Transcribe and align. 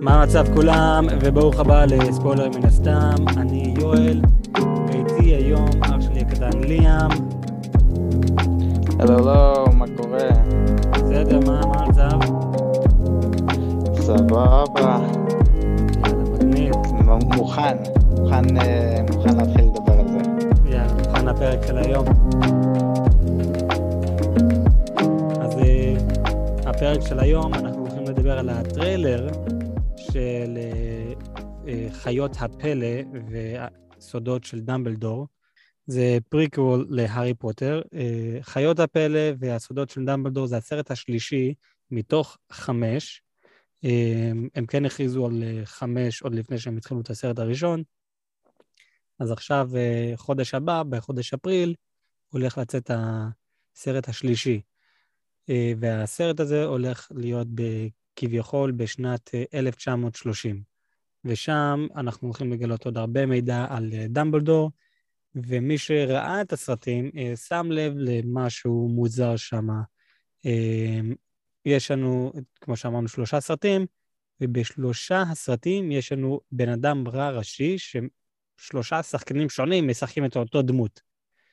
מה 0.00 0.22
המצב 0.22 0.44
כולם, 0.54 1.06
וברוך 1.20 1.60
הבא 1.60 1.84
לספוילר 1.84 2.48
מן 2.48 2.64
הסתם, 2.64 3.28
אני 3.36 3.74
יואל, 3.80 4.20
ואיתי 4.86 5.34
היום 5.34 5.68
אח 5.80 6.00
שלי 6.00 6.20
הקטן 6.20 6.58
ליאם. 6.60 7.10
הלו, 8.98 9.18
הלו, 9.18 9.72
מה 9.72 9.84
קורה? 9.96 10.28
בסדר, 10.92 11.40
מה 11.46 11.60
המצב? 11.64 12.18
סבבה. 13.94 14.98
יאללה, 16.06 16.24
מגניב. 16.32 16.74
מוכן, 17.36 17.76
מוכן, 18.18 18.56
אה, 18.56 19.02
מוכן 19.12 19.36
להתחיל 19.36 19.64
לדבר 19.64 20.00
על 20.00 20.08
זה. 20.08 20.48
יאללה, 20.70 20.92
מוכן 20.92 21.26
לפרק 21.26 21.66
של 21.66 21.78
היום. 21.78 22.04
אז 25.40 25.58
אה, 25.58 25.94
הפרק 26.66 27.00
של 27.00 27.20
היום, 27.20 27.54
אנחנו 27.54 27.80
הולכים 27.80 28.04
לדבר 28.04 28.38
על 28.38 28.48
הטריילר 28.48 29.28
חיות 31.92 32.36
הפלא 32.40 33.02
והסודות 33.30 34.44
של 34.44 34.60
דמבלדור. 34.60 35.26
זה 35.86 36.18
פריקוול 36.28 36.86
להארי 36.90 37.34
פוטר. 37.34 37.82
אה, 37.94 38.38
חיות 38.42 38.78
הפלא 38.78 39.20
והסודות 39.38 39.90
של 39.90 40.04
דמבלדור 40.04 40.46
זה 40.46 40.56
הסרט 40.56 40.90
השלישי 40.90 41.54
מתוך 41.90 42.38
חמש. 42.52 43.22
אה, 43.84 44.30
הם 44.54 44.66
כן 44.66 44.84
הכריזו 44.84 45.26
על 45.26 45.42
אה, 45.42 45.60
חמש 45.64 46.22
עוד 46.22 46.34
לפני 46.34 46.58
שהם 46.58 46.76
התחילו 46.76 47.00
את 47.00 47.10
הסרט 47.10 47.38
הראשון. 47.38 47.82
אז 49.18 49.30
עכשיו, 49.30 49.70
חודש 50.16 50.54
הבא, 50.54 50.82
בחודש 50.82 51.34
אפריל, 51.34 51.74
הולך 52.28 52.58
לצאת 52.58 52.90
הסרט 52.94 54.08
השלישי. 54.08 54.60
והסרט 55.78 56.40
הזה 56.40 56.64
הולך 56.64 57.08
להיות 57.10 57.48
כביכול 58.16 58.72
בשנת 58.72 59.34
אה, 59.34 59.44
1930. 59.54 60.69
ושם 61.24 61.86
אנחנו 61.96 62.28
הולכים 62.28 62.52
לגלות 62.52 62.84
עוד 62.84 62.98
הרבה 62.98 63.26
מידע 63.26 63.66
על 63.70 63.90
אה, 63.92 64.06
דמבלדור, 64.08 64.70
ומי 65.34 65.78
שראה 65.78 66.40
את 66.40 66.52
הסרטים 66.52 67.10
אה, 67.18 67.36
שם 67.36 67.66
לב 67.70 67.92
למשהו 67.96 68.88
מוזר 68.88 69.36
שם. 69.36 69.66
יש 71.64 71.90
לנו, 71.90 72.32
כמו 72.60 72.76
שאמרנו, 72.76 73.08
שלושה 73.08 73.40
סרטים, 73.40 73.86
ובשלושה 74.40 75.22
הסרטים 75.22 75.92
יש 75.92 76.12
לנו 76.12 76.40
בן 76.52 76.68
אדם 76.68 77.08
רע 77.08 77.30
ראשי, 77.30 77.76
ששלושה 77.78 79.02
שחקנים 79.02 79.48
שונים 79.48 79.88
משחקים 79.88 80.24
את 80.24 80.36
אותו 80.36 80.62
דמות. 80.62 81.00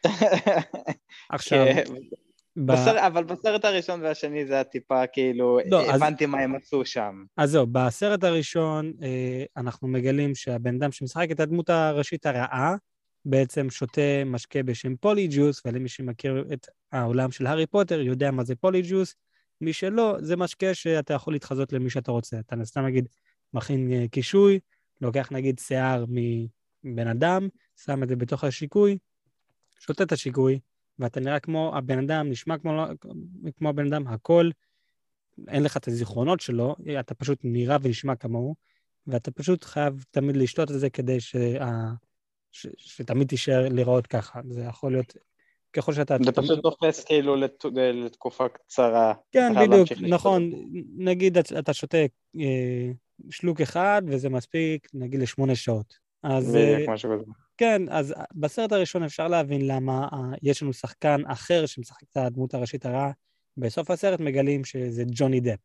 עכשיו, 1.29 1.65
כן, 1.65 1.83
ב- 2.57 2.71
בסרט- 2.71 2.97
אבל 3.07 3.23
בסרט 3.23 3.65
הראשון 3.65 4.01
והשני 4.03 4.45
זה 4.45 4.53
היה 4.53 4.63
טיפה 4.63 5.07
כאילו, 5.07 5.59
לא, 5.71 5.89
אז- 5.89 5.95
הבנתי 6.01 6.25
מה 6.25 6.39
הם 6.39 6.55
עשו 6.55 6.85
שם. 6.85 7.23
אז 7.37 7.51
זהו, 7.51 7.67
בסרט 7.71 8.23
הראשון 8.23 8.93
אה, 9.01 9.43
אנחנו 9.57 9.87
מגלים 9.87 10.35
שהבן 10.35 10.75
אדם 10.75 10.91
שמשחק 10.91 11.27
את 11.31 11.39
הדמות 11.39 11.69
הראשית 11.69 12.25
הרעה, 12.25 12.75
בעצם 13.25 13.69
שותה 13.69 14.01
משקה 14.25 14.63
בשם 14.63 14.95
פולי 14.95 15.27
ג'וס, 15.31 15.61
ולמי 15.65 15.89
שמכיר 15.89 16.45
את 16.53 16.67
העולם 16.91 17.31
של 17.31 17.45
הארי 17.47 17.65
פוטר 17.67 18.01
יודע 18.01 18.31
מה 18.31 18.43
זה 18.43 18.55
פולי 18.55 18.81
ג'וס. 18.89 19.15
מי 19.61 19.73
שלא, 19.73 20.15
זה 20.21 20.35
משקה 20.35 20.73
שאתה 20.73 21.13
יכול 21.13 21.33
להתחזות 21.33 21.73
למי 21.73 21.89
שאתה 21.89 22.11
רוצה. 22.11 22.39
אתה 22.39 22.55
סתם 22.63 22.85
נגיד 22.85 23.07
מכין 23.53 23.91
אה, 23.91 24.05
קישוי, 24.11 24.59
לוקח 25.01 25.31
נגיד 25.31 25.59
שיער 25.59 26.05
מבן 26.83 27.07
אדם, 27.07 27.47
שם 27.85 28.03
את 28.03 28.09
זה 28.09 28.15
בתוך 28.15 28.43
השיקוי, 28.43 28.97
שותה 29.79 30.03
את 30.03 30.11
השיקוי, 30.11 30.59
ואתה 30.99 31.19
נראה 31.19 31.39
כמו 31.39 31.71
הבן 31.77 31.99
אדם, 31.99 32.29
נשמע 32.29 32.57
כמו, 32.57 32.85
כמו 33.57 33.69
הבן 33.69 33.87
אדם, 33.87 34.07
הכל 34.07 34.49
אין 35.47 35.63
לך 35.63 35.77
את 35.77 35.87
הזיכרונות 35.87 36.39
שלו, 36.39 36.75
אתה 36.99 37.15
פשוט 37.15 37.39
נראה 37.43 37.77
ונשמע 37.81 38.15
כמוהו, 38.15 38.55
ואתה 39.07 39.31
פשוט 39.31 39.63
חייב 39.63 40.05
תמיד 40.11 40.37
לשתות 40.37 40.71
את 40.71 40.79
זה 40.79 40.89
כדי 40.89 41.19
שה... 41.19 41.63
ש... 42.51 42.67
שתמיד 42.77 43.27
תישאר 43.27 43.69
לראות 43.69 44.07
ככה. 44.07 44.39
זה 44.49 44.61
יכול 44.61 44.91
להיות, 44.91 45.13
ככל 45.73 45.93
שאתה... 45.93 46.17
זה 46.25 46.31
פשוט 46.31 46.59
תופס 46.63 47.03
כאילו 47.03 47.35
לת- 47.35 47.65
לתקופה 47.93 48.49
קצרה. 48.49 49.13
כן, 49.31 49.51
אתה 49.51 49.61
בדיוק, 49.67 49.89
נכון. 50.09 50.51
נגיד 50.97 51.37
את- 51.37 51.53
אתה 51.59 51.73
שותה 51.73 51.97
אה, 52.39 52.91
שלוק 53.29 53.61
אחד, 53.61 54.01
וזה 54.07 54.29
מספיק, 54.29 54.87
נגיד, 54.93 55.19
לשמונה 55.19 55.55
שעות. 55.55 55.93
אז 56.23 56.55
אה, 56.55 56.73
בדיוק, 56.75 56.89
משהו 56.89 57.09
כזה. 57.13 57.31
כן, 57.57 57.81
אז 57.89 58.13
בסרט 58.35 58.71
הראשון 58.71 59.03
אפשר 59.03 59.27
להבין 59.27 59.67
למה 59.67 60.07
אה, 60.13 60.19
יש 60.43 60.63
לנו 60.63 60.73
שחקן 60.73 61.21
אחר 61.27 61.65
שמשחק 61.65 62.03
את 62.11 62.17
הדמות 62.17 62.53
הראשית 62.53 62.85
הרעה. 62.85 63.11
בסוף 63.57 63.91
הסרט 63.91 64.19
מגלים 64.19 64.65
שזה 64.65 65.03
ג'וני 65.07 65.39
דפ, 65.39 65.59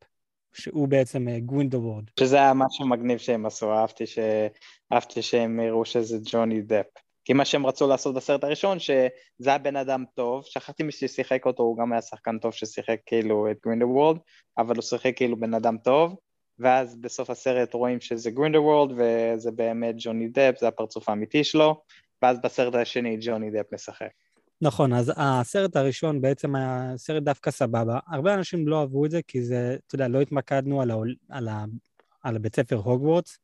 שהוא 0.52 0.88
בעצם 0.88 1.28
אה, 1.28 1.40
גרינדלוולד. 1.40 2.04
שזה 2.20 2.36
היה 2.36 2.54
משהו 2.54 2.86
מגניב 2.86 3.18
שהם 3.18 3.46
עשו, 3.46 3.72
אהבתי, 3.72 4.06
ש... 4.06 4.18
אהבתי 4.92 5.22
שהם 5.22 5.60
הראו 5.60 5.84
שזה 5.84 6.18
ג'וני 6.24 6.62
דפ. 6.62 6.86
כי 7.24 7.32
מה 7.32 7.44
שהם 7.44 7.66
רצו 7.66 7.88
לעשות 7.88 8.14
בסרט 8.14 8.44
הראשון, 8.44 8.78
שזה 8.78 9.08
היה 9.46 9.58
בן 9.58 9.76
אדם 9.76 10.04
טוב, 10.14 10.44
שכחתי 10.44 10.82
מי 10.82 10.92
ששיחק 10.92 11.46
אותו, 11.46 11.62
הוא 11.62 11.78
גם 11.78 11.92
היה 11.92 12.02
שחקן 12.02 12.38
טוב 12.38 12.52
ששיחק 12.52 12.98
כאילו 13.06 13.50
את 13.50 13.56
גרינדלוולד, 13.66 14.18
אבל 14.58 14.74
הוא 14.74 14.82
שיחק 14.82 15.16
כאילו 15.16 15.40
בן 15.40 15.54
אדם 15.54 15.76
טוב, 15.78 16.16
ואז 16.62 16.96
בסוף 16.96 17.30
הסרט 17.30 17.74
רואים 17.74 18.00
שזה 18.00 18.30
גרינדלוולד, 18.30 18.92
וזה 18.96 19.50
באמת 19.50 19.94
ג'וני 19.98 20.28
דפ, 20.28 20.54
זה 20.60 20.68
הפרצוף 20.68 21.08
האמיתי 21.08 21.44
שלו, 21.44 21.82
ואז 22.22 22.38
בסרט 22.44 22.74
השני 22.74 23.18
ג'וני 23.20 23.50
דפ 23.50 23.72
משחק. 23.72 24.10
נכון, 24.62 24.92
אז 24.92 25.12
הסרט 25.16 25.76
הראשון 25.76 26.20
בעצם 26.20 26.54
היה 26.54 26.92
סרט 26.96 27.22
דווקא 27.22 27.50
סבבה. 27.50 27.98
הרבה 28.06 28.34
אנשים 28.34 28.68
לא 28.68 28.80
אהבו 28.80 29.04
את 29.04 29.10
זה, 29.10 29.20
כי 29.28 29.42
זה, 29.42 29.76
אתה 29.86 29.94
יודע, 29.94 30.08
לא 30.08 30.20
התמקדנו 30.20 30.82
על, 30.82 30.90
העול, 30.90 31.14
על, 31.28 31.48
ה, 31.48 31.64
על 32.22 32.36
הבית 32.36 32.56
ספר 32.56 32.76
הוגוורטס, 32.76 33.38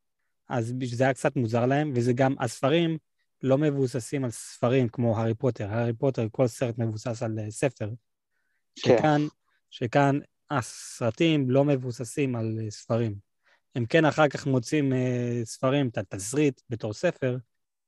אז 0.49 0.75
זה 0.93 1.05
היה 1.05 1.15
קצת 1.15 1.37
מוזר 1.37 1.67
להם, 1.67 1.93
וזה 1.95 2.13
גם, 2.13 2.35
הספרים 2.41 2.99
לא 3.43 3.59
מבוססים 3.59 4.25
על 4.25 4.31
ספרים 4.31 4.89
כמו 4.89 5.19
הארי 5.19 5.35
פוטר. 5.35 5.71
הארי 5.71 5.93
פוטר, 5.93 6.27
כל 6.33 6.47
סרט 6.47 6.79
מבוסס 6.79 7.23
על 7.23 7.39
אה, 7.39 7.51
ספר. 7.51 7.89
כן. 8.83 8.97
שכאן, 8.99 9.27
שכאן 9.71 10.19
הסרטים 10.51 11.51
לא 11.51 11.65
מבוססים 11.65 12.37
על 12.37 12.59
אה, 12.63 12.71
ספרים. 12.71 13.15
הם 13.75 13.87
כן 13.87 14.05
אחר 14.05 14.29
כך 14.29 14.47
מוצאים 14.47 14.93
אה, 14.93 15.41
ספרים, 15.45 15.89
את 15.89 15.99
התסריט 15.99 16.61
בתור 16.71 16.93
ספר, 16.93 17.37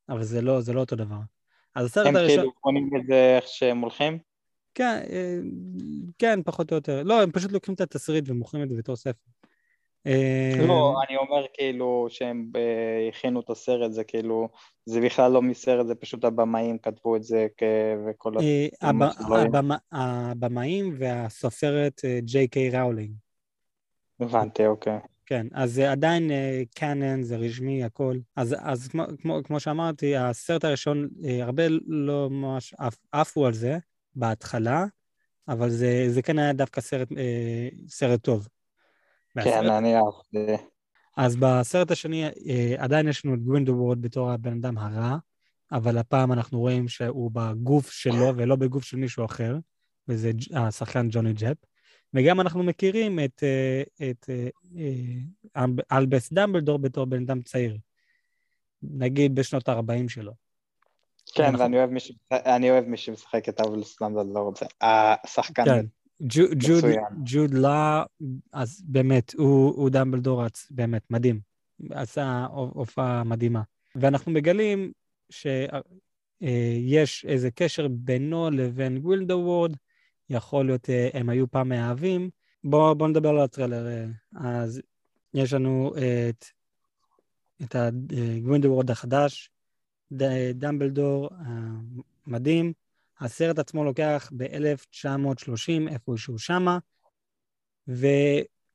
אבל 0.08 0.22
זה 0.22 0.42
לא, 0.42 0.60
זה 0.60 0.72
לא 0.72 0.80
אותו 0.80 0.96
דבר. 0.96 1.18
אז 1.74 1.86
הסרט 1.86 2.06
הם 2.06 2.16
הראשון... 2.16 2.36
כאילו 2.36 2.52
קונים 2.52 2.90
את 2.96 3.06
זה 3.06 3.36
איך 3.36 3.48
שהם 3.48 3.78
הולכים? 3.78 4.18
כן, 4.74 5.02
אה, 5.10 5.38
כן, 6.18 6.42
פחות 6.42 6.70
או 6.70 6.76
יותר. 6.76 7.02
לא, 7.02 7.22
הם 7.22 7.32
פשוט 7.32 7.52
לוקחים 7.52 7.74
את 7.74 7.80
התסריט 7.80 8.24
ומוכרים 8.28 8.62
את 8.62 8.68
זה 8.68 8.76
בתור 8.76 8.96
ספר. 8.96 9.30
אה, 10.06 10.52
לא, 10.68 10.94
אני 11.08 11.16
אומר 11.16 11.46
כאילו 11.54 12.06
שהם 12.10 12.50
אה, 12.56 13.08
הכינו 13.08 13.40
את 13.40 13.50
הסרט, 13.50 13.92
זה 13.92 14.04
כאילו, 14.04 14.48
זה 14.86 15.00
בכלל 15.00 15.32
לא 15.32 15.42
מסרט, 15.42 15.86
זה 15.86 15.94
פשוט 15.94 16.24
הבמאים 16.24 16.78
כתבו 16.78 17.16
את 17.16 17.22
זה 17.22 17.46
וכל 18.06 18.32
ה... 18.38 18.40
אה, 18.40 18.68
הבמאים 19.92 20.94
והסופרת 20.98 22.00
ג'יי 22.18 22.48
קיי 22.48 22.70
ראולינג. 22.70 23.14
הבנתי, 24.20 24.66
אוקיי. 24.66 24.98
כן, 25.26 25.46
אז 25.52 25.72
זה 25.72 25.92
עדיין 25.92 26.30
canon, 26.74 27.22
זה 27.22 27.36
רשמי, 27.36 27.84
הכל. 27.84 28.16
אז, 28.36 28.56
אז 28.58 28.88
כמו, 28.88 29.02
כמו, 29.22 29.38
כמו 29.44 29.60
שאמרתי, 29.60 30.16
הסרט 30.16 30.64
הראשון, 30.64 31.08
הרבה 31.42 31.62
לא 31.86 32.30
ממש 32.30 32.74
עפו 33.12 33.46
על 33.46 33.52
זה 33.52 33.78
בהתחלה, 34.14 34.84
אבל 35.48 35.70
זה, 35.70 36.04
זה 36.08 36.22
כן 36.22 36.38
היה 36.38 36.52
דווקא 36.52 36.80
סרט, 36.80 37.08
סרט 37.88 38.22
טוב. 38.22 38.48
כן, 39.44 39.66
אני 39.66 39.96
אהבתי. 39.96 40.64
אז 41.16 41.36
בסרט 41.36 41.90
השני 41.90 42.24
אה, 42.24 42.74
עדיין 42.78 43.08
יש 43.08 43.24
לנו 43.24 43.34
את 43.34 43.42
גרינדלוולד 43.42 44.02
בתור 44.02 44.30
הבן 44.30 44.52
אדם 44.52 44.78
הרע, 44.78 45.16
אבל 45.72 45.98
הפעם 45.98 46.32
אנחנו 46.32 46.60
רואים 46.60 46.88
שהוא 46.88 47.30
בגוף 47.34 47.90
שלו 47.90 48.36
ולא 48.36 48.56
בגוף 48.56 48.84
של 48.84 48.96
מישהו 48.96 49.24
אחר, 49.24 49.56
וזה 50.08 50.30
השחקן 50.54 51.08
ג'וני 51.10 51.32
ג'פ. 51.32 51.56
וגם 52.14 52.40
אנחנו 52.40 52.62
מכירים 52.62 53.18
את, 53.24 53.42
אה, 53.42 53.82
את 54.10 54.30
אה, 54.30 54.48
אה, 55.56 55.64
אלבס 55.98 56.32
דמבלדור 56.32 56.78
בתור 56.78 57.04
בן 57.04 57.22
אדם 57.22 57.42
צעיר. 57.42 57.76
נגיד 58.82 59.34
בשנות 59.34 59.68
ה-40 59.68 60.08
שלו. 60.08 60.32
כן, 61.34 61.54
ואני 62.30 62.70
אוהב 62.70 62.84
מי 62.84 62.96
שמשחק 62.96 63.48
את 63.48 63.60
לא 64.34 64.40
רוצה. 64.40 64.66
השחקן, 64.80 65.64
כן. 65.64 65.86
ג'וד, 67.24 67.54
לה, 67.54 68.04
אז 68.52 68.82
באמת, 68.86 69.34
הוא, 69.34 69.74
הוא 69.76 69.90
דמבלדור, 69.90 70.44
רץ, 70.44 70.66
באמת, 70.70 71.02
מדהים. 71.10 71.40
עשה 71.90 72.46
הופעה 72.50 73.24
מדהימה. 73.24 73.62
ואנחנו 73.94 74.32
מגלים 74.32 74.92
שיש 75.30 77.24
איזה 77.24 77.50
קשר 77.50 77.88
בינו 77.88 78.50
לבין 78.50 78.98
גרינדלוולד, 78.98 79.76
יכול 80.30 80.66
להיות 80.66 80.90
אה, 80.90 81.08
הם 81.12 81.28
היו 81.28 81.50
פעם 81.50 81.68
מאהבים. 81.68 82.30
בואו 82.64 82.94
בוא 82.94 83.08
נדבר 83.08 83.28
על 83.28 83.40
הטריילר. 83.40 83.86
אה, 83.86 84.06
אז 84.62 84.82
יש 85.34 85.52
לנו 85.52 85.94
את, 86.28 86.44
את 87.62 87.74
הגרינדלוולד 87.74 88.90
החדש, 88.90 89.50
דמבלדור 90.54 91.28
המדהים. 92.26 92.72
הסרט 93.20 93.58
עצמו 93.58 93.84
לוקח 93.84 94.30
ב-1930, 94.36 95.90
איפשהו 95.90 96.38
שמה, 96.38 96.78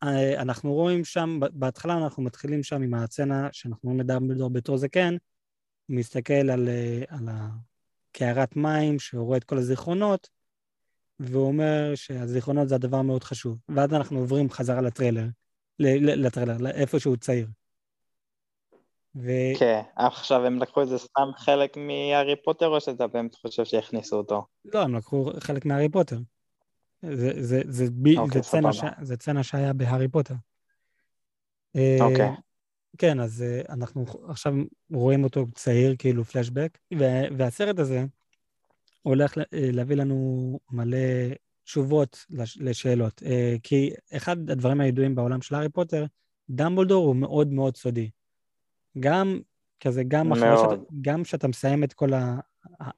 אה, 0.04 0.42
אנחנו 0.42 0.74
רואים 0.74 1.06
שם, 1.06 1.40
בהתחלה 1.54 1.98
אנחנו 1.98 2.24
מתחילים 2.24 2.64
שם 2.64 2.82
עם 2.82 2.94
הסצנה 2.94 3.50
שאנחנו 3.52 3.90
רואים 3.90 4.02
את 4.02 4.06
דמבלדור 4.06 4.50
בתור 4.50 4.78
זקן, 4.78 5.16
הוא 5.88 5.98
מסתכל 5.98 6.34
על, 6.34 6.70
על 7.08 7.30
הקערת 7.30 8.56
מים, 8.56 9.00
שהוא 9.00 9.26
רואה 9.26 9.38
את 9.38 9.44
כל 9.44 9.58
הזיכרונות, 9.58 10.30
והוא 11.20 11.48
אומר 11.48 11.96
שהזיכרונות 11.96 12.70
זה 12.70 12.76
הדבר 12.76 13.02
מאוד 13.02 13.24
חשוב. 13.24 13.58
ואז 13.70 13.94
אנחנו 13.94 14.20
עוברים 14.20 14.50
חזרה 14.50 14.82
לטריילר, 14.82 15.28
לטריילר, 15.80 16.58
לאיפה 16.58 17.00
שהוא 17.00 17.18
צעיר. 17.18 17.48
ו... 19.16 19.32
כן, 19.60 19.82
עכשיו 19.96 20.46
הם 20.46 20.60
לקחו 20.60 20.82
את 20.82 20.88
זה 20.88 20.98
סתם 20.98 21.30
חלק 21.38 21.78
מהארי 21.78 22.36
פוטר, 22.44 22.68
או 22.68 22.82
שאתה 22.82 23.08
באמת 23.08 23.36
חושב 23.36 23.66
שהכניסו 23.66 24.18
אותו? 24.18 24.46
לא, 24.66 24.82
הם 24.82 24.96
לקחו 24.96 25.30
חלק 25.40 25.66
מהארי 25.66 25.90
פוטר. 25.90 26.20
זה, 27.02 27.32
זה, 27.44 27.62
זה, 27.68 27.86
ב... 27.92 28.18
אוקיי, 28.18 28.42
זה, 28.42 28.50
צנע 28.50 28.74
ש... 28.74 28.84
זה 29.02 29.18
צנע 29.18 29.44
שהיה 29.44 29.74
בהארי 29.74 30.08
פוטר. 30.08 30.34
אוקיי. 31.76 32.30
Uh, 32.30 32.42
כן, 32.98 33.20
אז 33.20 33.44
uh, 33.44 33.74
אנחנו 33.74 34.06
עכשיו 34.28 34.54
רואים 34.94 35.24
אותו 35.24 35.46
צעיר, 35.54 35.96
כאילו 36.00 36.24
פלשבק, 36.24 36.78
והסרט 37.38 37.80
הזה 37.80 38.06
הולך 39.02 39.34
להביא 39.52 39.96
לנו 39.96 40.60
מלא 40.72 40.98
תשובות 41.64 42.26
לש... 42.30 42.58
לשאלות. 42.62 43.24
כי 43.64 43.94
אחד 44.16 44.50
הדברים 44.50 44.82
הידועים 44.82 45.16
בעולם 45.16 45.42
של 45.42 45.56
הארי 45.56 45.70
פוטר, 45.70 46.06
דמבלדור 46.50 47.06
הוא 47.06 47.16
מאוד 47.16 47.48
מאוד 47.48 47.78
סודי. 47.78 48.10
גם 49.00 49.40
כזה, 49.80 50.04
גם 50.08 50.32
אחרי 50.32 50.58
שאתה, 50.58 50.76
גם 51.02 51.24
כשאתה 51.24 51.48
מסיים 51.48 51.84
את 51.84 51.94
כל 51.94 52.14
ה... 52.14 52.40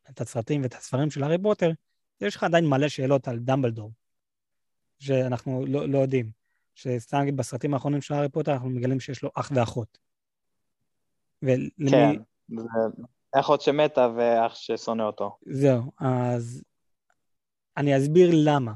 את 0.09 0.21
הסרטים 0.21 0.63
ואת 0.63 0.73
הספרים 0.73 1.11
של 1.11 1.23
הארי 1.23 1.38
פוטר, 1.41 1.71
יש 2.21 2.35
לך 2.35 2.44
עדיין 2.44 2.65
מלא 2.65 2.88
שאלות 2.88 3.27
על 3.27 3.39
דמבלדור, 3.39 3.91
שאנחנו 4.99 5.65
לא, 5.65 5.89
לא 5.89 5.97
יודעים. 5.97 6.31
שסתם 6.75 7.17
נגיד 7.17 7.38
בסרטים 7.38 7.73
האחרונים 7.73 8.01
של 8.01 8.13
הארי 8.13 8.29
פוטר, 8.29 8.53
אנחנו 8.53 8.69
מגלים 8.69 8.99
שיש 8.99 9.23
לו 9.23 9.29
אח 9.35 9.51
ואחות. 9.55 9.97
ולמי... 11.41 11.69
כן, 11.89 12.15
זה 12.47 13.39
אחות 13.39 13.61
שמתה 13.61 14.09
ואח 14.17 14.55
ששונא 14.55 15.03
אותו. 15.03 15.38
זהו, 15.45 15.91
אז 15.99 16.63
אני 17.77 17.97
אסביר 17.97 18.29
למה. 18.33 18.73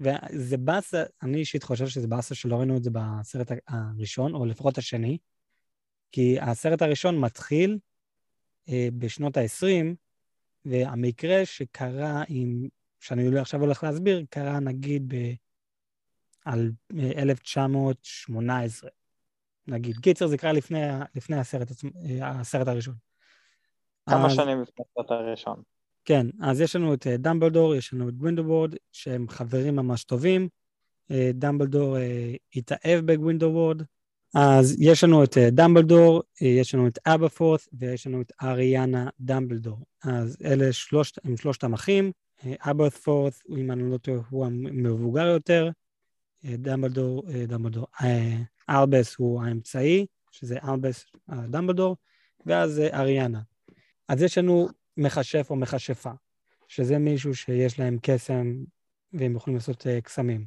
וזה 0.00 0.56
באסה, 0.56 1.04
אני 1.22 1.38
אישית 1.38 1.62
חושב 1.62 1.86
שזה 1.86 2.08
באסה 2.08 2.34
שלא 2.34 2.56
ראינו 2.56 2.76
את 2.76 2.82
זה 2.82 2.90
בסרט 2.92 3.52
הראשון, 3.68 4.34
או 4.34 4.46
לפחות 4.46 4.78
השני, 4.78 5.18
כי 6.14 6.40
הסרט 6.40 6.82
הראשון 6.82 7.20
מתחיל 7.20 7.78
אה, 8.68 8.88
בשנות 8.98 9.36
ה-20, 9.36 9.94
והמקרה 10.64 11.46
שקרה 11.46 12.22
עם 12.28 12.68
שאני 13.00 13.30
לא 13.30 13.40
עכשיו 13.40 13.60
הולך 13.60 13.84
להסביר, 13.84 14.24
קרה 14.30 14.60
נגיד 14.60 15.14
ב... 15.14 15.32
על 16.44 16.70
1918, 17.00 18.90
נגיד. 19.66 19.96
קיצר, 19.98 20.26
זה 20.26 20.38
קרה 20.38 20.52
לפני, 20.52 20.80
לפני 21.14 21.36
הסרט, 21.36 21.68
הסרט 22.22 22.68
הראשון. 22.68 22.94
כמה 24.10 24.26
אז, 24.26 24.32
שנים 24.32 24.62
לפני 24.62 24.84
הסרט 24.90 25.10
הראשון. 25.10 25.62
כן, 26.04 26.26
אז 26.42 26.60
יש 26.60 26.76
לנו 26.76 26.94
את 26.94 27.06
אה, 27.06 27.16
דמבלדור, 27.16 27.74
יש 27.74 27.94
לנו 27.94 28.08
את 28.08 28.14
גרינדלוולד, 28.14 28.74
שהם 28.92 29.28
חברים 29.28 29.76
ממש 29.76 30.04
טובים. 30.04 30.48
אה, 31.10 31.30
דמבלדור 31.34 31.96
אה, 31.96 32.34
התאהב 32.56 33.00
בגרינדלוולד, 33.00 33.82
אז 34.34 34.76
יש 34.78 35.04
לנו 35.04 35.24
את 35.24 35.38
דמבלדור, 35.38 36.22
יש 36.40 36.74
לנו 36.74 36.86
את 36.86 36.98
אבא 37.06 37.28
פורט 37.28 37.60
ויש 37.72 38.06
לנו 38.06 38.20
את 38.20 38.32
אריאנה 38.42 39.08
דמבלדור. 39.20 39.78
אז 40.04 40.36
אלה 40.44 40.72
שלושת, 40.72 41.18
הם 41.24 41.36
שלושת 41.36 41.64
המחים. 41.64 42.12
אברט 42.60 42.92
פורט, 42.92 43.34
אם 43.48 43.70
אני 43.70 43.90
לא 43.90 43.98
טועה, 43.98 44.18
הוא 44.30 44.46
המבוגר 44.46 45.26
יותר, 45.26 45.70
אה, 46.44 46.56
דמבלדור, 46.56 47.22
אה, 47.30 47.46
דמבלדור, 47.46 47.86
אה, 48.02 48.36
אלבס 48.70 49.14
הוא 49.14 49.42
האמצעי, 49.42 50.06
שזה 50.30 50.58
אלבס 50.68 51.06
דמבלדור, 51.28 51.96
ואז 52.46 52.82
אריאנה. 52.92 53.40
אז 54.08 54.22
יש 54.22 54.38
לנו 54.38 54.68
מכשף 54.96 55.46
או 55.50 55.56
מכשפה, 55.56 56.10
שזה 56.68 56.98
מישהו 56.98 57.34
שיש 57.34 57.78
להם 57.78 57.98
קסם 58.02 58.64
והם 59.12 59.36
יכולים 59.36 59.56
לעשות 59.56 59.86
קסמים. 60.04 60.46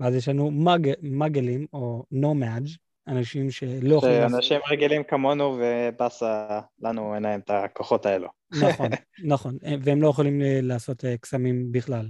ואז 0.00 0.14
יש 0.14 0.28
לנו 0.28 0.50
מג, 0.50 0.92
מגלים 1.02 1.66
או 1.72 2.04
נומאג', 2.10 2.68
אנשים 3.08 3.50
שלא 3.50 3.94
יכולים... 3.94 4.28
שאנשים 4.30 4.60
רגילים 4.70 5.04
כמונו 5.04 5.58
ובאסה, 5.60 6.60
לנו 6.80 7.14
אין 7.14 7.22
להם 7.22 7.40
את 7.40 7.50
הכוחות 7.50 8.06
האלו. 8.06 8.28
נכון, 8.60 8.86
נכון, 9.34 9.58
והם 9.82 10.02
לא 10.02 10.08
יכולים 10.08 10.40
לעשות 10.44 11.04
אה, 11.04 11.16
קסמים 11.16 11.72
בכלל. 11.72 12.08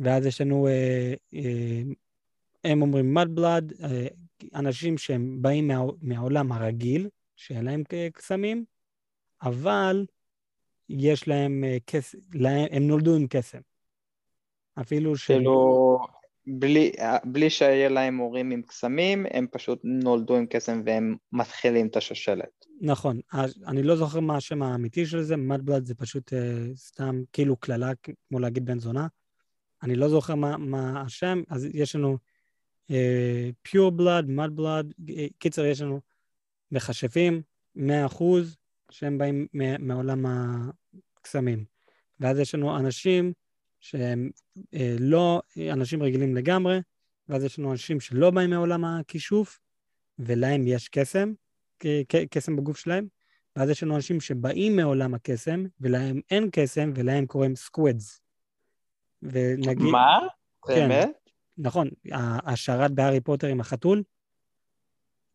ואז 0.00 0.26
יש 0.26 0.40
לנו, 0.40 0.66
אה, 0.66 1.14
אה, 1.34 1.82
הם 2.64 2.82
אומרים 2.82 3.18
mud 3.18 3.38
blood, 3.38 3.86
אנשים 4.54 4.98
שהם 4.98 5.42
באים 5.42 5.68
מה, 5.68 5.78
מהעולם 6.02 6.52
הרגיל, 6.52 7.08
שאין 7.36 7.64
להם 7.64 7.82
קסמים, 8.12 8.64
אבל 9.42 10.06
יש 10.88 11.28
להם 11.28 11.64
קסם, 11.86 12.18
הם 12.70 12.86
נולדו 12.86 13.16
עם 13.16 13.26
קסם. 13.30 13.60
אפילו 14.80 15.16
ש... 15.16 15.26
כאילו, 15.26 15.98
בלי, 16.46 16.92
בלי 17.24 17.50
שיהיה 17.50 17.88
להם 17.88 18.16
הורים 18.16 18.50
עם 18.50 18.62
קסמים, 18.62 19.26
הם 19.30 19.46
פשוט 19.50 19.80
נולדו 19.84 20.36
עם 20.36 20.46
קסם 20.46 20.82
והם 20.84 21.16
מתחילים 21.32 21.86
את 21.86 21.96
השושלת. 21.96 22.66
נכון, 22.80 23.20
אני 23.66 23.82
לא 23.82 23.96
זוכר 23.96 24.20
מה 24.20 24.36
השם 24.36 24.62
האמיתי 24.62 25.06
של 25.06 25.22
זה, 25.22 25.36
מדבלד 25.36 25.84
זה 25.84 25.94
פשוט 25.94 26.32
uh, 26.32 26.36
סתם 26.74 27.22
כאילו 27.32 27.56
קללה, 27.56 27.90
כמו 28.28 28.38
להגיד 28.38 28.64
בן 28.64 28.78
זונה. 28.78 29.06
אני 29.82 29.96
לא 29.96 30.08
זוכר 30.08 30.34
מה, 30.34 30.56
מה 30.56 31.00
השם, 31.00 31.42
אז 31.48 31.68
יש 31.72 31.96
לנו 31.96 32.18
uh, 32.90 32.94
pure 33.68 34.00
blood, 34.00 34.24
mud 34.38 34.60
blood, 34.60 35.12
קיצר, 35.38 35.64
יש 35.64 35.80
לנו 35.80 36.00
מכשפים, 36.72 37.42
100% 37.76 37.80
שהם 38.90 39.18
באים 39.18 39.46
מעולם 39.78 40.26
הקסמים. 40.26 41.64
ואז 42.20 42.38
יש 42.38 42.54
לנו 42.54 42.76
אנשים 42.78 43.32
שהם 43.80 44.30
אה, 44.74 44.96
לא 45.00 45.42
אנשים 45.72 46.02
רגילים 46.02 46.36
לגמרי, 46.36 46.80
ואז 47.28 47.44
יש 47.44 47.58
לנו 47.58 47.72
אנשים 47.72 48.00
שלא 48.00 48.30
באים 48.30 48.50
מעולם 48.50 48.84
הכישוף, 48.84 49.60
ולהם 50.18 50.66
יש 50.66 50.88
קסם, 50.88 51.32
קסם 52.30 52.56
בגוף 52.56 52.78
שלהם, 52.78 53.06
ואז 53.56 53.70
יש 53.70 53.82
לנו 53.82 53.96
אנשים 53.96 54.20
שבאים 54.20 54.76
מעולם 54.76 55.14
הקסם, 55.14 55.64
ולהם 55.80 56.20
אין 56.30 56.48
קסם, 56.52 56.92
ולהם 56.94 57.26
קוראים 57.26 57.56
squibs. 57.56 58.20
ונגיד... 59.22 59.78
מה? 59.78 60.18
כן, 60.66 60.88
באמת? 60.88 61.30
נכון, 61.58 61.88
השרת 62.44 62.90
בהארי 62.90 63.20
פוטר 63.20 63.46
עם 63.46 63.60
החתול. 63.60 64.02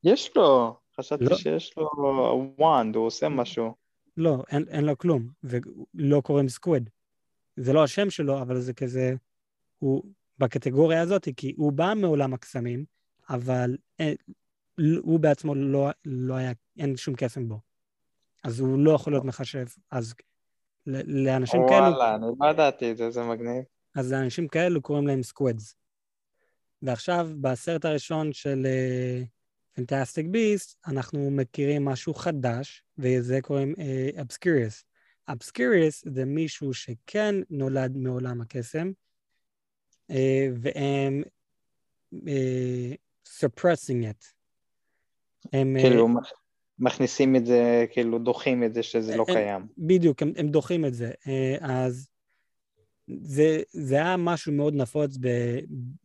יש 0.03 0.31
לו, 0.35 0.79
חשבתי 0.95 1.25
לא. 1.25 1.35
שיש 1.35 1.73
לו 1.77 1.89
wand, 2.57 2.95
הוא 2.95 3.05
עושה 3.05 3.29
משהו. 3.29 3.75
לא, 4.17 4.43
אין, 4.49 4.65
אין 4.69 4.85
לו 4.85 4.97
כלום, 4.97 5.27
ולא 5.43 6.21
קוראים 6.21 6.49
squib. 6.49 6.89
זה 7.55 7.73
לא 7.73 7.83
השם 7.83 8.09
שלו, 8.09 8.41
אבל 8.41 8.59
זה 8.59 8.73
כזה, 8.73 9.13
הוא 9.79 10.03
בקטגוריה 10.39 11.01
הזאת, 11.01 11.27
כי 11.37 11.53
הוא 11.57 11.71
בא 11.71 11.93
מעולם 11.95 12.33
הקסמים, 12.33 12.85
אבל 13.29 13.77
אין, 13.99 14.15
הוא 15.01 15.19
בעצמו 15.19 15.55
לא, 15.55 15.89
לא 16.05 16.33
היה, 16.33 16.51
אין 16.79 16.97
שום 16.97 17.15
קסם 17.15 17.47
בו. 17.47 17.59
אז 18.43 18.59
הוא 18.59 18.79
לא 18.79 18.91
יכול 18.91 19.13
להיות 19.13 19.25
מכשף. 19.25 19.65
אז 19.91 20.13
לאנשים 20.87 21.59
וואלה, 21.59 21.79
כאלו... 21.79 21.95
וואלה, 21.95 22.15
אני 22.15 22.25
לא 22.39 22.45
ידעתי 22.45 22.91
את 22.91 22.97
זה, 22.97 23.09
זה 23.09 23.23
מגניב. 23.23 23.63
אז 23.95 24.13
לאנשים 24.13 24.47
כאלו 24.47 24.81
קוראים 24.81 25.07
להם 25.07 25.23
squibs. 25.23 25.75
ועכשיו, 26.81 27.29
בסרט 27.41 27.85
הראשון 27.85 28.33
של 28.33 28.67
פנטסטיק 29.73 30.25
uh, 30.25 30.29
ביסט, 30.29 30.77
אנחנו 30.87 31.31
מכירים 31.31 31.85
משהו 31.85 32.13
חדש, 32.13 32.83
וזה 32.97 33.41
קוראים 33.41 33.73
אבסקיריוס. 34.21 34.79
Uh, 34.79 34.90
אבסקיריוס 35.27 36.03
זה 36.07 36.25
מישהו 36.25 36.73
שכן 36.73 37.35
נולד 37.49 37.97
מעולם 37.97 38.41
הקסם, 38.41 38.91
אה, 40.11 40.47
והם 40.61 41.23
אה, 42.27 42.91
suppressing 43.39 44.03
it. 44.03 44.25
הם... 45.53 45.77
אה, 45.77 45.81
כאילו 45.81 46.07
מכניסים 46.79 47.35
את 47.35 47.45
זה, 47.45 47.85
כאילו 47.91 48.19
דוחים 48.19 48.63
את 48.63 48.73
זה 48.73 48.83
שזה 48.83 49.17
לא 49.17 49.25
קיים. 49.27 49.67
בדיוק, 49.77 50.21
הם, 50.21 50.33
הם 50.37 50.47
דוחים 50.47 50.85
את 50.85 50.93
זה. 50.93 51.11
אז 51.61 52.07
זה, 53.21 53.61
זה 53.71 53.95
היה 53.95 54.17
משהו 54.17 54.53
מאוד 54.53 54.75
נפוץ 54.75 55.17
ב, 55.21 55.27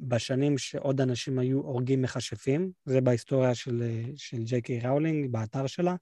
בשנים 0.00 0.58
שעוד 0.58 1.00
אנשים 1.00 1.38
היו 1.38 1.60
הורגים 1.60 2.02
מכשפים, 2.02 2.70
זה 2.84 3.00
בהיסטוריה 3.00 3.54
של, 3.54 3.82
של 4.16 4.42
ג'יי 4.42 4.62
קיי 4.62 4.80
ראולינג, 4.80 5.32
באתר 5.32 5.66
שלה. 5.66 5.94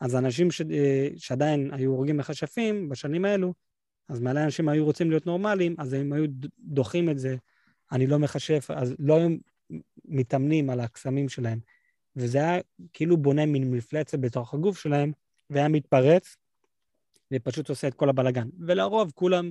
אז 0.00 0.16
אנשים 0.16 0.50
ש... 0.50 0.60
אה, 0.60 1.08
שעדיין 1.16 1.70
היו 1.72 1.90
הורגים 1.90 2.16
מכשפים 2.16 2.88
בשנים 2.88 3.24
האלו, 3.24 3.54
אז 4.08 4.20
מלא 4.20 4.44
אנשים 4.44 4.68
היו 4.68 4.84
רוצים 4.84 5.10
להיות 5.10 5.26
נורמליים, 5.26 5.74
אז 5.78 5.92
הם 5.92 6.12
היו 6.12 6.24
דוחים 6.58 7.10
את 7.10 7.18
זה, 7.18 7.36
אני 7.92 8.06
לא 8.06 8.18
מכשף, 8.18 8.70
אז 8.74 8.94
לא 8.98 9.16
היו 9.16 9.28
מתאמנים 10.04 10.70
על 10.70 10.80
הקסמים 10.80 11.28
שלהם. 11.28 11.58
וזה 12.16 12.38
היה 12.38 12.60
כאילו 12.92 13.16
בונה 13.16 13.46
מין 13.46 13.70
מפלצת 13.70 14.18
בתוך 14.18 14.54
הגוף 14.54 14.78
שלהם, 14.78 15.12
והיה 15.50 15.68
מתפרץ, 15.68 16.36
ופשוט 17.32 17.68
עושה 17.68 17.88
את 17.88 17.94
כל 17.94 18.08
הבלגן. 18.08 18.48
ולרוב, 18.58 19.12
כולם, 19.14 19.50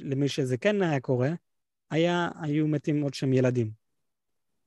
למי 0.00 0.28
שזה 0.28 0.56
כן 0.56 0.82
היה 0.82 1.00
קורה, 1.00 1.30
היה, 1.90 2.28
היו 2.40 2.68
מתים 2.68 3.02
עוד 3.02 3.14
שהם 3.14 3.32
ילדים. 3.32 3.70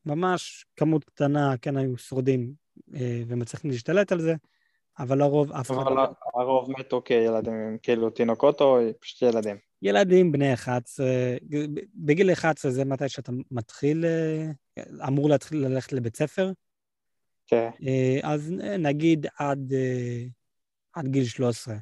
ממש 0.05 0.65
כמות 0.75 1.03
קטנה 1.03 1.57
כן 1.57 1.77
היו 1.77 1.97
שורדים 1.97 2.53
אה, 2.95 3.23
ומצליחים 3.27 3.71
להשתלט 3.71 4.11
על 4.11 4.21
זה, 4.21 4.35
אבל 4.99 5.17
לרוב 5.17 5.51
אף 5.51 5.71
אחד... 5.71 5.77
אבל 5.77 6.05
הרוב 6.33 6.71
מתו 6.71 7.01
כילדים, 7.05 7.77
כאילו 7.81 8.09
תינוקות 8.09 8.61
או 8.61 8.79
פשוט 8.99 9.21
ילדים? 9.21 9.57
ילדים 9.81 10.31
בני 10.31 10.53
11, 10.53 11.05
בגיל 11.95 12.31
11 12.31 12.71
זה 12.71 12.85
מתי 12.85 13.09
שאתה 13.09 13.31
מתחיל, 13.51 14.05
אה, 14.05 14.51
אמור 15.07 15.29
להתחיל 15.29 15.67
ללכת 15.67 15.93
לבית 15.93 16.15
ספר. 16.15 16.51
כן. 17.47 17.69
אה, 17.87 18.19
אז 18.23 18.51
נגיד 18.79 19.27
עד, 19.37 19.73
עד 20.93 21.07
גיל 21.07 21.25
13. 21.25 21.75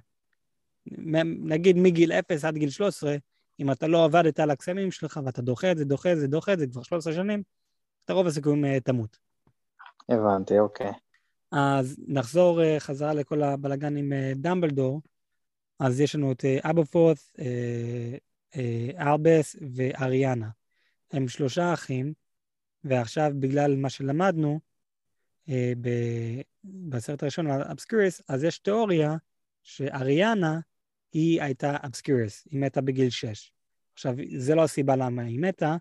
נגיד 1.44 1.77
מגיל 1.77 2.12
0 2.12 2.46
עד 2.46 2.58
גיל 2.58 2.70
13, 2.70 3.15
אם 3.60 3.72
אתה 3.72 3.88
לא 3.88 4.06
עבדת 4.06 4.39
על 4.39 4.51
הקסמים 4.51 4.91
שלך 4.91 5.20
ואתה 5.25 5.41
דוחה 5.41 5.72
את 5.72 5.77
זה, 5.77 5.86
דוחה 5.86 6.13
את 6.13 6.20
זה, 6.20 6.27
דוחה 6.27 6.53
את 6.53 6.60
זה 6.60 6.68
כבר 6.68 6.84
13 6.84 7.13
שנים, 7.13 7.44
אתה 8.06 8.13
רוב 8.13 8.27
הסיכויים 8.27 8.80
תמות. 8.80 9.18
הבנתי, 10.10 10.60
אוקיי. 10.60 10.91
אז 11.51 12.00
נחזור 12.08 12.62
uh, 12.62 12.79
חזרה 12.79 13.13
לכל 13.13 13.43
הבלגן 13.43 13.98
עם 13.98 14.13
uh, 14.13 14.38
דמבלדור. 14.38 15.01
אז 15.79 16.00
יש 16.00 16.15
לנו 16.15 16.31
את 16.31 16.41
uh, 16.41 16.70
אבופות, 16.70 17.17
ארבס 19.00 19.55
ואריאנה. 19.75 20.50
הם 21.12 21.27
שלושה 21.27 21.74
אחים, 21.74 22.13
ועכשיו 22.84 23.31
בגלל 23.39 23.75
מה 23.75 23.89
שלמדנו 23.89 24.60
בסרט 26.63 27.24
הראשון 27.24 27.51
על 27.51 27.62
Obscurus, 27.62 28.22
אז 28.27 28.43
יש 28.43 28.60
תיאוריה 28.60 29.15
שאריאנה 29.63 30.60
היא 31.13 31.41
הייתה 31.41 31.77
Obscurus, 31.86 32.48
היא 32.51 32.60
מתה 32.60 32.81
בגיל 32.81 33.10
6. 33.10 33.51
עכשיו, 33.93 34.15
זה 34.38 34.55
לא 34.55 34.63
הסיבה 34.63 34.96
למה 34.96 35.22
היא 35.22 35.39
מתה, 35.39 35.75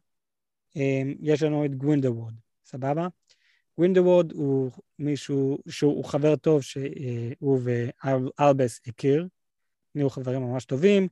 יש 1.20 1.42
לנו 1.42 1.64
את 1.64 1.74
גרינדלוולד, 1.74 2.34
סבבה? 2.64 3.08
גרינדלוולד 3.80 4.32
הוא 4.32 4.70
מישהו 4.98 5.58
שהוא 5.68 6.04
חבר 6.04 6.36
טוב 6.36 6.62
שהוא 6.62 7.60
ואלבס 7.64 8.80
הכיר, 8.86 9.26
נהיו 9.94 10.10
חברים 10.10 10.42
ממש 10.42 10.64
טובים, 10.64 11.08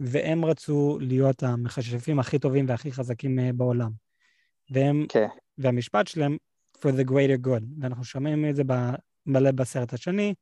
והם 0.00 0.44
רצו 0.44 0.98
להיות 1.00 1.42
המכשפים 1.42 2.18
הכי 2.18 2.38
טובים 2.38 2.68
והכי 2.68 2.92
חזקים 2.92 3.38
אה, 3.38 3.52
בעולם. 3.52 3.90
והם, 4.70 5.04
okay. 5.08 5.12
כן. 5.12 5.26
והמשפט 5.58 6.06
שלהם, 6.06 6.36
for 6.78 6.90
the 6.90 7.10
greater 7.10 7.46
good, 7.46 7.64
ואנחנו 7.80 8.04
שומעים 8.04 8.50
את 8.50 8.56
זה 8.56 8.62
מלא 9.26 9.50
בסרט 9.50 9.92
השני, 9.92 10.34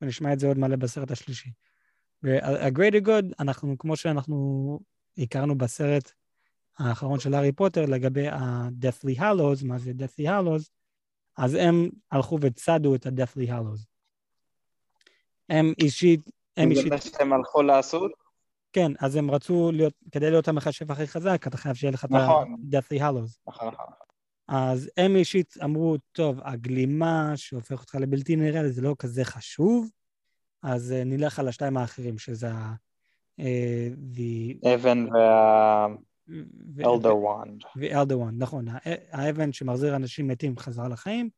ונשמע 0.00 0.32
את 0.32 0.38
זה 0.38 0.46
עוד 0.46 0.58
מלא 0.58 0.76
בסרט 0.76 1.10
השלישי. 1.10 1.50
וה-greater 2.22 3.06
good, 3.06 3.34
אנחנו, 3.40 3.78
כמו 3.78 3.96
שאנחנו 3.96 4.78
הכרנו 5.18 5.58
בסרט 5.58 6.12
האחרון 6.78 7.20
של 7.20 7.34
הארי 7.34 7.52
פוטר 7.52 7.86
לגבי 7.86 8.28
ה-deathly 8.28 9.18
hallows, 9.18 9.64
מה 9.66 9.78
זה 9.78 9.92
deathly 9.98 10.26
hallows, 10.26 10.79
אז 11.40 11.54
הם 11.54 11.88
הלכו 12.10 12.38
וצדו 12.40 12.94
את 12.94 13.06
ה-Deathly 13.06 13.48
Hallows. 13.48 13.84
הם 15.48 15.72
אישית, 15.78 16.30
הם 16.56 16.70
אישית... 16.70 16.84
זה 16.84 16.90
מה 16.90 17.00
שהם 17.00 17.32
הלכו 17.32 17.62
לעשות? 17.62 18.12
כן, 18.72 18.92
אז 19.00 19.16
הם 19.16 19.30
רצו 19.30 19.70
להיות, 19.72 19.94
כדי 20.12 20.30
להיות 20.30 20.48
המחשב 20.48 20.92
הכי 20.92 21.06
חזק, 21.06 21.46
אתה 21.46 21.56
חייב 21.56 21.74
שיהיה 21.74 21.92
לך 21.92 22.04
את 22.04 22.12
ה-Deathly 22.12 23.00
Hallows. 23.00 23.38
נכון, 23.48 23.68
נכון. 23.68 23.86
אז 24.48 24.90
הם 24.96 25.16
אישית 25.16 25.54
אמרו, 25.64 25.96
טוב, 26.12 26.40
הגלימה 26.44 27.32
שהופך 27.36 27.80
אותך 27.80 27.94
לבלתי 27.94 28.36
נראה, 28.36 28.68
זה 28.68 28.82
לא 28.82 28.94
כזה 28.98 29.24
חשוב, 29.24 29.90
אז 30.62 30.94
uh, 30.96 31.04
נלך 31.04 31.38
על 31.38 31.48
השתיים 31.48 31.76
האחרים, 31.76 32.18
שזה 32.18 32.50
ה... 32.50 32.74
Uh, 33.40 34.68
אבן 34.74 35.06
וה... 35.12 35.86
אלדר 36.78 37.16
וואנד. 37.16 37.62
ואלדר 37.76 38.18
וואנד, 38.18 38.42
נכון. 38.42 38.64
האבן 39.10 39.52
שמחזיר 39.52 39.96
אנשים 39.96 40.28
מתים 40.28 40.58
חזרה 40.58 40.88
לחיים, 40.88 41.30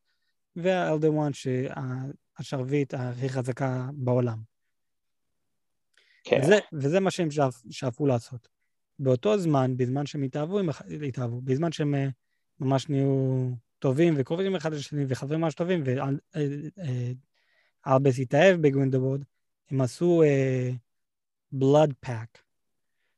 וה 0.55 0.72
Elder 0.72 1.13
Wand 1.13 1.33
שהשרביט 1.33 2.93
הכי 2.93 3.29
חזקה 3.29 3.89
בעולם. 3.93 4.37
כן. 6.23 6.39
וזה, 6.43 6.59
וזה 6.73 6.99
מה 6.99 7.11
שהם 7.11 7.31
שאפ, 7.31 7.61
שאפו 7.69 8.05
לעשות. 8.05 8.47
באותו 8.99 9.37
זמן, 9.37 9.77
בזמן 9.77 10.05
שהם 10.05 10.23
התאהבו, 10.23 10.59
הם 10.59 10.69
התאהבו, 11.07 11.41
בזמן 11.41 11.71
שהם 11.71 11.95
אה, 11.95 12.07
ממש 12.59 12.89
נהיו 12.89 13.49
טובים 13.79 14.13
וקרובים 14.17 14.55
אחד 14.55 14.73
לשני 14.73 15.05
וחברים 15.07 15.41
ממש 15.41 15.53
טובים, 15.53 15.83
ואלבס 17.85 18.19
התאהב 18.19 18.61
בגרינדלוולד, 18.61 19.23
הם 19.71 19.81
עשו 19.81 20.23
blood 21.51 21.93
pact. 21.99 22.43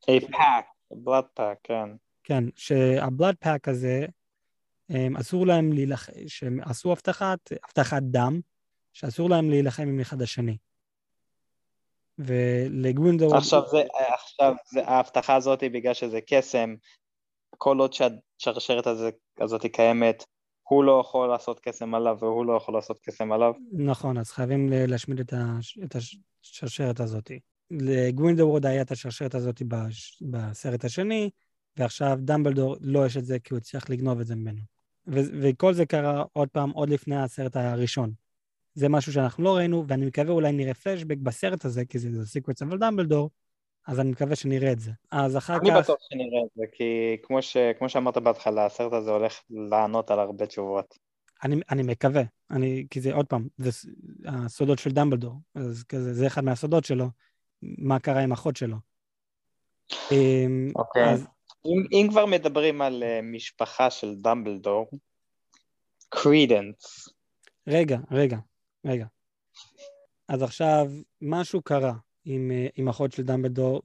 A 0.03 0.21
pact. 0.21 0.74
blood 0.91 1.23
pact, 1.33 1.57
כן. 1.63 1.89
כן, 2.23 2.43
שה 2.55 2.85
blood 2.85 3.35
pact 3.39 3.67
הזה, 3.67 4.05
הם 4.89 5.17
אסור 5.17 5.47
להם 5.47 5.73
להילחם, 5.73 6.11
שהם 6.27 6.59
עשו 6.61 6.91
הבטחת, 6.91 7.39
הבטחת 7.63 8.01
דם, 8.01 8.39
שאסור 8.93 9.29
להם 9.29 9.49
להילחם 9.49 9.83
עם 9.83 9.99
אחד 9.99 10.21
השני. 10.21 10.57
ולגווינדו... 12.19 13.35
עכשיו, 13.35 13.61
זה, 13.67 13.83
עכשיו 14.13 14.53
זה, 14.71 14.87
ההבטחה 14.87 15.35
הזאת 15.35 15.61
היא 15.61 15.71
בגלל 15.71 15.93
שזה 15.93 16.19
קסם, 16.27 16.75
כל 17.57 17.79
עוד 17.79 17.93
שהשרשרת 17.93 18.87
הזאת 19.41 19.65
קיימת, 19.73 20.23
הוא 20.63 20.83
לא 20.83 21.01
יכול 21.05 21.29
לעשות 21.29 21.59
קסם 21.59 21.95
עליו 21.95 22.17
והוא 22.19 22.45
לא 22.45 22.57
יכול 22.57 22.73
לעשות 22.73 22.99
קסם 22.99 23.31
עליו. 23.31 23.53
נכון, 23.71 24.17
אז 24.17 24.31
חייבים 24.31 24.69
להשמיד 24.71 25.19
את 25.19 25.95
השרשרת 25.95 26.99
הזאת. 26.99 27.31
לגווינדוורד 27.71 28.65
היה 28.65 28.81
את 28.81 28.91
השרשרת 28.91 29.35
הזאת 29.35 29.61
בסרט 30.21 30.85
השני, 30.85 31.29
ועכשיו 31.77 32.17
דמבלדור 32.21 32.75
לא 32.81 33.05
יש 33.05 33.17
את 33.17 33.25
זה 33.25 33.39
כי 33.39 33.53
הוא 33.53 33.57
הצליח 33.57 33.89
לגנוב 33.89 34.19
את 34.19 34.27
זה 34.27 34.35
ממנו. 34.35 34.61
ו- 35.07 35.39
וכל 35.41 35.73
זה 35.73 35.85
קרה 35.85 36.23
עוד 36.33 36.49
פעם, 36.49 36.69
עוד 36.69 36.89
לפני 36.89 37.15
הסרט 37.15 37.55
הראשון. 37.55 38.11
זה 38.73 38.89
משהו 38.89 39.13
שאנחנו 39.13 39.43
לא 39.43 39.55
ראינו, 39.55 39.85
ואני 39.87 40.05
מקווה 40.05 40.33
אולי 40.33 40.51
נראה 40.51 40.73
פלשבק 40.73 41.17
בסרט 41.17 41.65
הזה, 41.65 41.85
כי 41.85 41.99
זה 41.99 42.25
סיקוויץ 42.25 42.61
אבל 42.61 42.77
דמבלדור, 42.77 43.29
אז 43.87 43.99
אני 43.99 44.11
מקווה 44.11 44.35
שנראה 44.35 44.71
את 44.71 44.79
זה. 44.79 44.91
אז 45.11 45.37
אחר 45.37 45.55
אני 45.55 45.69
כך... 45.69 45.75
אני 45.75 45.81
בטוח 45.81 45.97
שנראה 45.99 46.43
את 46.45 46.49
זה, 46.55 46.63
כי 46.71 47.17
כמו, 47.23 47.41
ש... 47.41 47.57
כמו 47.79 47.89
שאמרת 47.89 48.17
בהתחלה, 48.17 48.65
הסרט 48.65 48.93
הזה 48.93 49.11
הולך 49.11 49.39
לענות 49.49 50.11
על 50.11 50.19
הרבה 50.19 50.45
תשובות. 50.45 50.97
אני, 51.43 51.55
אני 51.69 51.83
מקווה, 51.83 52.23
אני, 52.51 52.85
כי 52.89 53.01
זה 53.01 53.13
עוד 53.13 53.25
פעם, 53.27 53.47
זה 53.57 53.69
הסודות 54.25 54.79
של 54.79 54.91
דמבלדור, 54.91 55.33
אז 55.55 55.83
כזה, 55.83 56.13
זה 56.13 56.27
אחד 56.27 56.43
מהסודות 56.43 56.85
שלו, 56.85 57.07
מה 57.61 57.99
קרה 57.99 58.21
עם 58.21 58.31
אחות 58.31 58.55
שלו. 58.55 58.77
אמ, 60.11 60.71
אוקיי. 60.75 61.13
אז... 61.13 61.27
אם, 61.65 61.85
אם 61.91 62.07
כבר 62.09 62.25
מדברים 62.25 62.81
על 62.81 63.03
uh, 63.03 63.21
משפחה 63.23 63.89
של 63.89 64.15
דמבלדור, 64.15 64.89
קרידנס. 66.09 67.09
רגע, 67.67 67.97
רגע, 68.11 68.37
רגע. 68.85 69.05
אז 70.27 70.41
עכשיו, 70.41 70.87
משהו 71.21 71.61
קרה 71.61 71.93
עם, 72.25 72.51
uh, 72.51 72.71
עם 72.75 72.89
אחות 72.89 73.11
של 73.11 73.23
דמבלדור, 73.23 73.81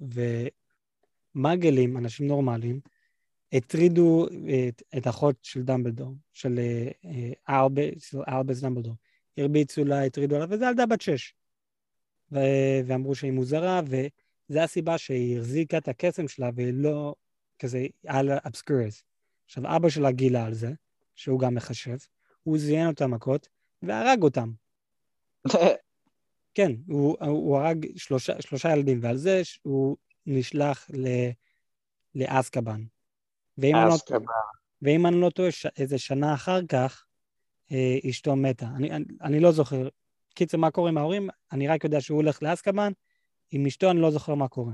ומאגלים, 1.34 1.96
אנשים 1.96 2.26
נורמליים, 2.26 2.80
הטרידו 3.52 4.26
את, 4.68 4.82
את 4.98 5.06
אחות 5.06 5.36
של 5.42 5.62
דמבלדור, 5.62 6.14
של 6.32 6.58
ארבס 8.28 8.60
דמבלדור. 8.60 8.94
הרביצו 9.38 9.84
לה, 9.84 10.04
הטרידו 10.04 10.38
לה, 10.38 10.44
וזו 10.48 10.64
ילדה 10.64 10.86
בת 10.86 11.00
שש. 11.00 11.34
ו- 12.32 12.80
ואמרו 12.86 13.14
שהיא 13.14 13.32
מוזרה, 13.32 13.80
וזו 13.84 14.60
הסיבה 14.60 14.98
שהיא 14.98 15.38
החזיקה 15.38 15.78
את 15.78 15.88
הקסם 15.88 16.28
שלה 16.28 16.50
והיא 16.54 16.72
לא 16.74 17.14
כזה 17.58 17.86
על 18.06 18.30
אבסקורס. 18.46 19.02
עכשיו, 19.46 19.76
אבא 19.76 19.88
שלה 19.88 20.10
גילה 20.10 20.44
על 20.44 20.54
זה, 20.54 20.72
שהוא 21.14 21.40
גם 21.40 21.54
מחשב, 21.54 21.96
הוא 22.42 22.58
זיין 22.58 22.86
אותה 22.86 23.06
מכות 23.06 23.48
והרג 23.82 24.22
אותם. 24.22 24.52
כן, 26.54 26.72
הוא, 26.86 27.16
הוא 27.20 27.58
הרג 27.58 27.86
שלושה, 27.96 28.42
שלושה 28.42 28.72
ילדים, 28.72 28.98
ועל 29.02 29.16
זה 29.16 29.42
הוא 29.62 29.96
נשלח 30.26 30.90
ל, 30.92 31.06
לאסקבן. 32.14 32.84
ואם 33.58 33.76
אני, 33.76 33.84
לא, 33.88 34.18
ואם 34.82 35.06
אני 35.06 35.20
לא 35.20 35.30
טועה, 35.30 35.48
איזה 35.78 35.98
שנה 35.98 36.34
אחר 36.34 36.66
כך, 36.68 37.04
אה, 37.72 37.98
אשתו 38.10 38.36
מתה. 38.36 38.66
אני, 38.76 38.90
אני, 38.90 39.04
אני 39.20 39.40
לא 39.40 39.52
זוכר 39.52 39.88
קיצר, 40.34 40.58
מה 40.58 40.70
קורה 40.70 40.90
עם 40.90 40.98
ההורים? 40.98 41.28
אני 41.52 41.68
רק 41.68 41.84
יודע 41.84 42.00
שהוא 42.00 42.16
הולך 42.16 42.42
לאסקבן, 42.42 42.92
עם 43.50 43.66
אשתו 43.66 43.90
אני 43.90 44.00
לא 44.00 44.10
זוכר 44.10 44.34
מה 44.34 44.48
קורה. 44.48 44.72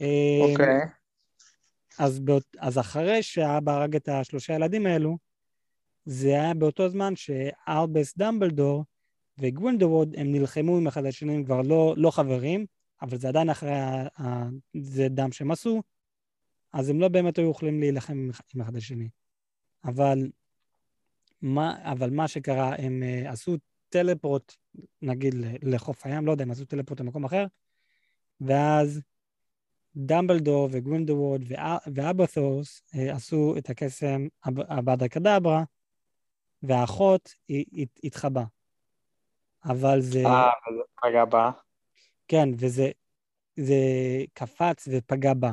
אוקיי. 0.00 0.82
Okay. 0.82 0.88
אז, 1.98 2.20
באות, 2.20 2.56
אז 2.58 2.78
אחרי 2.78 3.22
שהאבא 3.22 3.72
הרג 3.72 3.96
את 3.96 4.08
השלושה 4.08 4.54
ילדים 4.54 4.86
האלו, 4.86 5.18
זה 6.04 6.28
היה 6.28 6.54
באותו 6.54 6.88
זמן 6.88 7.16
שאלבס 7.16 8.16
דמבלדור 8.16 8.84
וגווינדווד, 9.38 10.14
הם 10.16 10.32
נלחמו 10.32 10.76
עם 10.76 10.86
אחד 10.86 11.06
השני, 11.06 11.34
הם 11.34 11.44
כבר 11.44 11.62
לא, 11.62 11.94
לא 11.96 12.10
חברים, 12.10 12.66
אבל 13.02 13.18
זה 13.18 13.28
עדיין 13.28 13.50
אחרי 13.50 13.74
ה, 13.74 14.06
ה, 14.22 14.48
זה 14.76 15.08
דם 15.08 15.32
שהם 15.32 15.50
עשו, 15.50 15.82
אז 16.72 16.88
הם 16.88 17.00
לא 17.00 17.08
באמת 17.08 17.38
היו 17.38 17.50
יכולים 17.50 17.80
להילחם 17.80 18.12
עם, 18.12 18.30
עם 18.54 18.60
אחד 18.60 18.76
השני. 18.76 19.08
אבל 19.84 20.30
מה, 21.42 21.92
אבל 21.92 22.10
מה 22.10 22.28
שקרה, 22.28 22.74
הם 22.78 23.02
uh, 23.02 23.28
עשו 23.28 23.56
טלפורט, 23.92 24.54
נגיד, 25.02 25.34
לחוף 25.62 26.06
הים, 26.06 26.26
לא 26.26 26.32
יודע, 26.32 26.44
הם 26.44 26.50
עשו 26.50 26.64
טלפורט 26.64 27.00
למקום 27.00 27.24
אחר, 27.24 27.46
ואז 28.40 29.00
דמבלדור 29.96 30.68
וגרינדוורד 30.70 31.42
ואבת'ורס 31.94 32.82
אה, 32.94 33.14
עשו 33.14 33.54
את 33.58 33.70
הקסם 33.70 34.26
הבאדה 34.44 35.08
קדברה, 35.08 35.64
והאחות 36.62 37.34
התחבא. 38.04 38.42
אבל 39.64 40.00
זה... 40.00 40.26
אה, 40.26 40.50
וזה 40.70 40.82
פגע 41.02 41.24
בה. 41.24 41.50
כן, 42.28 42.48
וזה 42.58 42.90
זה 43.56 43.74
קפץ 44.32 44.88
ופגע 44.90 45.34
בה. 45.34 45.52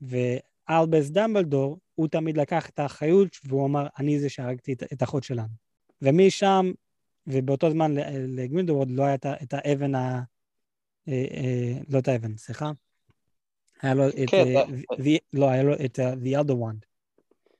ואלבס 0.00 1.10
דמבלדור, 1.10 1.78
הוא 1.94 2.08
תמיד 2.08 2.36
לקח 2.36 2.68
את 2.68 2.78
האחריות 2.78 3.36
והוא 3.44 3.66
אמר, 3.66 3.86
אני 3.98 4.18
זה 4.18 4.28
שהרגתי 4.28 4.72
את, 4.72 4.82
את 4.92 5.02
האחות 5.02 5.24
שלנו. 5.24 5.54
ומשם, 6.02 6.72
ובאותו 7.26 7.70
זמן 7.70 7.94
לגרינדוורד 8.28 8.90
לא 8.90 9.02
הייתה 9.02 9.34
את 9.42 9.54
האבן 9.54 9.94
ה... 9.94 10.22
אה, 11.08 11.24
אה, 11.34 11.72
לא 11.88 11.98
את 11.98 12.08
האבן, 12.08 12.36
סליחה. 12.36 12.70
היה 13.82 13.94
לו 13.94 14.08
את... 14.08 14.30
כן, 14.30 14.44
the, 14.92 15.18
לא, 15.32 15.50
היה 15.50 15.62
לו 15.62 15.74
את 15.74 15.98
the 15.98 16.44
other 16.44 16.54
one. 16.54 16.86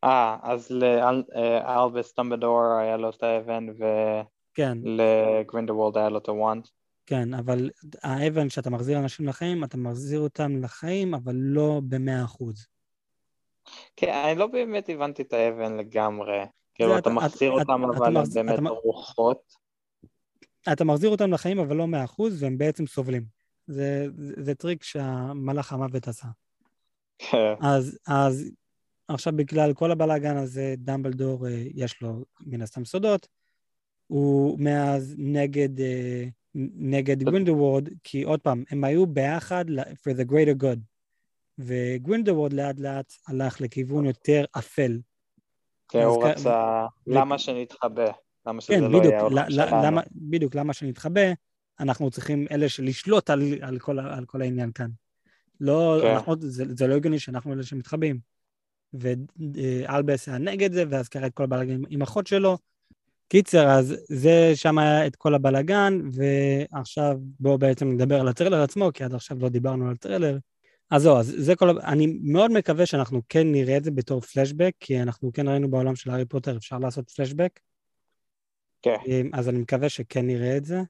אה, 0.05 0.37
אז 0.43 0.71
לאלבס 0.71 2.15
דמבלדור 2.19 2.63
היה 2.81 2.97
לו 2.97 3.11
את 3.11 3.23
האבן, 3.23 3.67
כן. 4.55 4.79
ולגרינדלוולד 4.85 5.99
היה 5.99 6.09
לו 6.09 6.19
את 6.19 6.29
ה 6.29 6.36
wand. 6.36 6.69
כן, 7.07 7.35
אבל 7.35 7.71
האבן 8.03 8.49
שאתה 8.49 8.71
מחזיר 8.71 8.99
אנשים 8.99 9.27
לחיים, 9.27 9.65
אתה 9.65 9.77
מחזיר 9.77 10.21
אותם 10.21 10.63
לחיים, 10.63 11.15
אבל 11.15 11.35
לא 11.35 11.81
במאה 11.89 12.25
אחוז. 12.25 12.67
כן, 13.97 14.13
אני 14.13 14.39
לא 14.39 14.47
באמת 14.47 14.89
הבנתי 14.89 15.23
את 15.23 15.33
האבן 15.33 15.77
לגמרי. 15.77 16.45
כאילו, 16.75 16.99
אתה 16.99 17.11
מחזיר 17.11 17.51
אותם, 17.51 17.85
אבל 17.85 18.17
הם 18.17 18.25
באמת 18.35 18.71
רוחות. 18.85 19.63
אתה 20.73 20.85
מחזיר 20.85 21.11
אותם 21.11 21.33
לחיים, 21.33 21.59
אבל 21.59 21.77
לא 21.77 21.87
מאה 21.87 22.05
אחוז, 22.05 22.43
והם 22.43 22.59
בעצם 22.59 22.87
סובלים. 22.87 23.25
זה, 23.67 24.07
זה, 24.17 24.35
זה 24.37 24.55
טריק 24.55 24.83
שהמלאך 24.83 25.73
המוות 25.73 26.09
עשה. 26.09 26.27
כן. 27.19 27.55
אז, 27.61 27.99
אז 28.07 28.51
עכשיו 29.09 29.33
בגלל 29.37 29.75
כל 29.75 29.91
הבלאגן 29.91 30.37
הזה, 30.37 30.75
דמבלדור, 30.79 31.47
אה, 31.47 31.65
יש 31.75 32.03
לו 32.03 32.25
מן 32.41 32.63
הסתם 32.63 32.85
סודות. 32.85 33.29
הוא 34.07 34.59
מאז 34.59 35.15
נגד, 35.19 35.81
אה, 35.81 36.25
נגד 36.75 37.23
גרינדלוולד, 37.23 37.89
כי 38.05 38.23
עוד 38.23 38.41
פעם, 38.41 38.65
הם 38.71 38.85
היו 38.85 39.07
ביחד 39.07 39.65
for 39.71 40.17
the 40.17 40.31
greater 40.31 40.63
good. 40.63 40.79
וגרינדלוולד 41.59 42.53
לאט 42.53 42.79
לאט 42.79 43.13
הלך 43.29 43.61
לכיוון 43.61 44.05
יותר 44.07 44.45
אפל. 44.59 44.99
כן, 45.93 46.03
הוא 46.03 46.25
רצה, 46.25 46.87
למה 47.07 47.39
שנתחבא? 47.39 48.11
למה 48.47 48.61
שזה 48.61 48.75
כן, 48.75 48.83
לא 48.85 48.99
יהיה 48.99 49.29
ל- 49.29 49.61
ל- 49.61 49.87
למה, 49.87 50.01
בדיוק, 50.13 50.55
למה 50.55 50.73
שנתחבא, 50.73 51.21
אנחנו 51.81 52.11
צריכים 52.11 52.47
אלה 52.51 52.69
שלשלוט 52.69 53.31
על, 53.31 53.43
על, 53.61 53.79
כל, 53.79 53.99
על 53.99 54.25
כל 54.25 54.43
העניין 54.43 54.73
כאן. 54.73 54.91
לא, 55.61 55.99
כן. 56.03 56.09
אנחנו, 56.09 56.35
זה, 56.41 56.65
זה 56.69 56.87
לא 56.87 56.95
הגיוני 56.95 57.19
שאנחנו 57.19 57.53
אלה 57.53 57.63
שמתחבאים. 57.63 58.19
ואלבס 58.95 60.29
היה 60.29 60.39
נגד 60.39 60.73
זה, 60.73 60.85
ואז 60.89 61.09
קרה 61.09 61.27
את 61.27 61.35
כל 61.35 61.45
הבלאגן 61.45 61.75
עם, 61.75 61.83
עם 61.89 62.03
אחות 62.03 62.27
שלו. 62.27 62.59
קיצר, 63.29 63.71
אז 63.71 63.97
זה 64.09 64.53
שם 64.55 64.79
היה 64.79 65.07
את 65.07 65.17
כל 65.17 65.35
הבלאגן, 65.35 66.01
ועכשיו 66.13 67.19
בואו 67.41 67.59
בעצם 67.59 67.89
נדבר 67.89 68.21
על 68.21 68.29
הטרלר 68.29 68.63
עצמו, 68.63 68.91
כי 68.95 69.05
עד 69.05 69.15
עכשיו 69.15 69.39
לא 69.41 69.49
דיברנו 69.49 69.87
על 69.87 69.93
הטרלר. 69.93 70.39
אז 70.93 71.03
זהו, 71.03 71.17
אז 71.17 71.35
זה 71.37 71.57
כל... 71.57 71.81
אני 71.81 72.07
מאוד 72.23 72.51
מקווה 72.51 72.87
שאנחנו 72.87 73.21
כן 73.29 73.53
נראה 73.53 73.77
את 73.77 73.85
זה 73.85 73.91
בתור 73.91 74.21
פלשבק, 74.21 74.73
כי 74.81 75.03
אנחנו 75.03 75.33
כן 75.33 75.49
ראינו 75.49 75.71
בעולם 75.71 75.97
של 75.97 76.11
הארי 76.11 76.25
פוטר, 76.25 76.57
אפשר 76.57 76.79
לעשות 76.79 77.11
פלשבק. 77.11 77.61
כן. 78.83 78.97
אז 79.33 79.49
אני 79.49 79.59
מקווה 79.59 79.89
שכן 79.89 80.27
נראה 80.27 80.57
את 80.57 80.65
זה. 80.65 80.81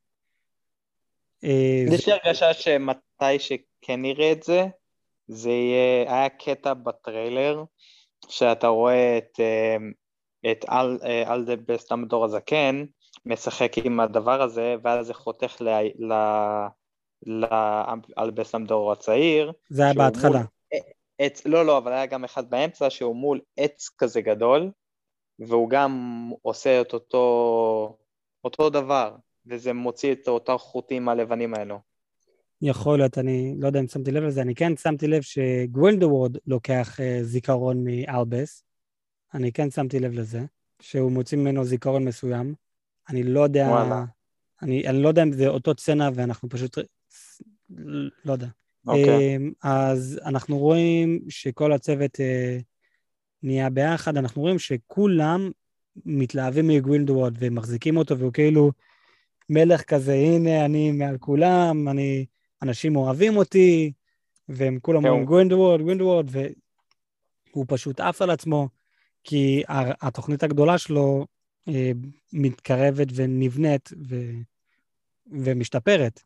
אה, 1.45 1.85
יש 1.93 2.09
לי 2.09 2.13
הרגשה 2.13 2.55
שמתי 2.55 3.39
שכן 3.39 4.03
נראה 4.03 4.33
את 4.33 4.43
זה, 4.43 4.67
זה 5.29 5.51
יהיה, 5.51 6.15
היה 6.15 6.29
קטע 6.29 6.75
בטריילר, 6.75 7.65
שאתה 8.29 8.67
רואה 8.67 9.19
את, 9.19 9.41
אה, 9.41 9.77
את 10.53 10.65
אל, 10.71 10.99
אה, 11.05 11.35
אלדבס 11.35 11.93
דמבלדור 11.93 12.25
הזקן, 12.25 12.85
משחק 13.27 13.73
עם 13.85 14.01
הדבר 14.01 14.43
הזה, 14.43 14.75
ואז 14.83 15.07
זה 15.07 15.15
חותך 15.15 15.57
ל... 15.61 15.69
ל 16.13 16.13
לאלבס 17.27 18.55
דמבלדור 18.55 18.93
הצעיר. 18.93 19.53
זה 19.69 19.83
היה 19.83 19.95
בהתחלה. 19.95 20.39
מול 20.39 20.47
עץ, 21.19 21.47
לא, 21.47 21.67
לא, 21.67 21.79
אבל 21.79 21.93
היה 21.93 22.07
גם 22.07 22.25
אחד 22.25 22.51
באמצע 22.51 22.91
שהוא 22.91 23.17
מול 23.17 23.41
עץ 23.57 23.89
כזה 23.99 24.21
גדול, 24.21 24.71
והוא 25.39 25.71
גם 25.71 26.31
עושה 26.43 26.81
את 26.81 26.95
אותו, 26.95 27.97
אותו 28.45 28.71
דבר, 28.71 29.17
וזה 29.47 29.73
מוציא 29.73 30.13
את 30.13 30.29
אותם 30.29 30.59
חוטים 30.59 31.09
הלבנים 31.09 31.55
האלו. 31.55 31.79
יכול 32.63 32.99
להיות, 32.99 33.19
אני 33.19 33.55
לא 33.59 33.67
יודע 33.67 33.81
אם 33.81 33.89
שמתי 33.89 34.11
לב 34.11 34.23
לזה, 34.23 34.43
אני 34.43 34.55
כן 34.55 34.77
שמתי 34.77 35.07
לב 35.07 35.23
שגרינדוורד 35.23 36.37
לוקח 36.47 37.01
uh, 37.01 37.23
זיכרון 37.23 37.85
מאלבס, 37.85 38.65
אני 39.35 39.53
כן 39.53 39.71
שמתי 39.71 40.01
לב 40.01 40.13
לזה, 40.13 40.41
שהוא 40.81 41.13
מוציא 41.13 41.39
ממנו 41.39 41.65
זיכרון 41.65 42.05
מסוים. 42.05 42.55
אני 43.09 43.23
לא 43.23 43.41
יודע, 43.41 43.67
וואלה. 43.71 44.05
אני, 44.63 44.89
אני 44.89 45.03
לא 45.03 45.09
יודע 45.09 45.23
אם 45.23 45.33
זה 45.33 45.49
אותו 45.49 45.75
צנע 45.75 46.09
ואנחנו 46.15 46.49
פשוט, 46.49 46.79
לא 48.25 48.33
יודע. 48.33 48.47
אוקיי. 48.87 49.37
אמ, 49.37 49.53
אז 49.63 50.21
אנחנו 50.25 50.59
רואים 50.59 51.21
שכל 51.29 51.73
הצוות 51.73 52.21
אה, 52.21 52.59
נהיה 53.43 53.71
ביחד, 53.71 54.17
אנחנו 54.17 54.43
רואים 54.43 54.59
שכולם 54.59 55.51
מתלהבים 56.07 56.69
מגרינדוורד 56.69 57.35
ומחזיקים 57.39 57.97
אותו, 57.97 58.19
והוא 58.19 58.33
כאילו 58.33 58.73
מלך 59.51 59.83
כזה, 59.83 60.15
הנה, 60.15 60.65
אני 60.65 60.93
מעל 60.93 61.19
כולם, 61.19 61.89
אני, 61.89 62.27
אנשים 62.63 62.97
אוהבים 62.97 63.37
אותי, 63.37 63.93
והם 64.49 64.79
כולם 64.83 65.03
כן, 65.03 65.09
אומרים 65.09 65.27
גרינדלוולד, 65.27 65.81
גרינדלוולד, 65.81 66.27
והוא 67.53 67.65
פשוט 67.69 68.01
עף 68.01 68.23
על 68.23 68.31
עצמו, 68.31 68.69
כי 69.25 69.63
התוכנית 70.03 70.43
הגדולה 70.43 70.79
שלו 70.79 71.27
אה, 71.69 71.93
מתקרבת 72.33 73.09
ונבנית 73.15 73.93
ו, 74.09 74.17
ומשתפרת. 75.27 76.23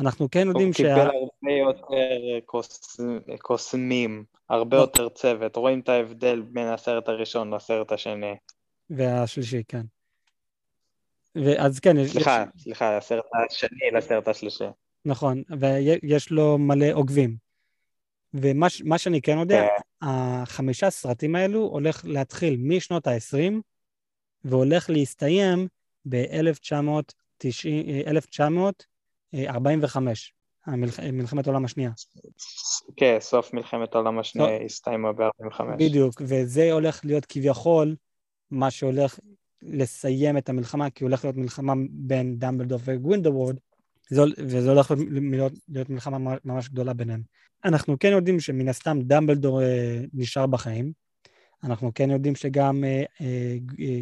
אנחנו 0.00 0.30
כן 0.30 0.46
יודעים 0.48 0.66
הוא 0.66 0.74
שה... 0.74 0.82
קיבל 0.82 1.00
הרבה 1.00 1.52
יותר 1.52 2.38
קוס... 2.46 3.00
קוסמים, 3.38 4.24
הרבה 4.48 4.76
לא. 4.76 4.82
יותר 4.82 5.08
צוות, 5.08 5.56
רואים 5.56 5.80
את 5.80 5.88
ההבדל 5.88 6.40
בין 6.40 6.66
הסרט 6.66 7.08
הראשון 7.08 7.54
לסרט 7.54 7.92
השני. 7.92 8.34
והשלישי, 8.90 9.62
כן. 9.68 9.86
ואז 11.34 11.80
כן, 11.80 11.96
יש... 11.96 12.12
סליחה, 12.12 12.44
סליחה, 12.58 12.96
הסרט 12.96 13.24
השני 13.50 13.90
לסרט 13.92 14.28
השלישי. 14.28 14.64
נכון, 15.04 15.42
ויש 15.58 16.30
לו 16.30 16.58
מלא 16.58 16.86
עוקבים. 16.92 17.36
ומה 18.34 18.98
שאני 18.98 19.22
כן 19.22 19.38
יודע, 19.38 19.66
כן. 19.66 20.06
החמישה 20.08 20.90
סרטים 20.90 21.36
האלו 21.36 21.60
הולך 21.60 22.02
להתחיל 22.04 22.56
משנות 22.58 23.06
ה-20, 23.06 23.52
והולך 24.44 24.90
להסתיים 24.90 25.68
ב-1945, 29.34 29.98
מלחמת 31.12 31.46
העולם 31.46 31.64
השנייה. 31.64 31.90
כן, 32.96 33.16
סוף 33.20 33.54
מלחמת 33.54 33.94
העולם 33.94 34.18
השנייה 34.18 34.62
הסתיימה 34.64 35.12
ב-45. 35.12 35.62
בדיוק, 35.78 36.22
וזה 36.24 36.72
הולך 36.72 37.04
להיות 37.04 37.26
כביכול 37.26 37.96
מה 38.50 38.70
שהולך 38.70 39.18
לסיים 39.62 40.38
את 40.38 40.48
המלחמה, 40.48 40.90
כי 40.90 41.04
הולך 41.04 41.24
להיות 41.24 41.36
מלחמה 41.36 41.72
בין 41.90 42.38
דמבלדור 42.38 42.78
וגרינדלוולד, 42.84 43.56
וזה 44.38 44.70
הולך 44.70 44.92
להיות, 45.10 45.52
להיות 45.68 45.90
מלחמה 45.90 46.34
ממש 46.44 46.68
גדולה 46.68 46.92
ביניהם. 46.92 47.22
אנחנו 47.64 47.98
כן 47.98 48.08
יודעים 48.08 48.40
שמן 48.40 48.68
הסתם 48.68 48.98
דמבלדור 49.00 49.62
אה, 49.62 50.00
נשאר 50.14 50.46
בחיים, 50.46 50.92
אנחנו 51.64 51.90
כן 51.94 52.10
יודעים 52.10 52.34
שגם 52.34 52.84
אה, 52.84 53.04
אה, 53.20 53.56
אה, 53.80 54.00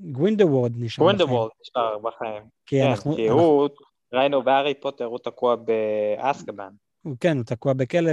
גרינדלוולד 0.00 0.72
נשאר 0.76 1.04
בחיים. 1.04 1.18
גרינדלוולד 1.18 1.50
נשאר 1.60 1.98
בחיים. 1.98 2.42
כי 2.66 2.80
כן, 2.80 2.86
אנחנו, 2.86 3.16
כי 3.16 3.28
אנחנו, 3.28 3.42
הוא, 3.42 3.68
ראינו 4.14 4.42
בהארי 4.42 4.74
פוטר, 4.74 5.04
הוא 5.04 5.18
תקוע 5.18 5.56
באזקבן. 5.56 6.70
כן, 7.20 7.36
הוא 7.36 7.44
תקוע 7.44 7.72
בכלא, 7.72 8.10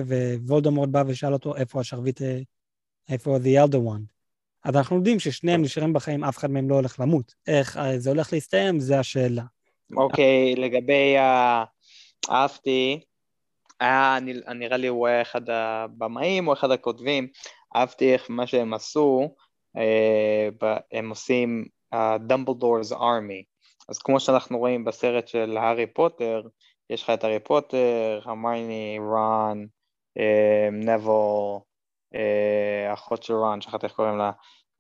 ווולדמורט 0.48 0.90
בא 0.90 1.04
ושאל 1.08 1.34
אותו 1.34 1.56
איפה 1.56 1.80
השרביט, 1.80 2.22
אה, 2.22 2.40
איפה 3.10 3.38
the 3.38 3.68
elder 3.68 3.78
one. 3.78 4.04
אז 4.64 4.76
אנחנו 4.76 4.96
יודעים 4.96 5.20
ששניהם 5.20 5.62
נשארים 5.62 5.94
בחיים, 5.94 6.24
אף 6.24 6.38
אחד 6.38 6.52
מהם 6.52 6.70
לא 6.70 6.76
הולך 6.76 7.00
למות. 7.00 7.34
איך 7.48 7.78
אה, 7.78 8.00
זה 8.00 8.10
הולך 8.10 8.34
להסתיים, 8.34 8.80
זה 8.80 9.00
השאלה. 9.00 9.44
אוקיי, 9.98 10.56
לגבי 10.56 11.18
ה... 11.18 11.64
אהבתי, 12.30 13.02
היה, 13.80 14.18
נ- 14.22 14.60
נראה 14.60 14.78
לי 14.78 14.88
הוא 14.88 15.08
היה 15.08 15.22
אחד 15.22 15.50
הבמאים 15.50 16.48
או 16.48 16.54
אחד 16.54 16.72
הכותבים, 16.72 17.28
אהבתי 17.76 18.14
איך 18.14 18.26
מה 18.30 18.48
שהם 18.48 18.74
עשו, 18.74 19.36
אה, 19.78 20.50
הם 20.92 21.10
עושים 21.10 21.66
דמבלדור's 22.28 22.96
ארמי. 22.96 23.44
אז 23.90 24.00
כמו 24.00 24.20
שאנחנו 24.20 24.58
רואים 24.58 24.86
בסרט 24.86 25.28
של 25.28 25.58
הארי 25.58 25.88
פוטר, 25.88 26.42
יש 26.90 27.04
לך 27.04 27.10
את 27.10 27.24
הארי 27.24 27.40
פוטר, 27.40 28.22
המייני, 28.26 28.98
רון, 29.00 29.68
אה, 30.18 30.70
נבול, 30.72 31.60
אה, 32.16 32.94
אחות 32.94 33.24
של 33.24 33.34
רון, 33.34 33.62
שכחתי 33.62 33.86
איך 33.86 33.94
קוראים 33.94 34.18
לה. 34.18 34.32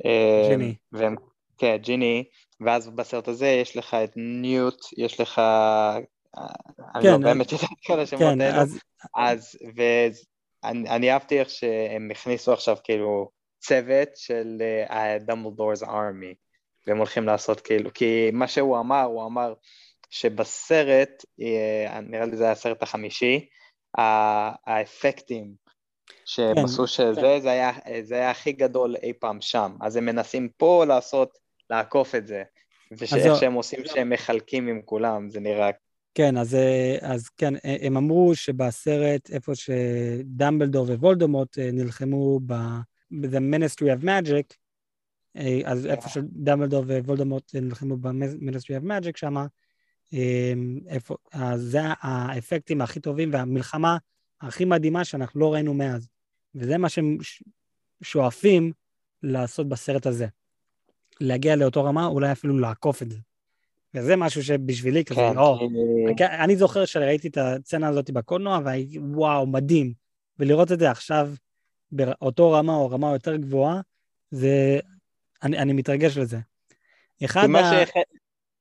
אה, 0.05 0.47
ג'יני. 0.49 0.75
והם, 0.91 1.15
כן, 1.57 1.77
ג'יני, 1.77 2.23
ואז 2.65 2.89
בסרט 2.89 3.27
הזה 3.27 3.47
יש 3.47 3.77
לך 3.77 3.93
את 3.93 4.11
ניוט, 4.15 4.79
יש 4.97 5.19
לך... 5.19 5.39
אה, 5.39 5.97
אני 6.95 7.03
כן, 7.03 7.11
לא 7.11 7.17
באמת 7.17 7.51
יודע 7.51 7.65
את 7.65 7.85
כל 7.87 7.99
השמות 7.99 8.21
האלו. 8.21 8.61
אז 8.61 8.79
אז, 9.15 9.57
ו... 9.77 9.81
אני, 10.63 10.89
אני 10.89 11.11
אהבתי 11.11 11.39
איך 11.39 11.49
שהם 11.49 12.11
הכניסו 12.11 12.53
עכשיו 12.53 12.77
כאילו 12.83 13.29
צוות 13.59 14.09
של 14.15 14.61
דמבלדורס 15.25 15.83
uh, 15.83 15.89
ארמי, 15.89 16.35
והם 16.87 16.97
הולכים 16.97 17.25
לעשות 17.25 17.61
כאילו, 17.61 17.93
כי 17.93 18.29
מה 18.33 18.47
שהוא 18.47 18.79
אמר, 18.79 19.03
הוא 19.03 19.25
אמר 19.25 19.53
שבסרט, 20.09 21.25
uh, 21.39 22.01
נראה 22.01 22.25
לי 22.25 22.37
זה 22.37 22.43
היה 22.43 22.51
הסרט 22.51 22.83
החמישי, 22.83 23.45
האפקטים 23.97 25.53
שהם 26.25 26.55
כן, 26.55 26.63
עשו 26.63 26.87
שזה, 26.87 27.21
כן. 27.21 27.39
זה, 27.39 27.51
היה, 27.51 27.71
זה 28.01 28.15
היה 28.15 28.31
הכי 28.31 28.51
גדול 28.51 28.95
אי 29.03 29.13
פעם 29.19 29.41
שם, 29.41 29.75
אז 29.81 29.95
הם 29.95 30.05
מנסים 30.05 30.49
פה 30.57 30.85
לעשות, 30.87 31.37
לעקוף 31.69 32.15
את 32.15 32.27
זה, 32.27 32.43
ושאיך 32.91 33.35
שהם 33.39 33.53
עושים 33.53 33.79
שהם 33.85 34.09
מחלקים 34.09 34.67
עם 34.67 34.81
כולם, 34.85 35.29
זה 35.29 35.39
נראה 35.39 35.69
כן, 36.13 36.37
אז, 36.37 36.55
אה, 36.55 36.97
אז 37.01 37.29
כן, 37.29 37.55
אה, 37.55 37.75
הם 37.81 37.97
אמרו 37.97 38.35
שבסרט, 38.35 39.29
איפה 39.29 39.51
שדמבלדור 39.55 40.85
ווולדמורט 40.89 41.59
אה, 41.59 41.69
נלחמו 41.73 42.39
ב-The 42.45 43.39
Ministry 43.53 43.99
of 43.99 44.03
Magic, 44.03 44.55
אז 45.65 45.85
איפה 45.85 46.09
שדמבלדור 46.09 46.83
ווולדמורט 46.87 47.55
נלחמו 47.55 47.97
ב-Ministry 47.97 48.81
of 48.81 48.85
Magic 48.85 49.11
שם, 49.15 49.35
אז 51.33 51.61
זה 51.61 51.81
האפקטים 52.01 52.81
הכי 52.81 52.99
טובים 52.99 53.33
והמלחמה 53.33 53.97
הכי 54.41 54.65
מדהימה 54.65 55.05
שאנחנו 55.05 55.39
לא 55.39 55.53
ראינו 55.53 55.73
מאז. 55.73 56.09
וזה 56.55 56.77
מה 56.77 56.89
שהם 56.89 57.17
שואפים 58.03 58.71
לעשות 59.23 59.69
בסרט 59.69 60.05
הזה. 60.05 60.27
להגיע 61.21 61.55
לאותו 61.55 61.83
רמה, 61.83 62.05
אולי 62.05 62.31
אפילו 62.31 62.59
לעקוף 62.59 63.01
את 63.01 63.11
זה. 63.11 63.17
וזה 63.93 64.15
משהו 64.15 64.43
שבשבילי 64.43 65.05
כזה, 65.05 65.21
כן, 65.21 65.35
לא, 65.35 65.59
כי... 66.17 66.25
אני 66.25 66.55
זוכר 66.55 66.85
שראיתי 66.85 67.27
את 67.27 67.37
הסצנה 67.37 67.87
הזאת 67.87 68.11
בקולנוע, 68.11 68.59
והייתי, 68.65 68.99
וואו, 68.99 69.47
מדהים. 69.47 69.93
ולראות 70.39 70.71
את 70.71 70.79
זה 70.79 70.91
עכשיו 70.91 71.29
באותו 71.91 72.51
רמה 72.51 72.75
או 72.75 72.89
רמה 72.89 73.13
יותר 73.13 73.35
גבוהה, 73.35 73.81
זה... 74.31 74.79
אני, 75.43 75.57
אני 75.57 75.73
מתרגש 75.73 76.17
לזה. 76.17 76.37
אחד 77.25 77.47
ה... 77.55 77.85
ש... 77.85 77.89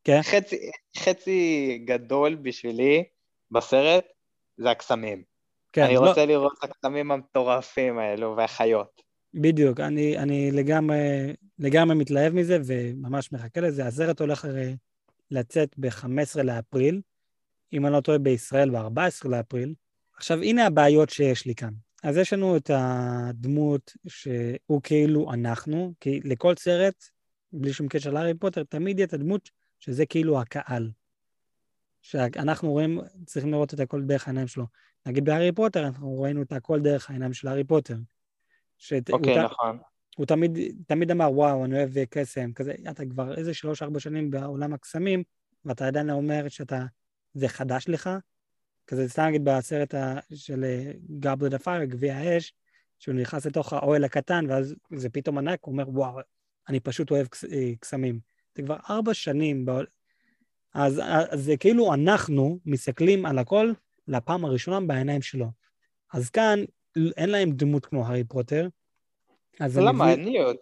כן? 0.05 0.21
חצי, 0.23 0.71
חצי 0.99 1.79
גדול 1.85 2.35
בשבילי 2.35 3.05
בסרט 3.51 4.05
זה 4.57 4.71
הקסמים. 4.71 5.23
כן, 5.73 5.83
אני 5.83 5.95
לא- 5.95 6.09
רוצה 6.09 6.21
לא... 6.21 6.33
לראות 6.33 6.53
את 6.59 6.65
הקסמים 6.65 7.11
המטורפים 7.11 7.99
האלו 7.99 8.37
והחיות. 8.37 9.03
בדיוק, 9.35 9.81
אני, 9.81 10.19
אני 10.19 10.51
לגמרי, 10.51 11.33
לגמרי 11.59 11.97
מתלהב 11.97 12.33
מזה 12.33 12.59
וממש 12.65 13.33
מחכה 13.33 13.61
לזה. 13.61 13.87
הסרט 13.87 14.21
הולך 14.21 14.45
הרי 14.45 14.77
לצאת 15.31 15.75
ב-15 15.79 16.43
לאפריל, 16.43 17.01
אם 17.73 17.87
אני 17.87 17.95
לא 17.95 18.01
טועה 18.01 18.19
בישראל 18.19 18.71
ב-14 18.71 19.29
לאפריל. 19.29 19.75
עכשיו, 20.17 20.43
הנה 20.43 20.67
הבעיות 20.67 21.11
שיש 21.11 21.47
לי 21.47 21.55
כאן. 21.55 21.73
אז 22.03 22.17
יש 22.17 22.33
לנו 22.33 22.57
את 22.57 22.71
הדמות 22.75 23.93
שהוא 24.09 24.81
כאילו 24.83 25.33
אנחנו, 25.33 25.95
כי 26.01 26.21
לכל 26.25 26.55
סרט, 26.57 27.05
בלי 27.53 27.73
שום 27.73 27.89
קשר 27.89 28.11
להארי 28.11 28.35
פוטר, 28.35 28.65
תמיד 28.65 28.99
יהיה 28.99 29.07
את 29.07 29.13
הדמות 29.13 29.51
שזה 29.79 30.07
כאילו 30.07 30.41
הקהל. 30.41 30.91
שאנחנו 32.03 32.71
רואים, 32.71 33.01
צריכים 33.27 33.53
לראות 33.53 33.75
את 33.75 33.81
הכל 33.81 34.03
דרך 34.03 34.29
העיניים 34.29 34.47
שלו. 34.47 34.67
נגיד 35.07 35.25
בהארי 35.25 35.53
פוטר, 35.53 35.87
אנחנו 35.87 36.23
ראינו 36.23 36.43
את 36.43 36.53
הכל 36.53 36.81
דרך 36.81 37.11
העיניים 37.11 37.33
של 37.33 37.49
הארי 37.49 37.65
פוטר. 37.65 37.97
אוקיי, 39.13 39.41
okay, 39.41 39.45
נכון. 39.45 39.79
הוא 40.17 40.27
תמיד, 40.27 40.59
תמיד 40.87 41.11
אמר, 41.11 41.33
וואו, 41.33 41.65
אני 41.65 41.79
אוהב 41.79 41.91
קסם, 42.11 42.53
כזה, 42.53 42.75
אתה 42.91 43.03
כבר 43.11 43.35
איזה 43.35 43.55
שלוש-ארבע 43.55 44.01
שנים 44.01 44.31
בעולם 44.31 44.73
הקסמים, 44.73 45.23
ואתה 45.65 45.87
עדיין 45.87 46.11
אומר 46.11 46.49
שאתה, 46.49 46.85
זה 47.35 47.49
חדש 47.49 47.89
לך. 47.89 48.11
כזה, 48.91 49.09
סתם 49.09 49.23
נגיד 49.23 49.45
בסרט 49.45 49.95
ה, 49.95 50.19
של 50.35 50.65
גבלד 51.21 51.55
הפייר, 51.55 51.85
גביע 51.85 52.17
האש, 52.17 52.55
שהוא 52.99 53.15
נכנס 53.15 53.47
לתוך 53.47 53.73
האוהל 53.73 54.05
הקטן, 54.05 54.45
ואז 54.49 54.75
זה 54.97 55.11
פתאום 55.11 55.39
ענק, 55.39 55.59
הוא 55.63 55.73
אומר, 55.73 55.89
וואו, 55.89 56.21
אני 56.69 56.81
פשוט 56.81 57.11
אוהב 57.11 57.27
אה, 57.53 57.73
קסמים. 57.81 58.21
זה 58.57 58.63
כבר 58.63 58.77
ארבע 58.91 59.15
שנים, 59.15 59.67
אז, 60.75 61.01
אז 61.31 61.45
זה 61.45 61.57
כאילו 61.57 61.95
אנחנו 61.95 62.59
מסתכלים 62.67 63.27
על 63.27 63.39
הכל 63.39 63.73
לפעם 64.09 64.45
הראשונה 64.45 64.81
בעיניים 64.87 65.23
שלו. 65.23 65.47
אז 66.13 66.31
כאן 66.31 66.59
אין 67.17 67.31
להם 67.31 67.51
דמות 67.51 67.87
כמו 67.87 68.07
הארי 68.07 68.25
פוטר, 68.25 68.69
אז 69.61 69.79
למה? 69.79 70.13
מביא... 70.13 70.25
ניוט. 70.25 70.61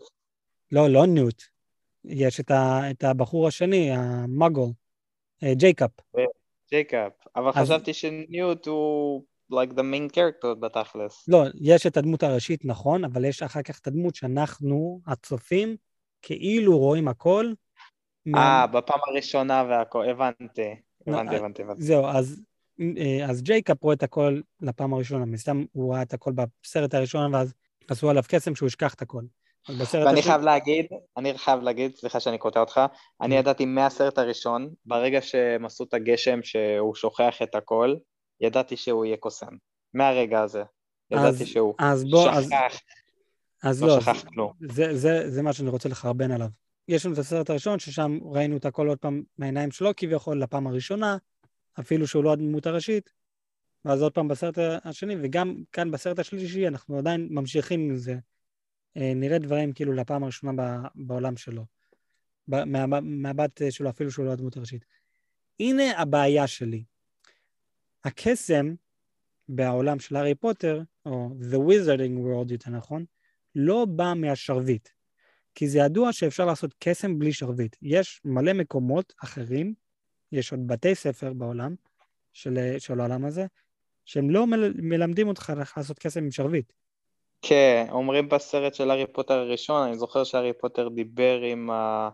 לא, 0.73 0.89
לא 0.89 1.07
ניוט. 1.07 1.43
יש 2.05 2.41
את, 2.41 2.51
ה, 2.51 2.91
את 2.91 3.05
הבחור 3.05 3.49
השני, 3.49 3.91
ה 3.91 4.01
muggle, 4.01 4.71
אה, 5.43 5.55
ג'ייקוב. 5.55 5.91
ג'ייקוב, 6.71 7.13
אבל 7.37 7.51
אז... 7.55 7.67
חשבתי 7.67 7.95
שניוט 7.95 8.67
הוא 8.67 9.25
like 9.53 9.73
the 9.73 9.83
main 9.83 10.15
character 10.15 10.55
בתכלס. 10.61 11.29
לא, 11.29 11.45
יש 11.61 11.87
את 11.87 11.97
הדמות 11.97 12.23
הראשית, 12.23 12.65
נכון, 12.65 13.05
אבל 13.05 13.25
יש 13.25 13.43
אחר 13.43 13.63
כך 13.63 13.79
את 13.79 13.87
הדמות 13.87 14.15
שאנחנו, 14.15 15.01
הצופים, 15.07 15.77
כאילו 16.23 16.79
רואים 16.79 17.09
הכל. 17.09 17.53
אה, 18.27 18.33
מה... 18.33 18.67
בפעם 18.67 19.01
הראשונה 19.07 19.65
והכל, 19.69 20.09
הבנתי. 20.09 20.75
הבנתי, 21.07 21.35
אה, 21.35 21.39
הבנתי, 21.39 21.63
הבנתי. 21.63 21.83
זהו, 21.83 22.07
אז, 22.07 22.43
אה, 22.81 23.27
אז 23.31 23.43
ג'ייקאפ 23.43 23.83
רואה 23.83 23.95
את 23.95 24.03
הכל 24.03 24.41
לפעם 24.61 24.95
הראשונה, 24.95 25.25
מסתם 25.25 25.65
הוא 25.73 25.95
ראה 25.95 26.03
את 26.03 26.15
הכל 26.15 26.33
בסרט 26.33 26.95
הראשון, 26.95 27.35
ואז 27.35 27.55
עשו 27.89 28.11
עליו 28.11 28.23
קסם 28.29 28.55
שהוא 28.55 28.67
ישכח 28.67 28.95
את 28.95 29.03
הכל. 29.03 29.23
ואני 29.93 30.23
חייב 30.23 30.41
להגיד, 30.41 30.87
אני 31.17 31.39
חייב 31.39 31.63
להגיד, 31.63 31.97
סליחה 31.97 32.21
שאני 32.21 32.39
קוטע 32.39 32.61
אותך, 32.61 32.81
אני 33.21 33.37
mm. 33.37 33.39
ידעתי 33.39 33.65
מהסרט 33.65 34.19
הראשון, 34.19 34.71
ברגע 34.87 35.23
שהם 35.23 35.65
עשו 35.65 35.85
את 35.85 35.95
הגשם 35.95 36.43
שהוא 36.43 36.95
שוכח 36.95 37.43
את 37.43 37.55
הכל, 37.55 37.95
ידעתי 38.41 38.77
שהוא 38.77 39.05
יהיה 39.05 39.17
קוסם. 39.17 39.53
מהרגע 39.95 40.41
הזה. 40.41 40.63
ידעתי 41.11 41.47
שהוא 41.47 41.75
אז 41.79 42.05
בוא, 42.05 42.33
שכח, 42.43 42.81
אז, 43.63 43.77
אז 43.77 43.83
לא, 43.83 43.89
לא 43.89 44.01
שכח 44.01 44.25
כלום. 44.29 44.53
זה, 44.71 44.97
זה, 44.97 45.31
זה 45.31 45.43
מה 45.43 45.53
שאני 45.53 45.71
רוצה 45.71 45.89
לחרבן 45.89 46.31
עליו. 46.31 46.49
יש 46.89 47.07
לנו 47.07 47.15
את 47.15 47.19
הסרט 47.19 47.51
הראשון, 47.51 47.79
ששם 47.79 48.19
ראינו 48.33 48.57
את 48.57 48.65
הכל 48.65 48.89
עוד 48.89 48.99
פעם 48.99 49.23
מהעיניים 49.39 49.71
שלו 49.71 49.91
כביכול 49.97 50.43
לפעם 50.43 50.67
הראשונה, 50.67 51.17
אפילו 51.81 52.07
שהוא 52.07 52.25
לא 52.25 52.33
הדמות 52.33 52.67
הראשית, 52.67 53.11
ואז 53.85 54.03
עוד 54.03 54.13
פעם 54.13 54.29
בסרט 54.29 54.59
השני, 54.85 55.17
וגם 55.23 55.63
כאן 55.73 55.91
בסרט 55.91 56.19
השלישי 56.19 56.69
אנחנו 56.69 56.99
עדיין 56.99 57.29
ממשיכים 57.31 57.81
עם 57.81 57.97
זה. 57.97 58.17
אה, 58.97 59.13
נראה 59.15 59.39
דברים 59.39 59.73
כאילו 59.73 59.93
לפעם 59.93 60.23
הראשונה 60.23 60.83
בעולם 60.95 61.37
שלו. 61.37 61.65
מהמבט 62.49 63.63
שלו, 63.71 63.91
אפילו 63.91 64.11
שהוא 64.11 64.25
לא 64.25 64.33
הדמות 64.33 64.57
הראשית. 64.57 64.85
הנה 65.61 66.01
הבעיה 66.01 66.47
שלי. 66.47 66.85
הקסם 68.05 68.75
בעולם 69.49 69.99
של 69.99 70.17
הארי 70.17 70.35
פוטר, 70.35 70.83
או 71.07 71.31
The 71.41 71.57
Wizarding 71.57 72.19
World 72.19 72.53
יותר 72.53 72.71
נכון, 72.71 73.05
לא 73.55 73.85
בא 73.85 74.13
מהשרביט. 74.17 74.89
כי 75.55 75.69
זה 75.69 75.79
ידוע 75.79 76.13
שאפשר 76.13 76.45
לעשות 76.45 76.75
קסם 76.79 77.19
בלי 77.19 77.33
שרביט. 77.33 77.77
יש 77.83 78.21
מלא 78.25 78.53
מקומות 78.53 79.13
אחרים, 79.25 79.75
יש 80.33 80.53
עוד 80.53 80.67
בתי 80.67 80.95
ספר 80.95 81.33
בעולם 81.33 81.75
של, 82.33 82.59
של 82.79 83.01
העולם 83.01 83.25
הזה, 83.25 83.47
שהם 84.05 84.31
לא 84.31 84.47
מל... 84.47 84.73
מלמדים 84.77 85.29
אותך 85.29 85.53
לעשות 85.77 85.99
קסם 85.99 86.25
עם 86.25 86.31
שרביט. 86.31 86.73
כן, 87.43 87.87
אומרים 87.91 88.29
בסרט 88.29 88.75
של 88.75 88.91
הארי 88.91 89.07
פוטר 89.07 89.39
הראשון, 89.39 89.83
אני 89.83 89.99
זוכר 89.99 90.25
שהארי 90.25 90.53
פוטר 90.53 90.89
דיבר 90.89 91.41
עם 91.41 91.71
ה... 91.71 92.09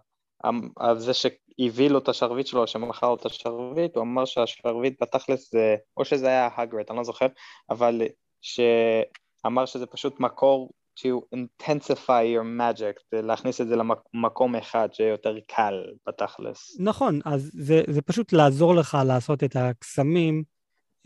על 0.77 0.99
זה 0.99 1.13
שהביא 1.15 1.91
לו 1.91 1.99
את 1.99 2.09
השרביט 2.09 2.47
שלו, 2.47 2.67
שמכר 2.67 3.09
לו 3.09 3.15
את 3.15 3.27
השרביט, 3.27 3.97
הוא 3.97 4.03
אמר 4.03 4.25
שהשרביט 4.25 5.03
בתכלס 5.03 5.51
זה, 5.51 5.77
או 5.97 6.05
שזה 6.05 6.27
היה 6.27 6.49
הגרט, 6.57 6.91
אני 6.91 6.99
לא 6.99 7.05
זוכר, 7.05 7.27
אבל 7.71 8.03
שאמר 8.41 9.67
שזה 9.67 9.87
פשוט 9.87 10.21
מקור 10.21 10.71
to 10.99 11.37
intensify 11.37 12.25
your 12.37 12.61
magic, 12.61 13.03
להכניס 13.13 13.61
את 13.61 13.69
זה 13.69 13.77
למקום 13.77 14.57
אחד 14.57 14.89
שיהיה 14.93 15.11
יותר 15.11 15.37
קל 15.47 15.85
בתכלס. 16.07 16.77
נכון, 16.81 17.21
אז 17.25 17.51
זה, 17.55 17.83
זה 17.89 18.03
פשוט 18.03 18.33
לעזור 18.33 18.75
לך 18.75 18.99
לעשות 19.07 19.45
את 19.45 19.57
הקסמים 19.57 20.45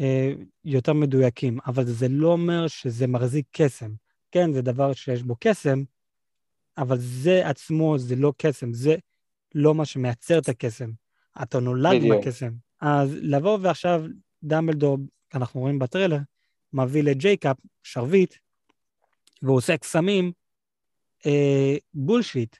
אה, 0.00 0.32
יותר 0.64 0.92
מדויקים, 0.92 1.58
אבל 1.66 1.84
זה 1.84 2.06
לא 2.10 2.28
אומר 2.28 2.66
שזה 2.66 3.06
מחזיק 3.06 3.46
קסם. 3.52 3.90
כן, 4.32 4.52
זה 4.52 4.62
דבר 4.62 4.92
שיש 4.92 5.22
בו 5.22 5.36
קסם, 5.40 5.82
אבל 6.78 6.98
זה 6.98 7.48
עצמו, 7.48 7.98
זה 7.98 8.16
לא 8.16 8.32
קסם, 8.36 8.72
זה 8.72 8.96
לא 9.54 9.74
מה 9.74 9.84
שמייצר 9.84 10.38
את 10.38 10.48
הקסם. 10.48 10.90
אתה 11.42 11.60
נולד 11.60 12.02
עם 12.02 12.12
הקסם. 12.12 12.50
אז 12.80 13.16
לבוא 13.20 13.58
ועכשיו 13.62 14.04
דמבלדור, 14.42 14.98
אנחנו 15.34 15.60
רואים 15.60 15.78
בטריילר, 15.78 16.18
מביא 16.72 17.02
לג'ייקוב 17.02 17.56
שרביט, 17.82 18.34
והוא 19.42 19.56
עושה 19.56 19.76
קסמים, 19.76 20.32
אה, 21.26 21.76
bullshit. 21.94 22.56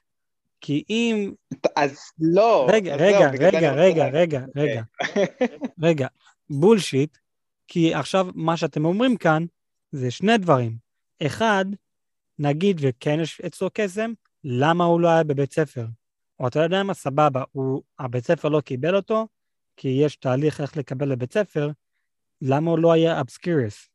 כי 0.61 0.83
אם... 0.89 1.33
אז 1.75 1.99
לא. 2.19 2.67
רגע, 2.71 2.95
רגע, 2.95 3.31
רגע, 3.31 3.73
רגע, 3.73 4.07
רגע, 4.09 4.45
רגע, 4.55 4.81
רגע. 5.81 6.07
bullshit, 6.49 7.17
כי 7.67 7.93
עכשיו 7.93 8.27
מה 8.35 8.57
שאתם 8.57 8.85
אומרים 8.85 9.17
כאן 9.17 9.45
זה 9.91 10.11
שני 10.11 10.37
דברים. 10.37 10.88
אחד, 11.25 11.65
נגיד 12.39 12.77
וכן 12.81 13.19
יש 13.19 13.41
אצלו 13.41 13.69
קסם, 13.73 14.13
למה 14.43 14.83
הוא 14.83 15.01
לא 15.01 15.07
היה 15.07 15.23
בבית 15.23 15.53
ספר? 15.53 15.85
או 16.39 16.47
אתה 16.47 16.59
יודע 16.59 16.83
מה, 16.83 16.93
סבבה, 16.93 17.43
הוא, 17.51 17.81
הבית 17.99 18.25
ספר 18.25 18.49
לא 18.49 18.61
קיבל 18.61 18.95
אותו, 18.95 19.27
כי 19.77 19.87
יש 19.87 20.15
תהליך 20.15 20.61
איך 20.61 20.77
לקבל 20.77 21.09
לבית 21.09 21.33
ספר, 21.33 21.69
למה 22.41 22.71
הוא 22.71 22.79
לא 22.79 22.91
היה 22.91 23.21
אבסקיריוס? 23.21 23.89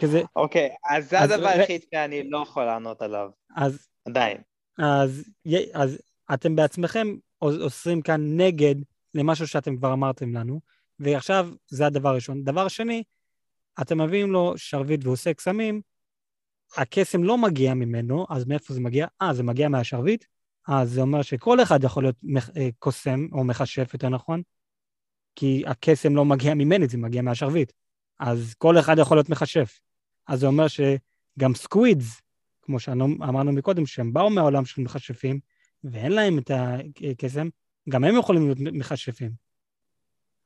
כזה... 0.00 0.22
אוקיי, 0.36 0.68
אז 0.90 1.10
זה 1.10 1.20
הדבר 1.20 1.46
היחיד 1.46 1.82
שאני 1.90 2.30
לא 2.30 2.38
יכול 2.42 2.64
לענות 2.64 3.02
עליו. 3.02 3.30
אז... 3.56 3.88
עדיין. 4.04 4.36
אז, 4.78 5.24
אז 5.74 5.98
אתם 6.34 6.56
בעצמכם 6.56 7.16
אוסרים 7.42 8.02
כאן 8.02 8.20
נגד 8.36 8.74
למשהו 9.14 9.46
שאתם 9.46 9.76
כבר 9.76 9.92
אמרתם 9.92 10.36
לנו, 10.36 10.60
ועכשיו 10.98 11.48
זה 11.68 11.86
הדבר 11.86 12.08
הראשון. 12.08 12.44
דבר 12.44 12.68
שני, 12.68 13.02
אתם 13.80 14.00
מביאים 14.00 14.32
לו 14.32 14.52
שרביט 14.56 15.00
והוא 15.02 15.12
עושה 15.12 15.34
קסמים, 15.34 15.80
הקסם 16.76 17.24
לא 17.24 17.38
מגיע 17.38 17.74
ממנו, 17.74 18.26
אז 18.30 18.44
מאיפה 18.44 18.74
זה 18.74 18.80
מגיע? 18.80 19.06
אה, 19.22 19.34
זה 19.34 19.42
מגיע 19.42 19.68
מהשרביט? 19.68 20.24
אז 20.68 20.90
זה 20.90 21.00
אומר 21.00 21.22
שכל 21.22 21.62
אחד 21.62 21.84
יכול 21.84 22.02
להיות 22.02 22.16
אה, 22.56 22.68
קוסם, 22.78 23.26
או 23.32 23.44
מכשף 23.44 23.90
יותר 23.92 24.08
נכון, 24.08 24.42
כי 25.36 25.62
הקסם 25.66 26.16
לא 26.16 26.24
מגיע 26.24 26.54
ממני, 26.54 26.88
זה 26.88 26.98
מגיע 26.98 27.22
מהשרביט. 27.22 27.72
אז 28.20 28.54
כל 28.58 28.78
אחד 28.78 28.98
יכול 28.98 29.16
להיות 29.16 29.28
מכשף. 29.28 29.80
אז 30.26 30.40
זה 30.40 30.46
אומר 30.46 30.66
שגם 30.68 31.54
squibs, 31.54 32.20
כמו 32.62 32.80
שאמרנו 32.80 33.52
מקודם, 33.52 33.86
שהם 33.86 34.12
באו 34.12 34.30
מהעולם 34.30 34.64
של 34.64 34.82
מכשפים, 34.82 35.40
ואין 35.84 36.12
להם 36.12 36.38
את 36.38 36.50
הקסם, 37.12 37.48
גם 37.88 38.04
הם 38.04 38.16
יכולים 38.18 38.44
להיות 38.44 38.58
מכשפים. 38.60 39.30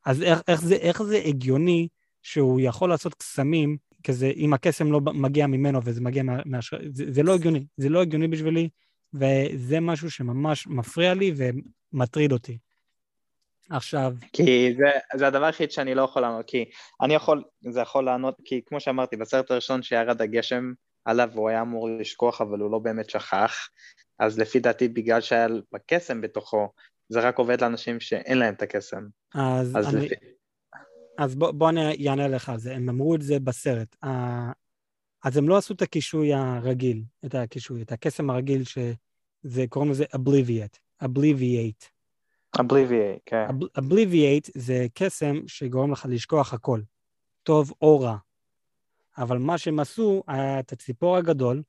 אז 0.07 0.23
איך, 0.23 0.43
איך, 0.49 0.61
זה, 0.61 0.75
איך 0.75 1.03
זה 1.03 1.23
הגיוני 1.25 1.89
שהוא 2.23 2.61
יכול 2.61 2.89
לעשות 2.89 3.15
קסמים 3.15 3.77
כזה, 4.05 4.27
אם 4.37 4.53
הקסם 4.53 4.93
לא 4.93 5.01
מגיע 5.01 5.47
ממנו 5.47 5.81
וזה 5.85 6.01
מגיע 6.01 6.23
מה... 6.23 6.41
מה 6.47 6.59
זה, 6.93 7.05
זה 7.13 7.23
לא 7.23 7.35
הגיוני, 7.35 7.67
זה 7.77 7.89
לא 7.89 8.03
הגיוני 8.03 8.29
בשבילי, 8.29 8.69
וזה 9.15 9.81
משהו 9.81 10.11
שממש 10.11 10.67
מפריע 10.67 11.15
לי 11.15 11.35
ומטריד 11.37 12.33
אותי. 12.33 12.59
עכשיו... 13.71 14.15
כי 14.33 14.75
זה, 14.79 15.19
זה 15.19 15.27
הדבר 15.27 15.45
היחיד 15.45 15.71
שאני 15.71 15.95
לא 15.95 16.03
יכול 16.03 16.23
לענות, 16.23 16.47
כי 16.47 16.65
אני 17.03 17.15
יכול, 17.15 17.45
זה 17.61 17.81
יכול 17.81 18.05
לענות, 18.05 18.41
כי 18.45 18.61
כמו 18.67 18.81
שאמרתי, 18.81 19.17
בסרט 19.17 19.51
הראשון 19.51 19.83
שירד 19.83 20.23
הגשם 20.23 20.73
עליו 21.05 21.31
הוא 21.35 21.49
היה 21.49 21.61
אמור 21.61 21.89
לשכוח, 22.01 22.41
אבל 22.41 22.59
הוא 22.59 22.71
לא 22.71 22.79
באמת 22.79 23.11
שכח, 23.11 23.69
אז 24.19 24.39
לפי 24.39 24.61
דעתי 24.61 24.89
בגלל 24.89 25.21
שהיה 25.21 25.47
בקסם 25.73 26.21
בתוכו, 26.21 26.69
זה 27.09 27.21
רק 27.21 27.39
עובד 27.39 27.61
לאנשים 27.61 28.01
שאין 28.01 28.39
להם 28.39 28.55
את 28.55 28.63
הקסם. 28.63 29.07
אז, 29.35 29.77
אז 29.77 29.95
אני... 29.95 30.07
לפי... 30.07 30.15
אז 31.19 31.35
בוא, 31.35 31.51
בוא 31.51 31.71
אני 31.71 32.09
אענה 32.09 32.29
לך 32.29 32.49
על 32.49 32.59
זה, 32.59 32.77
הם 32.77 32.89
אמרו 32.89 33.15
את 33.15 33.23
זה 33.23 33.41
בסרט. 33.41 33.97
אז 35.25 35.37
הם 35.37 35.49
לא 35.49 35.57
עשו 35.57 35.75
את 35.75 35.83
הקישוי 35.83 36.35
הרגיל, 36.35 37.03
את 37.25 37.35
הקישוי, 37.35 37.83
את 37.83 37.93
הקסם 37.93 38.31
הרגיל 38.31 38.63
שזה, 38.65 39.65
קוראים 39.69 39.91
לזה 39.91 40.05
Obliviate, 40.05 41.05
Obliviate. 41.05 41.89
Obliviate, 42.57 43.21
כן. 43.27 43.47
Obliviate 43.79 44.51
זה 44.55 44.87
קסם 44.95 45.37
שגורם 45.47 45.93
לך 45.93 46.07
לשכוח 46.09 46.55
הכל, 46.55 46.81
טוב 47.43 47.73
או 47.83 48.01
רע. 48.01 48.17
אבל 49.19 49.39
מה 49.39 49.59
שהם 49.59 49.81
עשו, 49.81 50.23
היה 50.27 50.61
את 50.61 50.73
הציפור 50.73 51.17
הגדול 51.17 51.63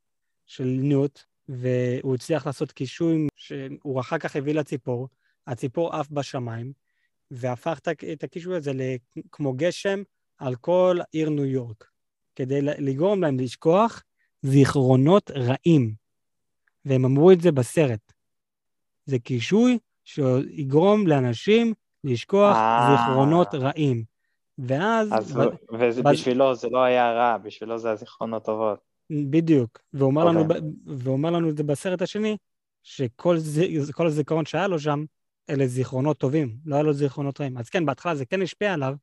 של 0.46 0.66
ניוט, 0.66 1.20
והוא 1.50 2.16
הצליח 2.16 2.48
לעשות 2.48 2.72
קישוי 2.72 3.28
שהוא 3.36 4.00
אחר 4.00 4.18
כך 4.18 4.36
הביא 4.36 4.54
לציפור, 4.54 5.08
הציפור 5.48 5.96
עף 5.96 6.10
בשמיים, 6.10 6.74
והפך 7.32 7.80
את 8.14 8.24
הקישוי 8.24 8.56
הזה 8.56 8.72
כמו 9.32 9.54
גשם 9.54 10.04
על 10.38 10.56
כל 10.56 11.00
עיר 11.12 11.30
ניו 11.30 11.46
יורק, 11.46 11.90
כדי 12.36 12.62
לגרום 12.62 13.22
להם 13.22 13.40
לשכוח 13.40 14.04
זיכרונות 14.42 15.32
רעים. 15.32 15.94
והם 16.86 17.06
אמרו 17.06 17.32
את 17.32 17.42
זה 17.42 17.52
בסרט. 17.52 18.14
זה 19.06 19.20
קישוי 19.20 19.78
שיגרום 20.04 21.08
לאנשים 21.08 21.74
לשכוח 22.04 22.56
אה. 22.56 22.96
זיכרונות 22.98 23.48
רעים. 23.54 24.04
ואז... 24.58 25.10
אז 25.14 25.38
ב... 25.38 25.40
ובשבילו 25.72 26.56
זה 26.56 26.70
לא 26.70 26.84
היה 26.84 27.12
רע, 27.12 27.38
בשבילו 27.38 27.78
זה 27.78 27.92
הזיכרונות 27.92 28.46
טובות. 28.46 28.80
בדיוק. 29.10 29.80
והוא 29.94 30.10
אומר, 30.10 30.28
okay. 30.28 30.30
לנו, 30.30 30.42
אוקיי. 30.42 30.62
והוא 30.86 31.14
אומר 31.14 31.30
לנו 31.30 31.50
את 31.50 31.58
זה 31.58 31.64
בסרט 31.64 32.02
השני, 32.02 32.38
שכל 32.84 34.06
הזיכרון 34.08 34.46
שהיה 34.46 34.68
לו 34.68 34.80
שם, 34.80 35.04
אלה 35.50 35.68
זיכרונות 35.68 36.18
טובים, 36.18 36.58
לא 36.66 36.76
היה 36.76 36.84
לו 36.84 36.94
זיכרונות 36.94 37.42
רעים. 37.42 37.58
אז 37.58 37.70
כן, 37.70 37.86
בהתחלה 37.86 38.16
זה 38.16 38.26
כן 38.26 38.42
השפיע 38.42 38.74
עליו, 38.74 38.96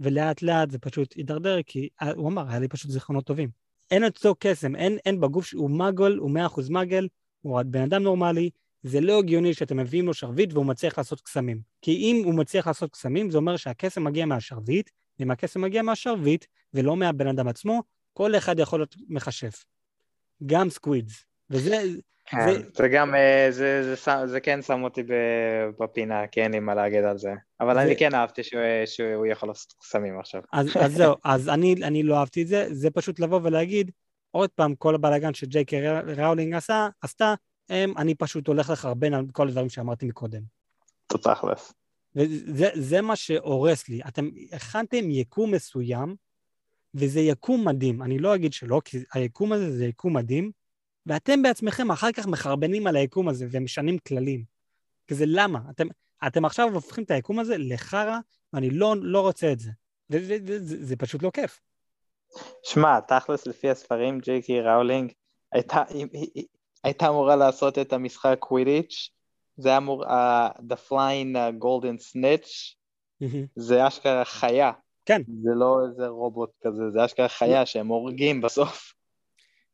ולאט 0.00 0.42
לאט 0.42 0.70
זה 0.70 0.78
פשוט 0.78 1.14
הידרדר, 1.16 1.62
כי 1.66 1.88
הוא 2.16 2.28
אמר, 2.28 2.48
היה 2.48 2.58
לי 2.58 2.68
פשוט 2.68 2.90
זיכרונות 2.90 3.24
טובים. 3.24 3.50
אין 3.90 4.04
אצלו 4.04 4.34
קסם, 4.38 4.76
אין, 4.76 4.98
אין 5.06 5.20
בגוף, 5.20 5.54
הוא 5.54 5.70
מגל, 5.70 6.16
הוא 6.16 6.30
מאה 6.30 6.46
אחוז 6.46 6.70
מגל, 6.70 7.08
הוא 7.40 7.62
בן 7.62 7.82
אדם 7.82 8.02
נורמלי, 8.02 8.50
זה 8.82 9.00
לא 9.00 9.18
הגיוני 9.18 9.54
שאתם 9.54 9.76
מביאים 9.76 10.06
לו 10.06 10.14
שרביט 10.14 10.52
והוא 10.52 10.66
מצליח 10.66 10.98
לעשות 10.98 11.20
קסמים. 11.20 11.60
כי 11.82 11.96
אם 11.96 12.22
הוא 12.24 12.34
מצליח 12.34 12.66
לעשות 12.66 12.92
קסמים, 12.92 13.30
זה 13.30 13.38
אומר 13.38 13.56
שהקסם 13.56 14.04
מגיע 14.04 14.26
מהשרביט, 14.26 14.90
ואם 15.18 15.30
הקסם 15.30 15.60
מגיע 15.60 15.82
מהשרביט, 15.82 16.44
ולא 16.74 16.96
מהבן 16.96 17.26
אדם 17.26 17.48
עצמו, 17.48 17.82
כל 18.12 18.36
אחד 18.36 18.58
יכול 18.58 18.80
להיות 18.80 18.96
מכשף. 19.08 19.64
גם 20.46 20.70
squibs. 20.70 21.24
וזה... 21.50 21.82
כן, 22.26 22.52
זה... 22.52 22.62
זה 22.74 22.88
גם, 22.88 23.14
אה, 23.14 23.46
זה, 23.50 23.82
זה, 23.82 23.94
זה, 23.94 24.26
זה 24.26 24.40
כן 24.40 24.62
שם 24.62 24.82
אותי 24.82 25.02
בפינה, 25.78 26.26
כי 26.26 26.42
אין 26.42 26.52
לי 26.52 26.60
מה 26.60 26.74
להגיד 26.74 27.04
על 27.04 27.18
זה. 27.18 27.32
אבל 27.60 27.74
זה... 27.74 27.82
אני 27.82 27.96
כן 27.96 28.14
אהבתי 28.14 28.42
שהוא, 28.42 28.62
שהוא 28.86 29.26
יכול 29.26 29.48
לעשות 29.48 29.74
קסמים 29.80 30.20
עכשיו. 30.20 30.42
אז, 30.52 30.66
אז 30.80 30.92
זהו, 30.92 31.14
אז 31.24 31.48
אני, 31.48 31.74
אני 31.82 32.02
לא 32.02 32.18
אהבתי 32.18 32.42
את 32.42 32.48
זה, 32.48 32.66
זה 32.70 32.90
פשוט 32.90 33.20
לבוא 33.20 33.40
ולהגיד, 33.42 33.90
עוד 34.30 34.50
פעם, 34.50 34.74
כל 34.74 34.94
הבלאגן 34.94 35.34
שג'יי 35.34 35.64
קיי 35.64 35.80
רולינג 36.16 36.54
עשה, 36.54 36.88
עשתה, 37.02 37.34
הם, 37.68 37.94
אני 37.96 38.14
פשוט 38.14 38.46
הולך 38.46 38.70
לחרבן 38.70 39.14
על 39.14 39.26
כל 39.32 39.48
הדברים 39.48 39.68
שאמרתי 39.68 40.06
מקודם. 40.06 40.42
תכלס. 41.06 41.72
וזה 42.14 43.00
מה 43.00 43.16
שהורס 43.16 43.88
לי. 43.88 44.00
אתם 44.08 44.28
הכנתם 44.52 45.10
יקום 45.10 45.54
מסוים, 45.54 46.14
וזה 46.94 47.20
יקום 47.20 47.68
מדהים. 47.68 48.02
אני 48.02 48.18
לא 48.18 48.34
אגיד 48.34 48.52
שלא, 48.52 48.80
כי 48.84 48.98
היקום 49.14 49.52
הזה 49.52 49.76
זה 49.76 49.84
יקום 49.84 50.16
מדהים, 50.16 50.50
ואתם 51.06 51.42
בעצמכם 51.42 51.90
אחר 51.90 52.12
כך 52.12 52.26
מחרבנים 52.26 52.86
על 52.86 52.96
היקום 52.96 53.28
הזה 53.28 53.46
ומשנים 53.50 53.98
כללים. 53.98 54.44
כי 55.06 55.14
זה 55.14 55.24
למה? 55.26 55.60
אתם, 55.70 55.86
אתם 56.26 56.44
עכשיו 56.44 56.74
הופכים 56.74 57.04
את 57.04 57.10
היקום 57.10 57.38
הזה 57.38 57.54
לחרא, 57.58 58.18
ואני 58.52 58.70
לא, 58.70 58.94
לא 59.00 59.20
רוצה 59.20 59.52
את 59.52 59.58
זה. 59.58 59.70
וזה 60.10 60.96
פשוט 60.96 61.22
לא 61.22 61.30
כיף. 61.30 61.60
שמע, 62.62 63.00
תכלס 63.00 63.46
לפי 63.46 63.70
הספרים, 63.70 64.20
ג'יי 64.20 64.42
קי 64.42 64.60
ראולינג 64.60 65.12
הייתה, 65.52 65.82
הייתה 66.84 67.08
אמורה 67.08 67.36
לעשות 67.36 67.78
את 67.78 67.92
המשחק 67.92 68.36
קווידיץ', 68.38 69.10
זה 69.56 69.68
היה 69.68 69.78
אמור, 69.78 70.04
uh, 70.04 70.08
The 70.58 70.88
Flying 70.88 71.34
uh, 71.34 71.62
Golden 71.64 72.12
Snitch, 72.12 72.74
זה 73.56 73.88
אשכרה 73.88 74.24
חיה. 74.24 74.72
כן. 75.06 75.22
זה 75.42 75.50
לא 75.54 75.78
איזה 75.88 76.06
רובוט 76.06 76.50
כזה, 76.62 76.90
זה 76.90 77.04
אשכרה 77.04 77.28
חיה 77.28 77.66
שהם 77.66 77.86
הורגים 77.86 78.40
בסוף. 78.40 78.92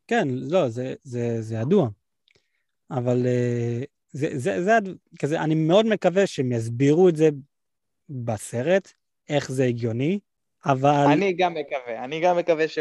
כן, 0.06 0.28
לא, 0.30 0.68
זה, 0.68 0.94
זה, 1.02 1.42
זה 1.42 1.54
ידוע. 1.54 1.88
אבל 2.90 3.22
uh, 3.22 3.86
זה, 4.10 4.28
זה, 4.32 4.38
זה, 4.38 4.62
זה 4.64 4.78
כזה, 5.18 5.40
אני 5.40 5.54
מאוד 5.54 5.86
מקווה 5.86 6.26
שהם 6.26 6.52
יסבירו 6.52 7.08
את 7.08 7.16
זה 7.16 7.28
בסרט, 8.08 8.92
איך 9.28 9.52
זה 9.52 9.64
הגיוני, 9.64 10.18
אבל... 10.66 11.04
אני 11.12 11.32
גם 11.32 11.54
מקווה, 11.54 12.04
אני 12.04 12.20
גם 12.20 12.36
מקווה 12.36 12.68
ש... 12.68 12.78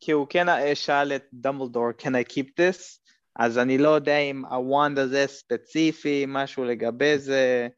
כי 0.00 0.12
הוא 0.12 0.26
כן 0.30 0.46
שאל 0.74 1.12
את 1.12 1.24
דמבלדור, 1.32 1.88
can 1.98 2.10
I 2.10 2.32
keep 2.32 2.46
this? 2.60 2.98
אז 3.36 3.58
אני 3.58 3.78
לא 3.78 3.88
יודע 3.88 4.18
אם 4.18 4.44
הוואנד 4.44 4.98
הזה 4.98 5.24
ספציפי, 5.26 6.24
משהו 6.28 6.64
לגבי 6.64 7.18
זה, 7.18 7.68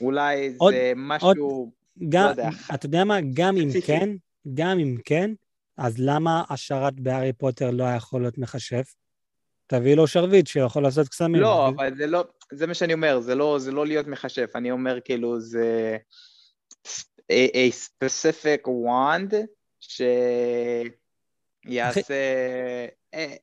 אולי 0.00 0.54
עוד, 0.58 0.74
זה 0.74 0.92
משהו, 0.96 1.28
עוד, 1.28 1.36
גם, 2.08 2.24
לא 2.24 2.30
יודע. 2.30 2.48
אתה 2.74 2.86
יודע 2.86 3.04
מה, 3.04 3.18
גם 3.34 3.56
אם 3.56 3.68
כן, 3.86 4.08
גם 4.54 4.78
אם 4.78 4.96
כן, 5.04 5.30
אז 5.78 5.94
למה 5.98 6.44
השרת 6.50 7.00
בהארי 7.00 7.32
פוטר 7.32 7.70
לא 7.70 7.84
יכול 7.84 8.20
להיות 8.20 8.38
מכשף? 8.38 8.94
תביא 9.66 9.94
לו 9.94 10.06
שרביט 10.06 10.46
שיכול 10.46 10.82
לעשות 10.82 11.08
קסמים. 11.08 11.40
לא, 11.40 11.68
אבל 11.68 11.96
זה 11.96 12.06
לא, 12.06 12.24
זה 12.52 12.66
מה 12.66 12.74
שאני 12.74 12.92
אומר, 12.92 13.20
זה 13.20 13.34
לא, 13.34 13.58
זה 13.58 13.72
לא 13.72 13.86
להיות 13.86 14.06
מכשף, 14.06 14.50
אני 14.54 14.70
אומר 14.70 15.00
כאילו 15.00 15.40
זה 15.40 15.96
a, 17.32 17.50
a 17.54 17.72
specific 18.04 18.66
wand 18.66 19.34
שיעשה... 19.80 20.90
אחי... 23.12 23.36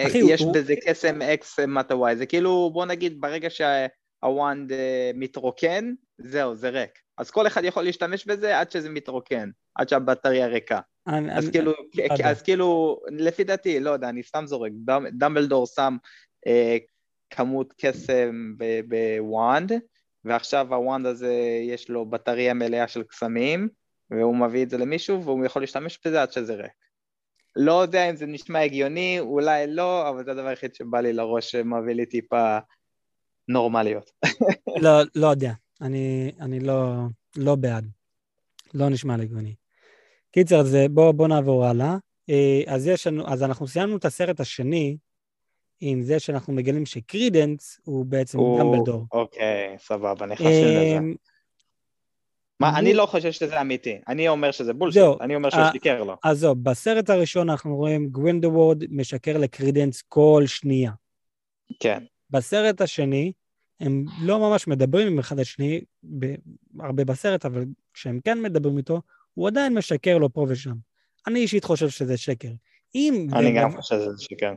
אחי, 0.00 0.18
יש 0.28 0.40
הוא... 0.40 0.54
בזה 0.54 0.74
קסם 0.86 1.22
אקס 1.22 1.60
מטה 1.60 1.96
וואי, 1.96 2.16
זה 2.16 2.26
כאילו, 2.26 2.70
בוא 2.72 2.86
נגיד, 2.86 3.20
ברגע 3.20 3.48
שהוואנד 3.50 4.72
אה, 4.72 5.10
מתרוקן, 5.14 5.92
זהו, 6.18 6.54
זה 6.54 6.68
ריק. 6.68 6.98
אז 7.18 7.30
כל 7.30 7.46
אחד 7.46 7.64
יכול 7.64 7.82
להשתמש 7.82 8.26
בזה 8.26 8.60
עד 8.60 8.70
שזה 8.70 8.90
מתרוקן, 8.90 9.50
עד 9.74 9.88
שהבטריה 9.88 10.46
ריקה. 10.46 10.80
אני, 11.06 11.32
אז, 11.32 11.44
אני, 11.44 11.52
כאילו, 11.52 11.72
אני, 12.10 12.30
אז 12.30 12.42
כאילו, 12.42 13.00
לפי 13.08 13.44
דעתי, 13.44 13.80
לא 13.80 13.90
יודע, 13.90 14.08
אני 14.08 14.22
סתם 14.22 14.46
זורק, 14.46 14.72
דמבלדור 15.12 15.66
שם 15.66 15.96
אה, 16.46 16.76
כמות 17.30 17.74
קסם 17.76 18.54
בוואנד, 18.88 19.72
ועכשיו 20.24 20.74
הוואנד 20.74 21.06
הזה 21.06 21.34
יש 21.68 21.90
לו 21.90 22.06
בטריה 22.06 22.54
מלאה 22.54 22.88
של 22.88 23.02
קסמים, 23.02 23.68
והוא 24.10 24.36
מביא 24.36 24.62
את 24.62 24.70
זה 24.70 24.78
למישהו, 24.78 25.24
והוא 25.24 25.46
יכול 25.46 25.62
להשתמש 25.62 25.98
בזה 26.04 26.22
עד 26.22 26.32
שזה 26.32 26.54
ריק. 26.54 26.72
לא 27.56 27.82
יודע 27.82 28.10
אם 28.10 28.16
זה 28.16 28.26
נשמע 28.26 28.60
הגיוני, 28.60 29.20
אולי 29.20 29.66
לא, 29.66 30.08
אבל 30.08 30.24
זה 30.24 30.30
הדבר 30.30 30.46
היחיד 30.46 30.74
שבא 30.74 31.00
לי 31.00 31.12
לראש 31.12 31.50
שמביא 31.50 31.94
לי 31.94 32.06
טיפה 32.06 32.58
נורמליות. 33.48 34.10
לא, 34.82 34.90
לא 35.14 35.26
יודע, 35.26 35.52
אני, 35.80 36.32
אני 36.40 36.60
לא, 36.60 36.94
לא 37.36 37.54
בעד. 37.54 37.86
לא 38.74 38.88
נשמע 38.88 39.16
לי 39.16 39.22
הגיוני. 39.22 39.54
קיצר, 40.34 40.62
זה, 40.62 40.86
בוא, 40.90 41.12
בוא 41.12 41.28
נעבור 41.28 41.64
הלאה. 41.64 41.96
אה, 42.30 42.62
אז, 42.66 42.86
יש 42.86 43.06
לנו, 43.06 43.28
אז 43.28 43.42
אנחנו 43.42 43.66
סיימנו 43.68 43.96
את 43.96 44.04
הסרט 44.04 44.40
השני 44.40 44.96
עם 45.80 46.02
זה 46.02 46.18
שאנחנו 46.20 46.52
מגלים 46.52 46.86
שקרידנס 46.86 47.80
הוא 47.84 48.06
בעצם 48.06 48.38
הוא- 48.38 48.60
דמבלדור. 48.60 49.06
אוקיי, 49.12 49.74
סבבה, 49.78 50.26
נכנסים 50.26 50.64
לזה. 50.64 50.98
אמ, 50.98 51.14
מה, 52.60 52.70
הוא- 52.70 52.78
אני 52.78 52.94
לא 52.94 53.06
חושב 53.06 53.32
שזה 53.32 53.60
אמיתי. 53.60 53.98
אני 54.08 54.28
אומר 54.28 54.50
שזה 54.50 54.72
bullshit. 54.72 55.02
אני 55.20 55.34
אומר 55.36 55.48
אה, 55.54 55.68
ששיקר 55.70 56.02
לו. 56.04 56.16
אז 56.24 56.38
זהו, 56.38 56.54
בסרט 56.54 57.10
הראשון 57.10 57.50
אנחנו 57.50 57.76
רואים 57.76 58.08
גרינדלוולד 58.08 58.84
משקר 58.90 59.38
לקרידנס 59.38 60.02
כל 60.08 60.42
שנייה. 60.46 60.92
כן. 61.80 62.02
בסרט 62.30 62.80
השני, 62.80 63.32
הם 63.80 64.04
לא 64.22 64.38
ממש 64.38 64.68
מדברים 64.68 65.06
עם 65.06 65.18
אחד 65.18 65.38
השני, 65.38 65.80
הרבה 66.80 67.04
בסרט, 67.04 67.44
אבל 67.46 67.64
כשהם 67.94 68.20
כן 68.24 68.42
מדברים 68.42 68.78
איתו, 68.78 69.00
הוא 69.34 69.48
עדיין 69.48 69.74
משקר 69.74 70.18
לו 70.18 70.32
פה 70.32 70.46
ושם. 70.48 70.74
אני 71.26 71.40
אישית 71.40 71.64
חושב 71.64 71.88
שזה 71.88 72.16
שקר. 72.16 72.52
אם... 72.94 73.26
אני 73.32 73.52
גם 73.60 73.70
חושב 73.76 73.96
שזה 73.96 74.22
שקר. 74.22 74.54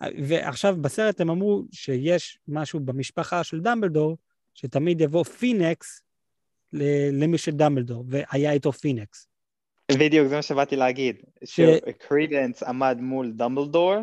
ועכשיו 0.00 0.76
בסרט 0.80 1.20
הם 1.20 1.30
אמרו 1.30 1.62
שיש 1.72 2.38
משהו 2.48 2.80
במשפחה 2.80 3.44
של 3.44 3.60
דמבלדור, 3.60 4.16
שתמיד 4.54 5.00
יבוא 5.00 5.24
פיניקס 5.24 6.02
למי 7.12 7.38
של 7.38 7.52
דמבלדור, 7.52 8.04
והיה 8.08 8.52
איתו 8.52 8.72
פיניקס. 8.72 9.28
בדיוק, 9.92 10.28
זה 10.28 10.36
מה 10.36 10.42
שבאתי 10.42 10.76
להגיד. 10.76 11.16
שקרידנס 11.44 12.62
עמד 12.62 12.98
מול 13.00 13.32
דמבלדור, 13.32 13.94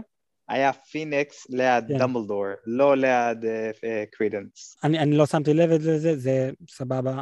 היה 0.48 0.74
פיניקס 0.74 1.50
ליד 1.50 1.88
כן. 1.88 1.98
דמבלדור, 1.98 2.46
לא 2.66 2.98
ליד 2.98 3.46
אה, 3.46 3.72
אה, 3.84 4.04
קרידנס. 4.12 4.78
אני, 4.84 5.00
אני 5.00 5.18
לא 5.18 5.26
שמתי 5.26 5.54
לב 5.54 5.70
לזה, 5.70 6.18
זה 6.18 6.52
סבבה. 6.70 7.22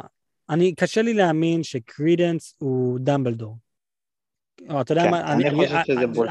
אני, 0.50 0.74
קשה 0.74 1.02
לי 1.02 1.14
להאמין 1.14 1.62
שקרידנס 1.62 2.54
הוא 2.58 2.98
דמבלדור. 3.02 3.56
או, 4.70 4.80
אתה 4.80 4.92
יודע 4.92 5.02
כן, 5.04 5.10
מה, 5.10 5.32
אני 5.32 5.48
אני-. 5.48 5.66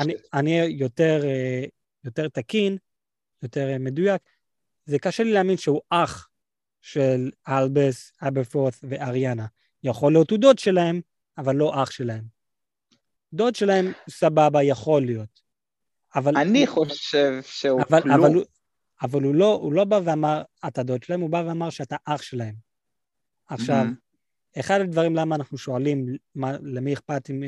אני- 0.01 0.13
אני 0.34 0.51
יותר, 0.51 1.21
אה, 1.25 1.63
יותר 2.04 2.28
תקין, 2.28 2.78
יותר 3.43 3.69
אה, 3.69 3.78
מדויק. 3.78 4.21
זה 4.86 4.99
קשה 4.99 5.23
לי 5.23 5.32
להאמין 5.34 5.58
שהוא 5.58 5.82
אח 5.89 6.30
של 6.82 7.32
אלבס, 7.47 8.12
אברפורט 8.21 8.73
ואריאנה. 8.84 9.45
יכול 9.84 10.12
להיות 10.12 10.30
הוא 10.32 10.39
דוד 10.39 10.60
שלהם, 10.60 11.01
אבל 11.38 11.56
לא 11.56 11.84
אח 11.84 11.91
שלהם. 11.91 12.23
דוד 13.34 13.56
שלהם, 13.56 13.91
סבבה, 14.10 14.63
יכול 14.63 15.06
להיות. 15.06 15.41
אבל... 16.15 16.38
אני 16.38 16.67
חושב 16.67 17.34
שהוא 17.43 17.82
אבל, 17.89 18.01
כלום. 18.01 18.15
אבל, 18.25 18.43
אבל 19.01 19.23
הוא, 19.23 19.36
לא, 19.36 19.54
הוא 19.54 19.73
לא 19.73 19.84
בא 19.84 19.99
ואמר, 20.06 20.41
אתה 20.67 20.84
דוד 20.84 21.04
שלהם, 21.04 21.21
הוא 21.21 21.30
בא 21.30 21.43
ואמר 21.47 21.69
שאתה 21.69 21.95
אח 22.06 22.21
שלהם. 22.21 22.56
עכשיו, 23.47 23.86
Mhm. 23.86 24.04
אחד 24.59 24.79
הדברים 24.81 25.15
למה 25.15 25.35
אנחנו 25.35 25.57
שואלים 25.57 26.05
מה, 26.35 26.51
למי 26.63 26.93
אכפת 26.93 27.29
עם, 27.29 27.43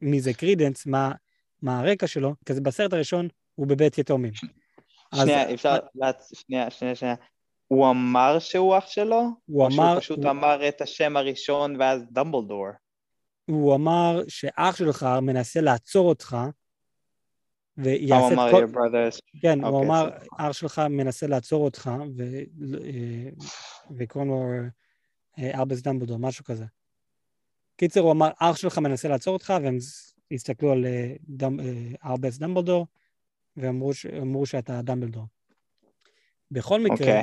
מי 0.00 0.20
זה 0.20 0.34
קרידנס, 0.34 0.86
מה, 0.86 1.12
מה 1.62 1.80
הרקע 1.80 2.06
שלו, 2.06 2.34
כי 2.46 2.54
זה 2.54 2.60
בסרט 2.60 2.92
הראשון 2.92 3.28
הוא 3.54 3.66
בבית 3.66 3.98
יתומים. 3.98 4.32
אז- 5.12 5.20
שנייה, 5.20 5.54
אפשר... 5.54 5.76
להצ- 5.76 6.34
שנייה, 6.34 6.70
שנייה, 6.70 6.94
שנייה. 6.94 7.14
הוא 7.68 7.90
אמר 7.90 8.38
שהוא 8.38 8.78
אח 8.78 8.86
שלו? 8.86 9.22
הוא 9.46 9.64
או 9.64 9.70
שהוא 9.70 9.84
אמר, 9.84 10.00
פשוט 10.00 10.18
הוא, 10.18 10.30
אמר 10.30 10.68
את 10.68 10.80
השם 10.80 11.16
הראשון 11.16 11.76
ואז 11.80 12.02
דמבלדור? 12.12 12.66
הוא 13.44 13.74
אמר 13.74 14.22
שאח 14.28 14.76
שלך 14.76 15.06
מנסה 15.22 15.60
לעצור 15.60 16.08
אותך, 16.08 16.36
הוא 17.76 17.84
ויעשה 17.84 18.34
אמר 18.34 18.48
את 18.48 18.52
כל... 18.52 18.64
your 18.64 18.76
brothers. 18.76 19.40
כן, 19.42 19.64
הוא 19.64 19.68
אוקיי, 19.74 19.88
אמר, 19.88 20.10
סבבה. 20.10 20.48
אח 20.48 20.52
שלך 20.52 20.82
מנסה 20.90 21.26
לעצור 21.26 21.64
אותך, 21.64 21.90
ו... 22.16 22.22
אה, 22.84 23.30
וקוראים 23.98 24.30
לו 24.30 24.42
אה, 25.38 25.60
אלבס 25.60 25.82
דמבלדור, 25.82 26.18
משהו 26.18 26.44
כזה. 26.44 26.64
קיצר, 27.76 28.00
הוא 28.00 28.12
אמר, 28.12 28.30
אח 28.38 28.56
שלך 28.56 28.78
מנסה 28.78 29.08
לעצור 29.08 29.34
אותך, 29.34 29.54
והם 29.62 29.76
הסתכלו 30.30 30.72
על 30.72 30.86
אה, 30.86 31.14
דמ- 31.28 31.60
אה, 31.60 32.12
אלבס 32.12 32.38
דמבלדור, 32.38 32.86
ואמרו 33.56 34.46
שאתה 34.46 34.82
דמבלדור. 34.82 35.24
בכל 36.50 36.80
מקרה, 36.80 37.18
אוקיי. 37.18 37.22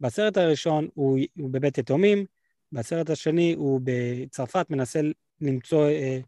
בסרט 0.00 0.36
הראשון 0.36 0.88
הוא, 0.94 1.18
הוא 1.38 1.50
בבית 1.50 1.78
יתומים, 1.78 2.24
בסרט 2.72 3.10
השני 3.10 3.52
הוא 3.52 3.80
בצרפת 3.84 4.70
מנסה 4.70 5.00
למצוא 5.40 5.88
אה, 5.88 6.18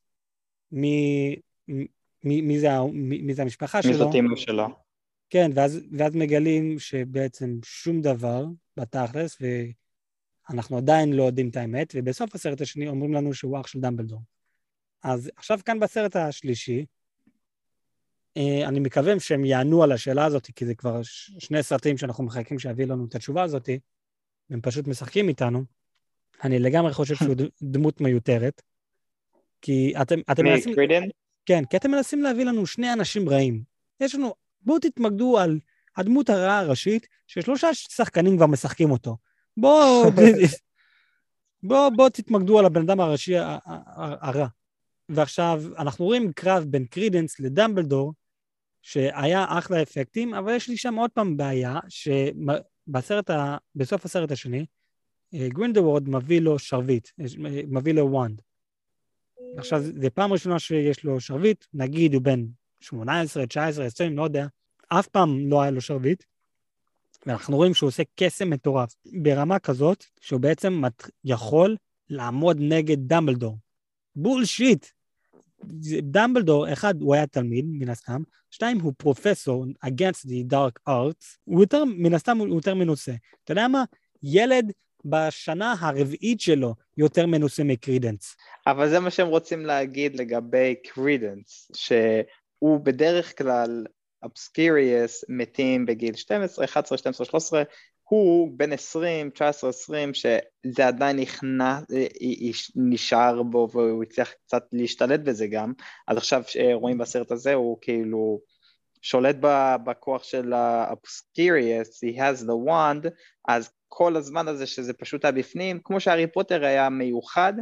מי, 0.72 1.36
מי, 2.24 2.40
מי, 2.40 2.58
זה, 2.58 2.68
מי, 2.92 3.22
מי 3.22 3.34
זה 3.34 3.42
המשפחה 3.42 3.78
מי 3.78 3.82
שלו. 3.82 3.98
זאת 3.98 4.14
אימא 4.14 4.36
שלו? 4.36 4.66
כן, 5.30 5.50
ואז, 5.54 5.80
ואז 5.92 6.16
מגלים 6.16 6.78
שבעצם 6.78 7.58
שום 7.64 8.00
דבר 8.00 8.44
בתכלס, 8.76 9.38
ואנחנו 10.48 10.76
עדיין 10.76 11.12
לא 11.12 11.22
יודעים 11.22 11.48
את 11.48 11.56
האמת, 11.56 11.92
ובסוף 11.96 12.34
הסרט 12.34 12.60
השני 12.60 12.88
אומרים 12.88 13.14
לנו 13.14 13.34
שהוא 13.34 13.60
אח 13.60 13.66
של 13.66 13.80
דמבלדור. 13.80 14.20
אז 15.02 15.30
עכשיו 15.36 15.58
כאן 15.64 15.80
בסרט 15.80 16.16
השלישי, 16.16 16.86
אה, 18.36 18.68
אני 18.68 18.80
מקווה 18.80 19.20
שהם 19.20 19.44
יענו 19.44 19.82
על 19.82 19.92
השאלה 19.92 20.24
הזאת, 20.24 20.46
כי 20.56 20.66
זה 20.66 20.74
כבר 20.74 21.00
שני 21.38 21.62
סרטים 21.62 21.98
שאנחנו 21.98 22.24
מחכים 22.24 22.58
שיביאו 22.58 22.88
לנו 22.88 23.04
את 23.04 23.14
התשובה 23.14 23.42
הזאת, 23.42 23.68
והם 24.50 24.60
פשוט 24.60 24.86
משחקים 24.86 25.28
איתנו. 25.28 25.64
אני 26.44 26.58
לגמרי 26.58 26.92
חושב 26.92 27.14
שהוא 27.14 27.34
דמות 27.62 28.00
מיותרת, 28.00 28.62
כי 29.62 29.92
אתם, 30.02 30.20
אתם 30.32 30.44
מנסים... 30.44 30.74
קרידנס? 30.74 31.10
כן, 31.46 31.64
כי 31.64 31.76
אתם 31.76 31.90
מנסים 31.90 32.22
להביא 32.22 32.44
לנו 32.44 32.66
שני 32.66 32.92
אנשים 32.92 33.28
רעים. 33.28 33.62
יש 34.00 34.14
לנו, 34.14 34.34
בואו 34.60 34.78
תתמקדו 34.78 35.38
על 35.38 35.58
הדמות 35.96 36.30
הרעה 36.30 36.58
הראשית, 36.58 37.06
ששלושה 37.26 37.74
שחקנים 37.74 38.36
כבר 38.36 38.46
משחקים 38.46 38.90
אותו. 38.90 39.16
בואו, 39.60 40.10
בואו 41.62 41.90
בוא 41.96 42.08
תתמקדו 42.08 42.58
על 42.58 42.64
הבן 42.64 42.80
אדם 42.80 43.00
הראשי 43.00 43.36
ה- 43.36 43.46
ה- 43.46 43.58
ה- 43.66 44.28
הרע. 44.28 44.46
ועכשיו, 45.08 45.62
אנחנו 45.78 46.04
רואים 46.04 46.32
קרב 46.32 46.64
בין 46.64 46.84
קרידנס 46.84 47.40
לדמבלדור, 47.40 48.14
שהיה 48.82 49.44
אחלה 49.48 49.82
אפקטים, 49.82 50.34
אבל 50.34 50.54
יש 50.56 50.68
לי 50.68 50.76
שם 50.76 50.94
עוד 50.94 51.10
פעם 51.10 51.36
בעיה, 51.36 51.78
שבסרט, 51.88 53.30
ה... 53.30 53.56
בסוף 53.74 54.04
הסרט 54.04 54.30
השני, 54.30 54.66
אה, 55.34 55.48
גרינדלוולד 55.48 56.08
מביא 56.08 56.40
לו 56.40 56.58
שרביט, 56.58 57.08
אה, 57.20 57.24
מביא 57.68 57.94
לו 57.94 58.10
wand. 58.10 58.42
עכשיו, 59.56 59.82
זו 59.82 60.08
פעם 60.14 60.32
ראשונה 60.32 60.58
שיש 60.58 61.04
לו 61.04 61.20
שרביט, 61.20 61.64
נגיד 61.74 62.14
הוא 62.14 62.22
בן 62.22 62.44
18, 62.80 63.46
19, 63.46 63.84
20, 63.84 64.16
לא 64.16 64.22
יודע, 64.22 64.46
אף 64.88 65.06
פעם 65.06 65.50
לא 65.50 65.62
היה 65.62 65.70
לו 65.70 65.80
שרביט, 65.80 66.24
ואנחנו 67.26 67.56
רואים 67.56 67.74
שהוא 67.74 67.88
עושה 67.88 68.02
קסם 68.16 68.50
מטורף, 68.50 68.94
ברמה 69.22 69.58
כזאת, 69.58 70.04
שהוא 70.20 70.40
בעצם 70.40 70.72
מת... 70.72 71.10
יכול 71.24 71.76
לעמוד 72.10 72.56
נגד 72.60 72.96
דמבלדור. 73.08 73.56
bullshit! 74.16 74.86
דמבלדור, 76.02 76.72
אחד, 76.72 77.00
הוא 77.00 77.14
היה 77.14 77.26
תלמיד, 77.26 77.64
מן 77.68 77.88
הסתם, 77.88 78.22
שתיים, 78.50 78.80
הוא 78.80 78.92
פרופסור 78.96 79.64
against 79.86 80.26
the 80.26 80.52
dark 80.52 80.88
arts, 80.88 81.36
הוא 81.44 81.60
יותר, 81.60 81.84
מן 81.84 82.14
הסתם 82.14 82.38
הוא 82.38 82.48
יותר 82.48 82.74
מנוסה. 82.74 83.12
אתה 83.44 83.52
יודע 83.52 83.68
מה? 83.68 83.84
ילד 84.22 84.72
בשנה 85.04 85.74
הרביעית 85.80 86.40
שלו 86.40 86.74
יותר 86.96 87.26
מנוסה 87.26 87.64
מקרידנס. 87.64 88.36
אבל 88.66 88.90
זה 88.90 89.00
מה 89.00 89.10
שהם 89.10 89.28
רוצים 89.28 89.66
להגיד 89.66 90.16
לגבי 90.16 90.74
קרידנס, 90.84 91.70
שהוא 91.74 92.80
בדרך 92.84 93.38
כלל 93.38 93.84
אבסקיריוס 94.24 95.24
מתים 95.28 95.86
בגיל 95.86 96.14
12, 96.14 96.64
11, 96.64 96.98
12, 96.98 97.26
13, 97.26 97.62
הוא 98.08 98.50
בן 98.56 98.72
20, 98.72 99.30
19, 99.30 99.70
20, 99.70 100.14
שזה 100.14 100.86
עדיין 100.86 101.16
נכנס, 101.16 101.82
נשאר 102.76 103.42
בו 103.42 103.68
והוא 103.72 104.02
הצליח 104.02 104.32
קצת 104.46 104.64
להשתלט 104.72 105.20
בזה 105.20 105.46
גם, 105.46 105.72
אז 106.08 106.16
עכשיו 106.16 106.42
רואים 106.72 106.98
בסרט 106.98 107.32
הזה 107.32 107.54
הוא 107.54 107.78
כאילו 107.80 108.40
שולט 109.02 109.36
בכוח 109.84 110.22
של 110.22 110.52
האבסקיריוס, 110.52 112.04
he 112.04 112.16
has 112.16 112.42
the 112.44 112.68
wand, 112.68 113.08
אז 113.48 113.70
כל 113.88 114.16
הזמן 114.16 114.48
הזה 114.48 114.66
שזה 114.66 114.92
פשוט 114.92 115.24
היה 115.24 115.32
בפנים, 115.32 115.80
כמו 115.84 116.00
שהארי 116.00 116.26
פוטר 116.26 116.64
היה 116.64 116.88
מיוחד, 116.88 117.52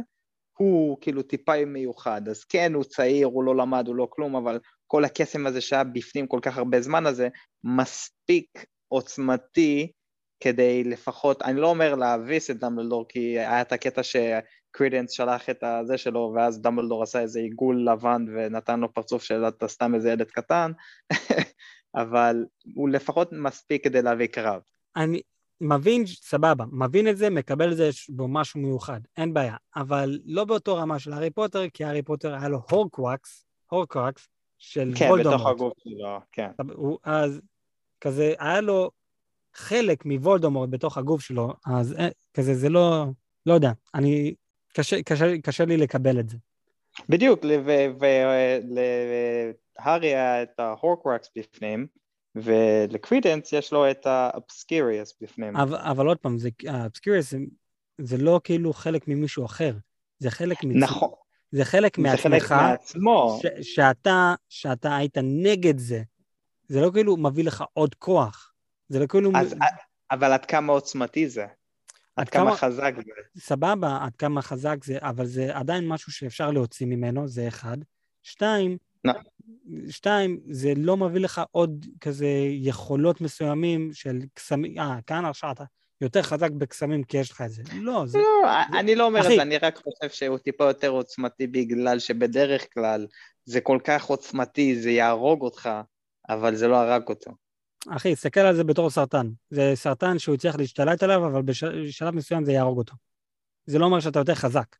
הוא 0.57 0.97
כאילו 1.01 1.21
טיפה 1.21 1.65
מיוחד, 1.65 2.21
אז 2.29 2.43
כן, 2.43 2.73
הוא 2.73 2.83
צעיר, 2.83 3.27
הוא 3.27 3.43
לא 3.43 3.55
למד, 3.55 3.87
הוא 3.87 3.95
לא 3.95 4.07
כלום, 4.09 4.35
אבל 4.35 4.59
כל 4.87 5.05
הקסם 5.05 5.47
הזה 5.47 5.61
שהיה 5.61 5.83
בפנים 5.83 6.27
כל 6.27 6.39
כך 6.41 6.57
הרבה 6.57 6.81
זמן 6.81 7.05
הזה, 7.05 7.27
מספיק 7.63 8.65
עוצמתי 8.87 9.91
כדי 10.39 10.83
לפחות, 10.83 11.41
אני 11.41 11.61
לא 11.61 11.67
אומר 11.67 11.95
להביס 11.95 12.51
את 12.51 12.59
דמבלדור, 12.59 13.05
כי 13.09 13.39
היה 13.39 13.61
את 13.61 13.71
הקטע 13.71 14.01
שקרידנס 14.03 15.11
שלח 15.11 15.49
את 15.49 15.63
הזה 15.63 15.97
שלו, 15.97 16.33
ואז 16.35 16.61
דמבלדור 16.61 17.03
עשה 17.03 17.21
איזה 17.21 17.39
עיגול 17.39 17.87
לבן 17.91 18.25
ונתן 18.35 18.79
לו 18.79 18.93
פרצוף 18.93 19.23
של 19.23 19.47
אתה 19.47 19.67
סתם 19.67 19.95
איזה 19.95 20.11
ילד 20.11 20.31
קטן, 20.31 20.71
אבל 22.01 22.45
הוא 22.75 22.89
לפחות 22.89 23.29
מספיק 23.31 23.83
כדי 23.83 24.01
להביא 24.01 24.27
קרב. 24.27 24.61
אני 24.95 25.21
מבין, 25.61 26.05
סבבה, 26.05 26.65
מבין 26.71 27.07
את 27.07 27.17
זה, 27.17 27.29
מקבל 27.29 27.71
את 27.71 27.77
זה 27.77 27.89
בו 28.09 28.27
משהו 28.27 28.59
מיוחד, 28.59 28.99
אין 29.17 29.33
בעיה, 29.33 29.55
אבל 29.75 30.19
לא 30.25 30.45
באותו 30.45 30.75
רמה 30.75 30.99
של 30.99 31.13
הארי 31.13 31.29
פוטר, 31.29 31.69
כי 31.73 31.83
הארי 31.83 32.01
פוטר 32.01 32.35
היה 32.35 32.49
לו 32.49 32.61
הורקוואקס, 32.69 33.45
הורקוואקס 33.69 34.29
של 34.57 34.91
כן, 34.95 35.09
וולדמורט. 35.09 35.35
בתוך 35.35 35.47
הגוף 35.47 35.73
שלו, 35.83 36.19
כן. 36.31 36.49
הוא, 36.73 36.97
אז 37.03 37.41
כזה, 38.01 38.33
היה 38.39 38.61
לו 38.61 38.91
חלק 39.53 40.05
מוולדמורט 40.05 40.69
בתוך 40.69 40.97
הגוף 40.97 41.21
שלו, 41.21 41.53
אז 41.65 41.93
אה, 41.99 42.07
כזה, 42.33 42.53
זה 42.53 42.69
לא, 42.69 43.05
לא 43.45 43.53
יודע, 43.53 43.71
אני, 43.95 44.33
קשה, 44.73 45.03
קשה, 45.03 45.37
קשה 45.43 45.65
לי 45.65 45.77
לקבל 45.77 46.19
את 46.19 46.29
זה. 46.29 46.37
בדיוק, 47.09 47.39
ולהארי 48.69 50.07
היה 50.07 50.43
את 50.43 50.59
ההורקרקס 50.59 51.29
בפנים, 51.37 51.87
ולקרידנס 52.35 53.53
יש 53.53 53.73
לו 53.73 53.91
את 53.91 54.05
האבסקיריאס 54.05 55.17
בפנים. 55.21 55.55
אבל, 55.55 55.77
אבל 55.77 56.07
עוד 56.07 56.17
פעם, 56.17 56.37
האבסקיריאס 56.67 57.31
זה, 57.31 57.37
זה 57.97 58.17
לא 58.17 58.41
כאילו 58.43 58.73
חלק 58.73 59.07
ממישהו 59.07 59.45
אחר, 59.45 59.73
זה 60.19 60.31
חלק 60.31 60.63
מצ... 60.63 60.75
נכון. 60.75 61.09
זה 61.51 61.65
חלק 61.65 61.97
מעצמך, 61.97 62.43
חלק 62.43 62.51
מעצמו. 62.51 63.39
ש, 63.41 63.75
שאתה, 63.75 64.33
שאתה 64.49 64.95
היית 64.97 65.17
נגד 65.23 65.77
זה. 65.77 66.01
זה 66.67 66.81
לא 66.81 66.91
כאילו 66.93 67.17
מביא 67.17 67.43
לך 67.43 67.63
עוד 67.73 67.95
כוח. 67.95 68.53
זה 68.89 68.99
לא 68.99 69.07
כאילו... 69.07 69.31
אז, 69.35 69.55
אבל 70.11 70.31
עד 70.31 70.45
כמה 70.45 70.73
עוצמתי 70.73 71.29
זה? 71.29 71.45
עד 72.15 72.29
כמה 72.29 72.55
חזק 72.55 72.93
זה? 72.95 73.41
סבבה, 73.41 73.97
עד 74.01 74.15
כמה 74.15 74.41
חזק 74.41 74.83
זה, 74.83 74.97
אבל 75.01 75.25
זה 75.25 75.57
עדיין 75.57 75.87
משהו 75.87 76.11
שאפשר 76.11 76.51
להוציא 76.51 76.85
ממנו, 76.87 77.27
זה 77.27 77.47
אחד. 77.47 77.77
שתיים, 78.23 78.77
לא. 79.03 79.13
שתיים, 79.89 80.39
זה 80.49 80.73
לא 80.77 80.97
מביא 80.97 81.21
לך 81.21 81.41
עוד 81.51 81.85
כזה 82.01 82.27
יכולות 82.49 83.21
מסוימים 83.21 83.89
של 83.93 84.19
קסמים, 84.33 84.79
אה, 84.79 84.99
כאן 85.07 85.25
עכשיו 85.25 85.51
אתה 85.51 85.63
יותר 86.01 86.21
חזק 86.21 86.51
בקסמים 86.51 87.03
כי 87.03 87.17
יש 87.17 87.31
לך 87.31 87.41
את 87.41 87.51
זה. 87.51 87.63
לא, 87.73 88.03
זה... 88.07 88.17
לא, 88.17 88.23
זה... 88.45 88.79
אני 88.79 88.95
לא 88.95 89.05
אומר 89.05 89.19
את 89.19 89.35
זה, 89.35 89.41
אני 89.41 89.57
רק 89.57 89.77
חושב 89.77 90.09
שהוא 90.09 90.37
טיפה 90.37 90.63
יותר 90.63 90.89
עוצמתי 90.89 91.47
בגלל 91.47 91.99
שבדרך 91.99 92.73
כלל 92.73 93.07
זה 93.45 93.61
כל 93.61 93.79
כך 93.83 94.05
עוצמתי, 94.05 94.81
זה 94.81 94.91
יהרוג 94.91 95.41
אותך, 95.41 95.69
אבל 96.29 96.55
זה 96.55 96.67
לא 96.67 96.75
הרג 96.75 97.09
אותו. 97.09 97.31
אחי, 97.89 98.15
תסתכל 98.15 98.39
על 98.39 98.55
זה 98.55 98.63
בתור 98.63 98.89
סרטן. 98.89 99.27
זה 99.49 99.71
סרטן 99.75 100.19
שהוא 100.19 100.37
צריך 100.37 100.55
להשתלט 100.55 101.03
עליו, 101.03 101.25
אבל 101.25 101.41
בשלב 101.41 102.15
מסוים 102.15 102.45
זה 102.45 102.51
יהרוג 102.51 102.77
אותו. 102.77 102.93
זה 103.65 103.79
לא 103.79 103.85
אומר 103.85 103.99
שאתה 103.99 104.19
יותר 104.19 104.35
חזק. 104.35 104.75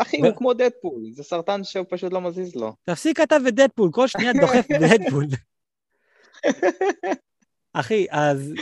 אחי, 0.00 0.22
ו... 0.22 0.26
הוא 0.26 0.36
כמו 0.36 0.54
דדפול, 0.54 1.02
זה 1.12 1.22
סרטן 1.22 1.64
שהוא 1.64 1.86
פשוט 1.88 2.12
לא 2.12 2.20
מזיז 2.20 2.56
לו. 2.56 2.74
תפסיק 2.84 3.20
אתה 3.20 3.36
ודדפול, 3.46 3.90
כל 3.92 4.08
שנייה 4.08 4.32
דוחף 4.32 4.66
דדפול. 4.90 5.24
אחי, 7.72 8.06
אז 8.10 8.52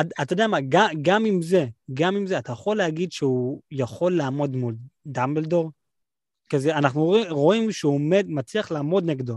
אתה 0.00 0.32
יודע 0.32 0.46
מה, 0.46 0.58
גם, 0.68 0.88
גם 1.02 1.24
עם 1.24 1.42
זה, 1.42 1.66
גם 1.94 2.16
עם 2.16 2.26
זה, 2.26 2.38
אתה 2.38 2.52
יכול 2.52 2.76
להגיד 2.76 3.12
שהוא 3.12 3.62
יכול 3.70 4.16
לעמוד 4.16 4.56
מול 4.56 4.74
דמבלדור? 5.06 5.70
כזה, 6.50 6.76
אנחנו 6.76 7.14
רואים 7.30 7.72
שהוא 7.72 7.94
עומד, 7.94 8.26
מצליח 8.28 8.70
לעמוד 8.70 9.04
נגדו. 9.04 9.34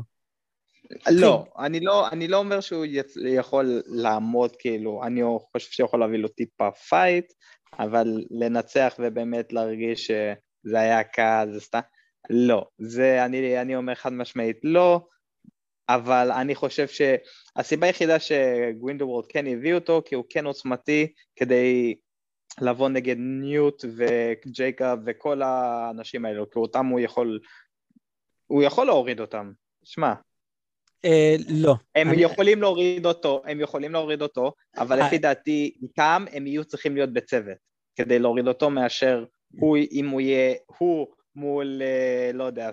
לא, 1.11 1.45
אני 1.59 1.79
לא, 1.79 2.09
אני 2.09 2.27
לא 2.27 2.37
אומר 2.37 2.59
שהוא 2.59 2.85
יכול 3.25 3.81
לעמוד, 3.85 4.55
כאילו, 4.59 5.03
אני 5.03 5.21
חושב 5.51 5.71
שיכול 5.71 5.99
להביא 5.99 6.19
לו 6.19 6.27
טיפה 6.27 6.71
fight, 6.71 7.33
אבל 7.79 8.07
לנצח 8.31 8.95
ובאמת 8.99 9.53
להרגיש 9.53 10.07
שזה 10.07 10.79
היה 10.79 11.03
קל, 11.03 11.49
זה 11.53 11.59
סתם, 11.59 11.79
לא. 12.29 12.65
זה, 12.77 13.25
אני, 13.25 13.61
אני 13.61 13.75
אומר 13.75 13.95
חד 13.95 14.13
משמעית 14.13 14.57
לא, 14.63 15.07
אבל 15.89 16.31
אני 16.31 16.55
חושב 16.55 16.87
שהסיבה 16.87 17.87
היחידה 17.87 18.19
שגרינדלוולד 18.19 19.25
כן 19.29 19.47
הביא 19.47 19.73
אותו, 19.73 20.01
כי 20.05 20.15
הוא 20.15 20.25
כן 20.29 20.45
עוצמתי 20.45 21.13
כדי 21.35 21.95
לבוא 22.61 22.89
נגד 22.89 23.15
ניוט 23.17 23.85
וג'ייקוב 23.97 24.95
וכל 25.05 25.41
האנשים 25.41 26.25
האלו, 26.25 26.49
כי 26.49 26.59
אותם 26.59 26.85
הוא 26.85 26.99
יכול, 26.99 27.39
הוא 28.47 28.63
יכול 28.63 28.85
להוריד 28.85 29.19
אותם, 29.19 29.51
שמע. 29.83 30.13
אה, 31.05 31.35
לא. 31.49 31.75
הם 31.95 32.09
אני... 32.09 32.21
יכולים 32.21 32.61
להוריד 32.61 33.05
אותו, 33.05 33.41
הם 33.45 33.59
יכולים 33.59 33.91
להוריד 33.91 34.21
אותו, 34.21 34.53
אבל 34.77 35.05
לפי 35.05 35.15
אה. 35.15 35.21
דעתי, 35.21 35.77
איתם 35.81 36.25
הם 36.31 36.47
יהיו 36.47 36.65
צריכים 36.65 36.95
להיות 36.95 37.13
בצוות, 37.13 37.57
כדי 37.95 38.19
להוריד 38.19 38.47
אותו 38.47 38.69
מאשר 38.69 39.25
הוא, 39.59 39.77
אם 39.91 40.09
הוא 40.09 40.21
יהיה, 40.21 40.55
הוא 40.79 41.07
מול, 41.35 41.81
אה, 41.81 42.31
לא 42.33 42.43
יודע, 42.43 42.71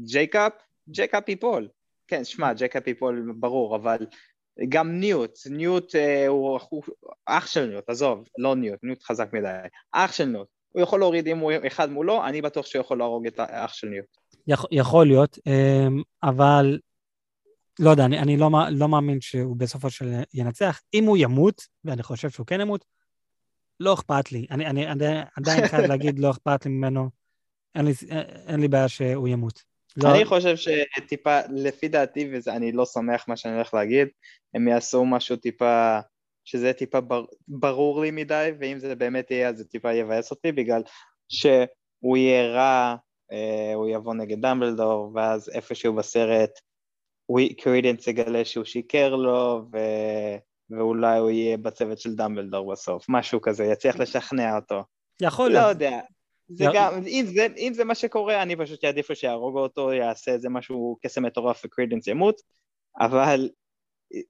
ג'ייקוב, 0.00 0.52
ג'ייקוב 0.88 1.28
ייפול. 1.28 1.68
כן, 2.08 2.24
שמע, 2.24 2.52
ג'ייקוב 2.52 2.86
ייפול 2.86 3.32
ברור, 3.36 3.76
אבל 3.76 4.06
גם 4.68 5.00
ניוט, 5.00 5.38
ניוט 5.50 5.94
אה, 5.94 6.26
הוא, 6.28 6.58
הוא 6.68 6.82
אח 7.26 7.46
של 7.46 7.66
ניוט, 7.66 7.90
עזוב, 7.90 8.28
לא 8.38 8.56
ניוט, 8.56 8.78
ניוט 8.82 9.02
חזק 9.02 9.32
מדי, 9.32 9.48
אח 9.92 10.12
של 10.12 10.24
ניוט. 10.24 10.48
הוא 10.72 10.82
יכול 10.82 11.00
להוריד 11.00 11.28
אם 11.28 11.38
הוא 11.38 11.52
אחד 11.66 11.90
מולו, 11.90 12.26
אני 12.26 12.42
בטוח 12.42 12.66
שהוא 12.66 12.80
יכול 12.80 12.98
להרוג 12.98 13.26
את 13.26 13.38
האח 13.38 13.74
של 13.74 13.86
ניוט. 13.86 14.06
יכול, 14.46 14.70
יכול 14.72 15.06
להיות, 15.06 15.38
אמ, 15.46 16.02
אבל 16.22 16.78
לא 17.78 17.90
יודע, 17.90 18.04
אני, 18.04 18.18
אני 18.18 18.36
לא, 18.36 18.50
לא 18.70 18.88
מאמין 18.88 19.20
שהוא 19.20 19.56
בסופו 19.56 19.90
של 19.90 20.12
ינצח. 20.34 20.80
אם 20.94 21.04
הוא 21.04 21.16
ימות, 21.16 21.62
ואני 21.84 22.02
חושב 22.02 22.30
שהוא 22.30 22.46
כן 22.46 22.60
ימות, 22.60 22.84
לא 23.80 23.94
אכפת 23.94 24.32
לי. 24.32 24.46
אני, 24.50 24.66
אני, 24.66 24.86
אני 24.86 25.04
עדיין 25.36 25.66
חייב 25.68 25.84
להגיד, 25.84 26.18
לא 26.18 26.30
אכפת 26.30 26.66
לי 26.66 26.70
ממנו. 26.70 27.10
אין 27.74 27.84
לי, 27.84 27.92
אין 28.46 28.60
לי 28.60 28.68
בעיה 28.68 28.88
שהוא 28.88 29.28
ימות. 29.28 29.73
לא. 29.96 30.14
אני 30.14 30.24
חושב 30.24 30.56
שטיפה, 30.56 31.40
לפי 31.54 31.88
דעתי, 31.88 32.30
ואני 32.46 32.72
לא 32.72 32.86
שמח 32.86 33.24
מה 33.28 33.36
שאני 33.36 33.54
הולך 33.54 33.74
להגיד, 33.74 34.08
הם 34.54 34.68
יעשו 34.68 35.04
משהו 35.04 35.36
טיפה, 35.36 35.98
שזה 36.44 36.72
טיפה 36.72 37.00
בר, 37.00 37.24
ברור 37.48 38.00
לי 38.00 38.10
מדי, 38.10 38.50
ואם 38.60 38.78
זה 38.78 38.94
באמת 38.94 39.30
יהיה, 39.30 39.48
אז 39.48 39.56
זה 39.56 39.64
טיפה 39.64 39.92
יבאס 39.92 40.30
אותי, 40.30 40.52
בגלל 40.52 40.82
שהוא 41.28 42.16
יהיה 42.16 42.46
רע, 42.46 42.96
אה, 43.32 43.74
הוא 43.74 43.88
יבוא 43.88 44.14
נגד 44.14 44.40
דמבלדור, 44.40 45.12
ואז 45.14 45.48
איפשהו 45.48 45.94
בסרט, 45.94 46.50
קרידנס 47.58 48.06
יגלה 48.06 48.44
שהוא 48.44 48.64
שיקר 48.64 49.14
לו, 49.16 49.66
ו... 49.72 49.78
ואולי 50.70 51.18
הוא 51.18 51.30
יהיה 51.30 51.56
בצוות 51.56 51.98
של 51.98 52.14
דמבלדור 52.14 52.72
בסוף, 52.72 53.06
משהו 53.08 53.40
כזה, 53.40 53.64
יצליח 53.64 53.96
לשכנע 53.96 54.56
אותו. 54.56 54.82
יכול 55.22 55.50
להיות. 55.50 55.62
לא 55.62 55.68
יודע, 55.68 56.00
זה 56.48 56.64
גם, 56.74 56.92
אם 57.06 57.24
זה, 57.34 57.46
אם 57.56 57.72
זה 57.74 57.84
מה 57.84 57.94
שקורה, 57.94 58.42
אני 58.42 58.56
פשוט 58.56 58.84
אעדיף 58.84 59.12
שיהרוג 59.12 59.56
אותו, 59.56 59.92
יעשה 59.92 60.32
איזה 60.32 60.48
משהו, 60.48 60.98
קסם 61.02 61.22
מטורף 61.22 61.62
וקרידנס 61.64 62.06
ימות, 62.06 62.40
אבל 63.00 63.48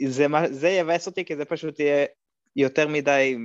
זה, 0.06 0.26
זה 0.50 0.68
יבאס 0.68 1.06
אותי 1.06 1.24
כי 1.24 1.36
זה 1.36 1.44
פשוט 1.44 1.80
יהיה 1.80 2.06
יותר 2.56 2.88
מדי 2.88 3.36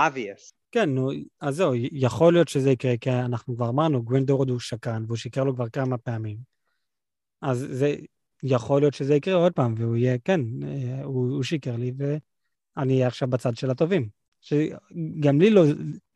obvious. 0.00 0.52
כן, 0.72 0.90
נו, 0.90 1.10
אז 1.40 1.56
זהו, 1.56 1.72
יכול 1.92 2.32
להיות 2.32 2.48
שזה 2.48 2.70
יקרה, 2.70 2.96
כי 2.96 3.10
אנחנו 3.10 3.56
כבר 3.56 3.68
אמרנו, 3.68 4.02
גווינדורד 4.02 4.50
הוא 4.50 4.60
שקרן, 4.60 5.04
והוא 5.06 5.16
שיקר 5.16 5.44
לו 5.44 5.54
כבר 5.54 5.68
כמה 5.68 5.98
פעמים. 5.98 6.36
אז 7.42 7.66
זה, 7.70 7.94
יכול 8.42 8.82
להיות 8.82 8.94
שזה 8.94 9.14
יקרה 9.14 9.34
עוד 9.34 9.52
פעם, 9.52 9.74
והוא 9.78 9.96
יהיה, 9.96 10.18
כן, 10.24 10.40
אה, 10.62 11.04
הוא, 11.04 11.34
הוא 11.34 11.42
שיקר 11.42 11.76
לי, 11.76 11.92
ואני 11.96 12.94
אהיה 12.94 13.06
עכשיו 13.06 13.28
בצד 13.28 13.56
של 13.56 13.70
הטובים. 13.70 14.08
שגם 14.40 15.40
לי 15.40 15.50
לא, 15.50 15.62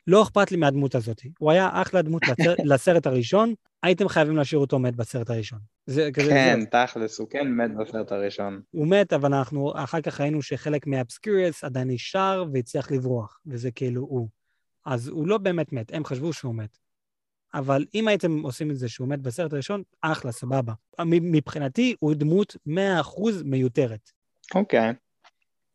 לא 0.07 0.23
אכפת 0.23 0.51
לי 0.51 0.57
מהדמות 0.57 0.95
הזאת. 0.95 1.21
הוא 1.39 1.51
היה 1.51 1.69
אחלה 1.73 2.01
דמות 2.01 2.21
לסרט 2.71 3.07
הראשון, 3.07 3.53
הייתם 3.83 4.07
חייבים 4.07 4.35
להשאיר 4.35 4.61
אותו 4.61 4.79
מת 4.79 4.95
בסרט 4.95 5.29
הראשון. 5.29 5.59
זה, 5.85 6.09
כזה, 6.13 6.29
כן, 6.29 6.59
זה... 6.61 6.65
תכלס, 6.65 7.19
הוא 7.19 7.27
כן 7.29 7.47
מת 7.47 7.71
בסרט 7.75 8.11
הראשון. 8.11 8.61
הוא 8.71 8.87
מת, 8.87 9.13
אבל 9.13 9.33
אנחנו 9.33 9.73
אחר 9.75 10.01
כך 10.01 10.21
ראינו 10.21 10.41
שחלק 10.41 10.87
מהאבסקיריאס 10.87 11.63
עדיין 11.63 11.87
נשאר 11.89 12.45
והצליח 12.53 12.91
לברוח, 12.91 13.39
וזה 13.45 13.71
כאילו 13.71 14.01
הוא. 14.01 14.27
אז 14.85 15.07
הוא 15.07 15.27
לא 15.27 15.37
באמת 15.37 15.73
מת, 15.73 15.93
הם 15.93 16.05
חשבו 16.05 16.33
שהוא 16.33 16.55
מת. 16.55 16.77
אבל 17.53 17.85
אם 17.95 18.07
הייתם 18.07 18.41
עושים 18.41 18.71
את 18.71 18.77
זה 18.77 18.89
שהוא 18.89 19.07
מת 19.07 19.19
בסרט 19.21 19.53
הראשון, 19.53 19.83
אחלה, 20.01 20.31
סבבה. 20.31 20.73
מבחינתי 21.05 21.95
הוא 21.99 22.13
דמות 22.13 22.55
100% 22.67 22.71
מיותרת. 23.45 24.11
אוקיי. 24.55 24.91
Okay. 24.91 24.93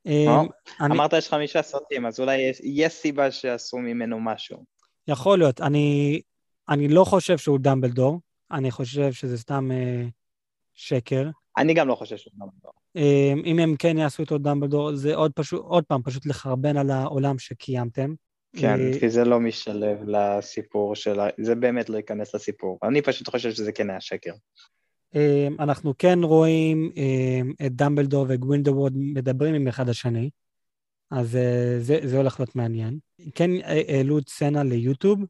אמ, 0.07 0.47
אמרת 0.85 1.13
יש 1.13 1.29
חמישה 1.29 1.63
סרטים, 1.63 2.07
אז 2.07 2.21
אולי 2.21 2.53
יש 2.63 2.93
סיבה 2.93 3.31
שעשו 3.31 3.79
ממנו 3.79 4.21
משהו. 4.21 4.65
יכול 5.09 5.39
להיות. 5.39 5.61
אני, 5.61 6.89
לא 6.89 7.05
חושב 7.05 7.39
שהוא 7.39 7.59
דמבלדור, 7.59 8.21
אני 8.51 8.71
חושב 8.71 9.13
שזה 9.13 9.39
סתם 9.39 9.71
אה, 9.73 10.05
שקר. 10.75 11.31
אני 11.57 11.75
גם 11.75 11.89
לא 11.89 11.95
חושב 11.95 12.17
שהוא 12.17 12.33
דמבלדור. 12.37 12.73
אה, 12.97 13.33
אם 13.45 13.59
הם 13.59 13.77
כן 13.79 13.99
יעשו 13.99 14.23
אותו 14.23 14.39
דמבלדור, 14.39 14.97
זה 14.97 15.15
עוד, 15.15 15.33
פשוט, 15.35 15.61
עוד 15.65 15.85
פעם, 15.85 16.03
פשוט 16.03 16.27
לחרבן 16.27 16.77
על 16.77 16.91
העולם 16.91 17.39
שקיימתם. 17.39 18.15
כן, 18.57 18.81
אה, 18.81 19.01
כי 19.01 19.11
זה 19.11 19.25
לא 19.25 19.41
משלב 19.41 19.99
לסיפור 20.07 20.95
של. 20.95 21.21
זה 21.41 21.55
באמת 21.55 21.91
לא 21.91 21.97
ייכנס 21.97 22.35
לסיפור. 22.35 22.79
אני 22.83 23.03
פשוט 23.03 23.29
חושב 23.29 23.51
שזה 23.53 23.73
כן 23.73 23.91
היה 23.91 24.01
שקר. 24.01 24.33
אמ, 25.15 25.57
אנחנו 25.59 25.95
כן 25.99 26.19
רואים 26.23 26.91
אמ, 26.97 27.53
את 27.67 27.73
דמבלדור 27.73 28.27
וגווינדוורד 28.29 28.93
מדברים 28.97 29.55
עם 29.55 29.69
אחד 29.69 29.89
השני, 29.89 30.31
אז 31.11 31.37
אה, 31.37 31.77
זה, 31.81 31.99
זה 32.05 32.17
הולך 32.17 32.41
להיות 32.41 32.57
מעניין. 32.57 32.99
כן 33.35 33.51
אה, 33.51 33.83
העלו 33.89 34.19
את 34.19 34.29
סצנה 34.29 34.63
ליוטיוב, 34.63 35.21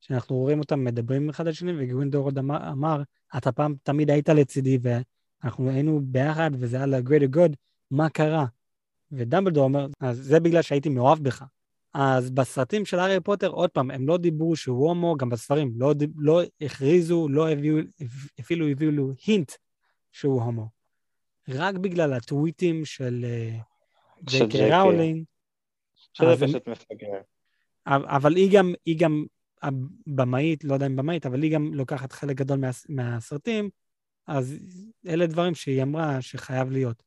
שאנחנו 0.00 0.36
רואים 0.36 0.58
אותם 0.58 0.84
מדברים 0.84 1.22
עם 1.22 1.28
אחד 1.28 1.46
השני, 1.46 1.72
וגרינדלוולד 1.78 2.38
אמר, 2.38 2.70
אמר, 2.72 3.02
אתה 3.36 3.52
פעם 3.52 3.74
תמיד 3.82 4.10
היית 4.10 4.28
לצידי, 4.28 4.78
ואנחנו 4.82 5.70
היינו 5.70 6.00
ביחד, 6.04 6.50
וזה 6.54 6.76
היה 6.76 6.86
ל- 6.86 6.97
greater 6.97 7.36
good, 7.36 7.54
מה 7.90 8.08
קרה? 8.08 8.46
ודמבלדור 9.12 9.64
אומר, 9.64 9.86
אז 10.00 10.18
זה 10.18 10.40
בגלל 10.40 10.62
שהייתי 10.62 10.88
מאוהב 10.88 11.18
בך. 11.18 11.44
אז 11.98 12.30
בסרטים 12.30 12.84
של 12.84 12.98
הארי 12.98 13.20
פוטר, 13.20 13.48
עוד 13.48 13.70
פעם, 13.70 13.90
הם 13.90 14.08
לא 14.08 14.16
דיברו 14.16 14.56
שהוא 14.56 14.88
הומו, 14.88 15.16
גם 15.16 15.28
בספרים, 15.28 15.72
לא, 15.76 15.92
לא 16.16 16.40
הכריזו, 16.60 17.28
לא 17.28 17.50
הביאו, 17.50 17.76
אפילו 18.40 18.68
הביאו 18.68 18.90
לו 18.90 19.12
hint 19.26 19.52
שהוא 20.12 20.42
הומו. 20.42 20.68
רק 21.48 21.74
בגלל 21.74 22.12
הטוויטים 22.12 22.84
של 22.84 23.24
אה, 23.24 23.58
ג'יי 24.22 24.48
קיי 24.50 24.70
ראולינג. 24.70 25.24
שזה 26.12 26.46
פשוט 26.46 26.68
מפגר. 26.68 27.20
אבל 27.86 28.36
היא 28.36 28.50
גם, 28.52 28.74
היא 28.86 28.98
גם 28.98 29.24
הבמאית, 29.62 30.64
לא 30.64 30.74
יודע 30.74 30.86
אם 30.86 30.96
במאית, 30.96 31.26
אבל 31.26 31.42
היא 31.42 31.54
גם 31.54 31.74
לוקחת 31.74 32.12
חלק 32.12 32.36
גדול 32.36 32.58
מה, 32.58 32.70
מהסרטים, 32.88 33.70
אז 34.26 34.56
אלה 35.06 35.26
דברים 35.26 35.54
שהיא 35.54 35.82
אמרה 35.82 36.22
שחייב 36.22 36.70
להיות. 36.70 37.02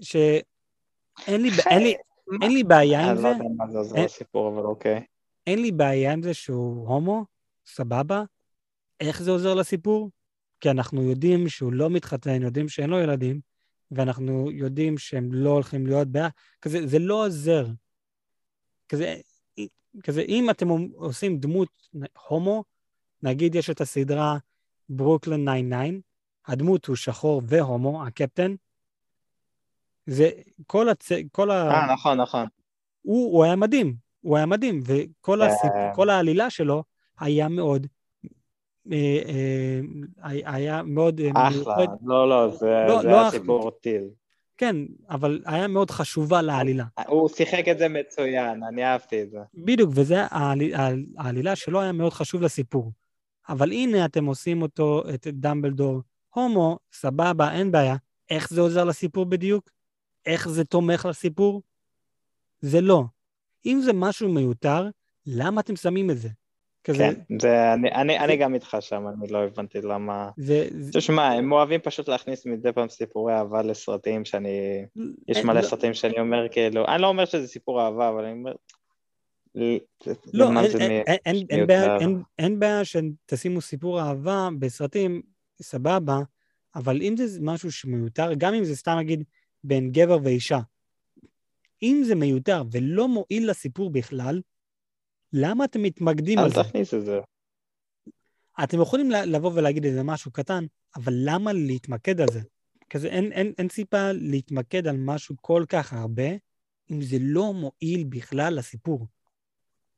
שאין 0.00 1.42
לי, 1.42 1.50
אין 1.70 1.82
לי, 1.82 1.94
אין 2.42 2.52
לי 2.52 2.64
בעיה 2.64 3.10
עם 3.10 3.16
זה. 3.16 3.30
אני 3.30 3.38
לא 3.38 3.44
יודע 3.44 3.54
מה 3.56 3.70
זה 3.70 3.78
עוזר 3.78 4.04
לסיפור, 4.04 4.48
אבל 4.48 4.66
אוקיי. 4.66 5.04
אין 5.46 5.62
לי 5.62 5.72
בעיה 5.72 6.12
עם 6.12 6.22
זה 6.22 6.34
שהוא 6.34 6.88
הומו, 6.88 7.24
סבבה. 7.66 8.22
איך 9.00 9.22
זה 9.22 9.30
עוזר 9.30 9.54
לסיפור? 9.54 10.10
כי 10.60 10.70
אנחנו 10.70 11.02
יודעים 11.02 11.48
שהוא 11.48 11.72
לא 11.72 11.90
מתחתן, 11.90 12.42
יודעים 12.42 12.68
שאין 12.68 12.90
לו 12.90 12.98
ילדים, 12.98 13.40
ואנחנו 13.90 14.50
יודעים 14.50 14.98
שהם 14.98 15.32
לא 15.32 15.50
הולכים 15.50 15.86
להיות 15.86 16.08
בעיה. 16.08 16.28
כזה, 16.62 16.86
זה 16.86 16.98
לא 16.98 17.26
עוזר. 17.26 17.66
כזה, 18.88 19.16
כזה, 20.02 20.20
אם 20.20 20.50
אתם 20.50 20.68
עושים 20.94 21.38
דמות 21.38 21.88
הומו, 22.28 22.64
נגיד 23.22 23.54
יש 23.54 23.70
את 23.70 23.80
הסדרה 23.80 24.38
ברוקלין 24.88 25.44
99, 25.44 25.98
הדמות 26.46 26.86
הוא 26.86 26.96
שחור 26.96 27.42
והומו, 27.44 28.06
הקפטן, 28.06 28.54
זה 30.08 30.30
כל 30.66 30.88
הצ... 30.88 31.08
כל 31.32 31.50
ה... 31.50 31.70
אה, 31.70 31.92
נכון, 31.92 32.20
נכון. 32.20 32.46
הוא, 33.02 33.32
הוא 33.32 33.44
היה 33.44 33.56
מדהים, 33.56 33.94
הוא 34.20 34.36
היה 34.36 34.46
מדהים, 34.46 34.80
וכל 34.84 35.42
הסיפ... 35.42 35.70
אה. 35.70 35.94
כל 35.94 36.10
העלילה 36.10 36.50
שלו 36.50 36.84
היה 37.20 37.48
מאוד... 37.48 37.86
אה, 38.92 39.18
אה, 39.28 39.80
היה 40.54 40.82
מאוד... 40.82 41.20
אחלה, 41.34 41.76
לא, 42.02 42.28
לא, 42.28 42.48
זה, 42.48 42.84
לא, 42.88 43.02
זה 43.02 43.08
לא 43.08 43.20
היה 43.20 43.30
סיפור 43.30 43.70
טיל. 43.70 44.02
כן, 44.56 44.76
אבל 45.10 45.42
היה 45.46 45.68
מאוד 45.68 45.90
חשובה 45.90 46.42
לעלילה. 46.42 46.84
הוא 47.06 47.28
שיחק 47.28 47.68
את 47.68 47.78
זה 47.78 47.88
מצוין, 47.88 48.64
אני 48.64 48.84
אהבתי 48.84 49.22
את 49.22 49.30
זה. 49.30 49.38
בדיוק, 49.54 49.90
וזה, 49.94 50.24
העלילה 51.18 51.56
שלו 51.56 51.80
היה 51.80 51.92
מאוד 51.92 52.12
חשוב 52.12 52.42
לסיפור. 52.42 52.92
אבל 53.48 53.72
הנה 53.72 54.04
אתם 54.04 54.26
עושים 54.26 54.62
אותו, 54.62 55.02
את 55.14 55.26
דמבלדור, 55.26 56.00
הומו, 56.34 56.78
סבבה, 56.92 57.52
אין 57.52 57.72
בעיה. 57.72 57.96
איך 58.30 58.50
זה 58.50 58.60
עוזר 58.60 58.84
לסיפור 58.84 59.26
בדיוק? 59.26 59.77
איך 60.28 60.48
זה 60.48 60.64
תומך 60.64 61.06
לסיפור? 61.10 61.62
זה 62.60 62.80
לא. 62.80 63.04
אם 63.66 63.80
זה 63.84 63.92
משהו 63.92 64.28
מיותר, 64.28 64.88
למה 65.26 65.60
אתם 65.60 65.76
שמים 65.76 66.10
את 66.10 66.18
זה? 66.18 66.28
כזה... 66.84 66.98
כן, 66.98 67.38
זה, 67.40 67.74
אני, 67.74 67.92
אני, 67.92 68.12
זה... 68.18 68.24
אני 68.24 68.36
גם 68.36 68.54
איתך 68.54 68.76
שם, 68.80 69.04
אני 69.08 69.32
לא 69.32 69.44
הבנתי 69.44 69.80
למה... 69.80 70.30
זה... 70.36 70.68
תשמע, 70.92 71.32
הם 71.32 71.52
אוהבים 71.52 71.80
פשוט 71.80 72.08
להכניס 72.08 72.46
מדי 72.46 72.72
פעם 72.72 72.88
סיפורי 72.88 73.34
אהבה 73.34 73.62
לסרטים 73.62 74.24
שאני... 74.24 74.84
יש 75.28 75.44
מלא 75.44 75.60
לא... 75.60 75.66
סרטים 75.66 75.94
שאני 75.94 76.20
אומר 76.20 76.48
כאילו... 76.50 76.86
אני 76.86 77.02
לא 77.02 77.06
אומר 77.06 77.24
שזה 77.24 77.48
סיפור 77.48 77.82
אהבה, 77.82 78.08
אבל 78.08 78.24
אני 78.24 78.32
אומר... 78.32 78.52
לא, 80.34 80.50
אין 82.38 82.58
בעיה 82.58 82.82
שתשימו 82.84 83.60
סיפור 83.60 84.00
אהבה 84.00 84.48
בסרטים, 84.58 85.22
סבבה, 85.62 86.18
אבל 86.74 87.02
אם 87.02 87.14
זה 87.16 87.38
משהו 87.42 87.72
שמיותר, 87.72 88.34
גם 88.34 88.54
אם 88.54 88.64
זה 88.64 88.76
סתם 88.76 88.96
נגיד 88.98 89.24
בין 89.64 89.92
גבר 89.92 90.18
ואישה, 90.22 90.58
אם 91.82 92.02
זה 92.06 92.14
מיותר 92.14 92.62
ולא 92.70 93.08
מועיל 93.08 93.50
לסיפור 93.50 93.90
בכלל, 93.90 94.40
למה 95.32 95.64
אתם 95.64 95.82
מתמקדים 95.82 96.38
על 96.38 96.50
זה? 96.50 96.60
אל 96.60 96.64
תכניס 96.64 96.94
את 96.94 97.04
זה. 97.04 97.20
אתם 98.64 98.80
יכולים 98.80 99.10
לבוא 99.10 99.52
ולהגיד 99.54 99.84
איזה 99.84 100.02
משהו 100.02 100.30
קטן, 100.30 100.64
אבל 100.96 101.12
למה 101.16 101.52
להתמקד 101.52 102.20
על 102.20 102.28
זה? 102.32 102.40
כזה 102.90 103.08
אין, 103.08 103.32
אין, 103.32 103.52
אין 103.58 103.68
סיבה 103.68 104.12
להתמקד 104.12 104.86
על 104.86 104.96
משהו 104.96 105.34
כל 105.40 105.64
כך 105.68 105.92
הרבה, 105.92 106.28
אם 106.90 107.02
זה 107.02 107.16
לא 107.20 107.52
מועיל 107.52 108.04
בכלל 108.08 108.54
לסיפור. 108.54 109.06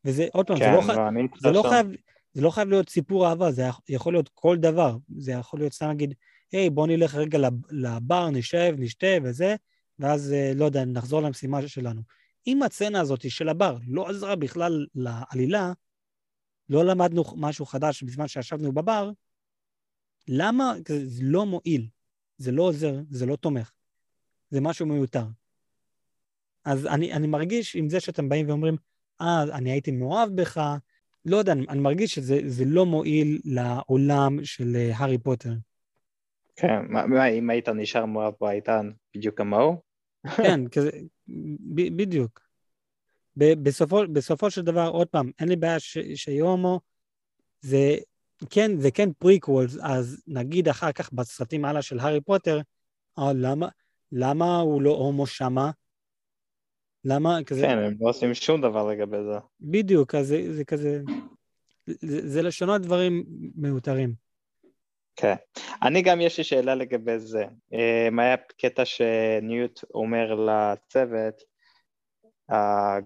וזה, 0.04 0.26
עוד 0.32 0.46
פעם, 0.46 0.58
כן, 0.58 0.64
זה, 0.64 0.92
לא, 0.92 0.94
לא, 0.96 1.26
זה, 1.40 1.50
לא 1.50 1.62
חייב, 1.70 1.86
זה 2.32 2.42
לא 2.42 2.50
חייב 2.50 2.68
להיות 2.68 2.88
סיפור 2.88 3.28
אהבה, 3.28 3.52
זה 3.52 3.62
יכול 3.88 4.12
להיות 4.12 4.30
כל 4.34 4.56
דבר. 4.56 4.96
זה 5.18 5.32
יכול 5.32 5.60
להיות 5.60 5.72
סתם 5.72 5.88
להגיד, 5.88 6.14
היי, 6.52 6.70
בוא 6.70 6.86
נלך 6.86 7.14
רגע 7.14 7.38
לבר, 7.70 8.30
נשב, 8.30 8.74
נשתה 8.78 9.06
וזה, 9.22 9.56
ואז, 9.98 10.32
אה, 10.32 10.52
לא 10.54 10.64
יודע, 10.64 10.84
נחזור 10.84 11.22
למשימה 11.22 11.68
שלנו. 11.68 12.02
אם 12.46 12.62
הצצנה 12.62 13.00
הזאת 13.00 13.30
של 13.30 13.48
הבר 13.48 13.76
לא 13.86 14.08
עזרה 14.08 14.36
בכלל 14.36 14.86
לעלילה, 14.94 15.72
לא 16.68 16.84
למדנו 16.84 17.24
משהו 17.36 17.66
חדש 17.66 18.02
בזמן 18.02 18.28
שישבנו 18.28 18.72
בבר, 18.72 19.10
למה? 20.28 20.74
זה 21.04 21.22
לא 21.22 21.46
מועיל, 21.46 21.88
זה 22.38 22.52
לא 22.52 22.62
עוזר, 22.62 22.94
זה 23.10 23.26
לא 23.26 23.36
תומך, 23.36 23.72
זה 24.50 24.60
משהו 24.60 24.86
מיותר. 24.86 25.24
אז 26.64 26.86
אני, 26.86 27.12
אני 27.12 27.26
מרגיש 27.26 27.76
עם 27.76 27.88
זה 27.88 28.00
שאתם 28.00 28.28
באים 28.28 28.48
ואומרים, 28.48 28.76
אה, 29.20 29.42
אני 29.42 29.70
הייתי 29.70 29.90
מאוהב 29.90 30.30
בך, 30.40 30.76
לא 31.24 31.36
יודע, 31.36 31.52
אני, 31.52 31.66
אני 31.68 31.80
מרגיש 31.80 32.14
שזה 32.14 32.64
לא 32.64 32.86
מועיל 32.86 33.40
לעולם 33.44 34.44
של 34.44 34.76
אה, 34.76 34.96
הארי 34.96 35.18
פוטר. 35.18 35.52
כן, 36.60 36.80
מה, 36.88 37.26
אם 37.26 37.50
היית 37.50 37.68
נשאר 37.68 38.06
מאוהב 38.06 38.34
בו, 38.40 38.48
היית 38.48 38.68
בדיוק 39.16 39.38
כמוהו? 39.38 39.82
כן, 40.36 40.68
כזה, 40.68 40.90
ב, 41.74 41.96
בדיוק. 41.96 42.40
ב, 43.36 43.44
בסופו, 43.62 44.02
בסופו 44.12 44.50
של 44.50 44.62
דבר, 44.62 44.88
עוד 44.88 45.08
פעם, 45.08 45.30
אין 45.38 45.48
לי 45.48 45.56
בעיה 45.56 45.80
שיהיה 46.14 46.44
הומו, 46.44 46.80
זה 47.60 47.96
כן, 48.50 48.80
זה 48.80 48.90
כן 48.90 49.12
prequels, 49.12 49.76
אז 49.82 50.22
נגיד 50.26 50.68
אחר 50.68 50.92
כך 50.92 51.12
בסרטים 51.12 51.64
הלאה 51.64 51.82
של 51.82 51.98
הארי 51.98 52.20
פוטר, 52.20 52.60
אה, 53.18 53.32
למה, 53.34 53.68
למה 54.12 54.60
הוא 54.60 54.82
לא 54.82 54.90
הומו 54.90 55.26
שמה? 55.26 55.70
למה 57.04 57.38
כזה... 57.46 57.62
כן, 57.62 57.78
הם 57.78 57.94
לא 58.00 58.08
עושים 58.08 58.34
שום 58.34 58.60
דבר 58.60 58.88
לגבי 58.88 59.16
זה. 59.24 59.38
בדיוק, 59.60 60.14
אז 60.14 60.26
זה, 60.26 60.54
זה 60.54 60.64
כזה... 60.64 61.02
זה, 61.86 62.28
זה 62.28 62.42
לשנות 62.42 62.82
דברים 62.82 63.24
מיותרים. 63.54 64.29
כן. 65.16 65.34
אני 65.82 66.02
גם 66.02 66.20
יש 66.20 66.38
לי 66.38 66.44
שאלה 66.44 66.74
לגבי 66.74 67.18
זה. 67.18 67.44
מה 68.12 68.22
היה 68.22 68.36
קטע 68.36 68.84
שניוט 68.84 69.80
אומר 69.94 70.34
לצוות, 70.34 71.34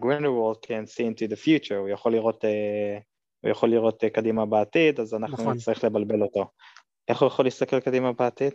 גרינדוולד 0.01 0.57
can 0.57 0.89
see 0.89 1.05
into 1.05 1.31
the 1.31 1.37
future, 1.37 1.75
הוא 1.75 1.89
יכול 1.89 2.13
לראות, 2.13 2.45
uh, 2.45 2.49
הוא 3.41 3.51
יכול 3.51 3.71
לראות 3.71 4.05
קדימה 4.05 4.47
בעתיד, 4.47 5.01
אז 5.01 5.15
אנחנו 5.15 5.43
נכון. 5.43 5.57
נצטרך 5.57 5.85
לבלבל 5.85 6.23
אותו. 6.23 6.47
איך 7.09 7.21
הוא 7.21 7.27
יכול 7.27 7.45
להסתכל 7.45 7.81
קדימה 7.81 8.13
בעתיד? 8.13 8.55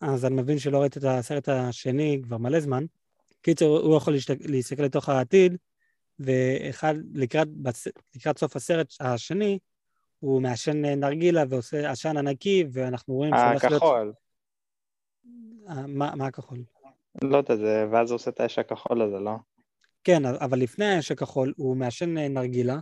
אז 0.00 0.24
אני 0.24 0.34
מבין 0.34 0.58
שלא 0.58 0.78
ראית 0.78 0.96
את 0.96 1.04
הסרט 1.04 1.48
השני 1.48 2.20
כבר 2.22 2.38
מלא 2.38 2.60
זמן. 2.60 2.84
קיצור, 3.42 3.78
הוא 3.78 3.96
יכול. 3.96 4.14
להסתכל 4.40 4.82
לתוך 4.82 5.08
העתיד, 5.08 5.56
ואחד, 6.18 6.94
לקראת. 7.14 7.48
לקראת 8.16 8.38
סוף 8.38 8.56
הסרט 8.56 8.94
השני, 9.00 9.58
הוא 10.18 10.42
מעשן 10.42 10.84
נרגילה 10.84 11.42
ועושה 11.48 11.90
עשן 11.90 12.16
ענקי, 12.16 12.64
ואנחנו 12.72 13.14
רואים 13.14 13.34
שהוא 13.36 13.48
הולך 13.48 13.64
להיות... 13.64 13.82
הכחול. 13.82 14.12
מה, 15.86 16.14
מה 16.14 16.26
הכחול? 16.26 16.58
לא 17.24 17.36
יודע, 17.36 17.56
זה... 17.56 17.86
ואז 17.92 18.10
הוא 18.10 18.14
עושה 18.14 18.30
את 18.30 18.40
האש 18.40 18.58
הכחול 18.58 19.02
הזה, 19.02 19.18
לא? 19.18 19.36
כן, 20.04 20.24
אבל 20.26 20.58
לפני 20.58 20.84
האש 20.84 21.10
הכחול 21.10 21.54
הוא 21.56 21.76
מעשן 21.76 22.18
נרגילה, 22.18 22.78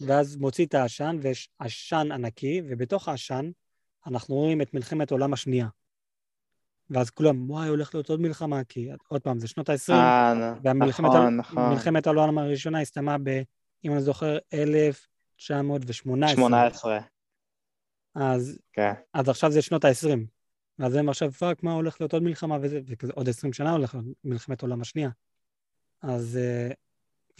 ואז 0.00 0.36
מוציא 0.36 0.66
את 0.66 0.74
העשן, 0.74 1.18
ויש 1.22 1.48
עשן 1.58 2.08
ענקי, 2.12 2.62
ובתוך 2.68 3.08
העשן 3.08 3.50
אנחנו 4.06 4.34
רואים 4.34 4.62
את 4.62 4.74
מלחמת 4.74 5.10
העולם 5.10 5.32
השנייה. 5.32 5.68
ואז 6.90 7.10
כולם, 7.10 7.50
וואי, 7.50 7.68
הולך 7.68 7.94
להיות 7.94 8.08
עוד 8.08 8.20
מלחמה, 8.20 8.64
כי 8.64 8.88
עוד 9.08 9.20
פעם, 9.20 9.38
זה 9.38 9.48
שנות 9.48 9.68
ה-20, 9.68 9.92
אה, 9.92 10.54
והמלחמת 10.62 11.10
נכון, 11.10 11.36
נכון. 11.36 11.70
מלחמת 11.70 12.06
העולם 12.06 12.38
הראשונה 12.38 12.80
הסתיימה 12.80 13.16
ב, 13.22 13.42
אם 13.84 13.92
אני 13.92 14.00
זוכר, 14.00 14.38
1918. 15.40 16.36
18. 16.36 16.98
אז, 18.14 18.58
כן. 18.72 18.92
אז 19.14 19.28
עכשיו 19.28 19.50
זה 19.50 19.62
שנות 19.62 19.84
ה-20. 19.84 20.18
ואז 20.78 20.94
הם 20.94 21.08
עכשיו, 21.08 21.32
fuck, 21.32 21.62
מה 21.62 21.72
הולך 21.72 22.00
להיות 22.00 22.12
עוד 22.12 22.22
מלחמה 22.22 22.58
וזה, 22.62 22.80
וכזה 22.86 23.12
עוד 23.14 23.28
20 23.28 23.52
שנה 23.52 23.72
הולך 23.72 23.94
להיות 23.94 24.06
מלחמת 24.24 24.62
העולם 24.62 24.80
השנייה. 24.80 25.10
אז, 26.02 26.38
אה, 26.42 26.70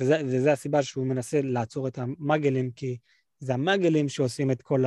וזה, 0.00 0.22
וזה 0.24 0.52
הסיבה 0.52 0.82
שהוא 0.82 1.06
מנסה 1.06 1.40
לעצור 1.42 1.88
את 1.88 1.98
המאגלים, 1.98 2.70
כי 2.70 2.98
זה 3.38 3.54
המאגלים 3.54 4.08
שעושים 4.08 4.50
את 4.50 4.62
כל 4.62 4.84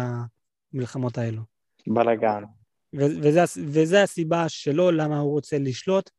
המלחמות 0.74 1.18
האלו. 1.18 1.42
בלאגן. 1.88 2.44
וזה, 2.94 3.44
וזה 3.66 4.04
הסיבה 4.04 4.50
שלו 4.50 4.92
למה 4.92 5.20
הוא 5.20 5.32
רוצה 5.32 5.58
לשלוט, 5.60 6.10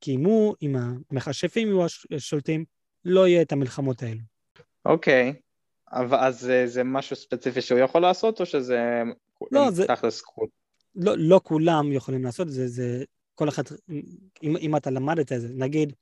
כי 0.00 0.14
אם 0.14 0.24
הוא, 0.24 0.54
אם 0.62 0.76
המכשפים 1.10 1.68
יהיו 1.68 1.86
השולטים, 2.16 2.64
לא 3.04 3.28
יהיה 3.28 3.42
את 3.42 3.52
המלחמות 3.52 4.02
האלו. 4.02 4.20
אוקיי, 4.84 5.34
אבל 5.92 6.18
אז 6.18 6.50
זה 6.64 6.84
משהו 6.84 7.16
ספציפי 7.16 7.60
שהוא 7.60 7.78
יכול 7.78 8.02
לעשות, 8.02 8.40
או 8.40 8.46
שזה 8.46 9.02
לא, 9.52 9.70
זה... 9.70 9.86
תכלס 9.86 10.18
כזה? 10.18 10.48
לא, 10.94 11.14
לא 11.18 11.40
כולם 11.44 11.92
יכולים 11.92 12.24
לעשות 12.24 12.48
זה, 12.48 12.68
זה 12.68 13.04
כל 13.34 13.48
אחד, 13.48 13.62
אם, 14.42 14.56
אם 14.56 14.76
אתה 14.76 14.90
למדת 14.90 15.32
את 15.32 15.40
זה, 15.40 15.48
נגיד, 15.54 15.92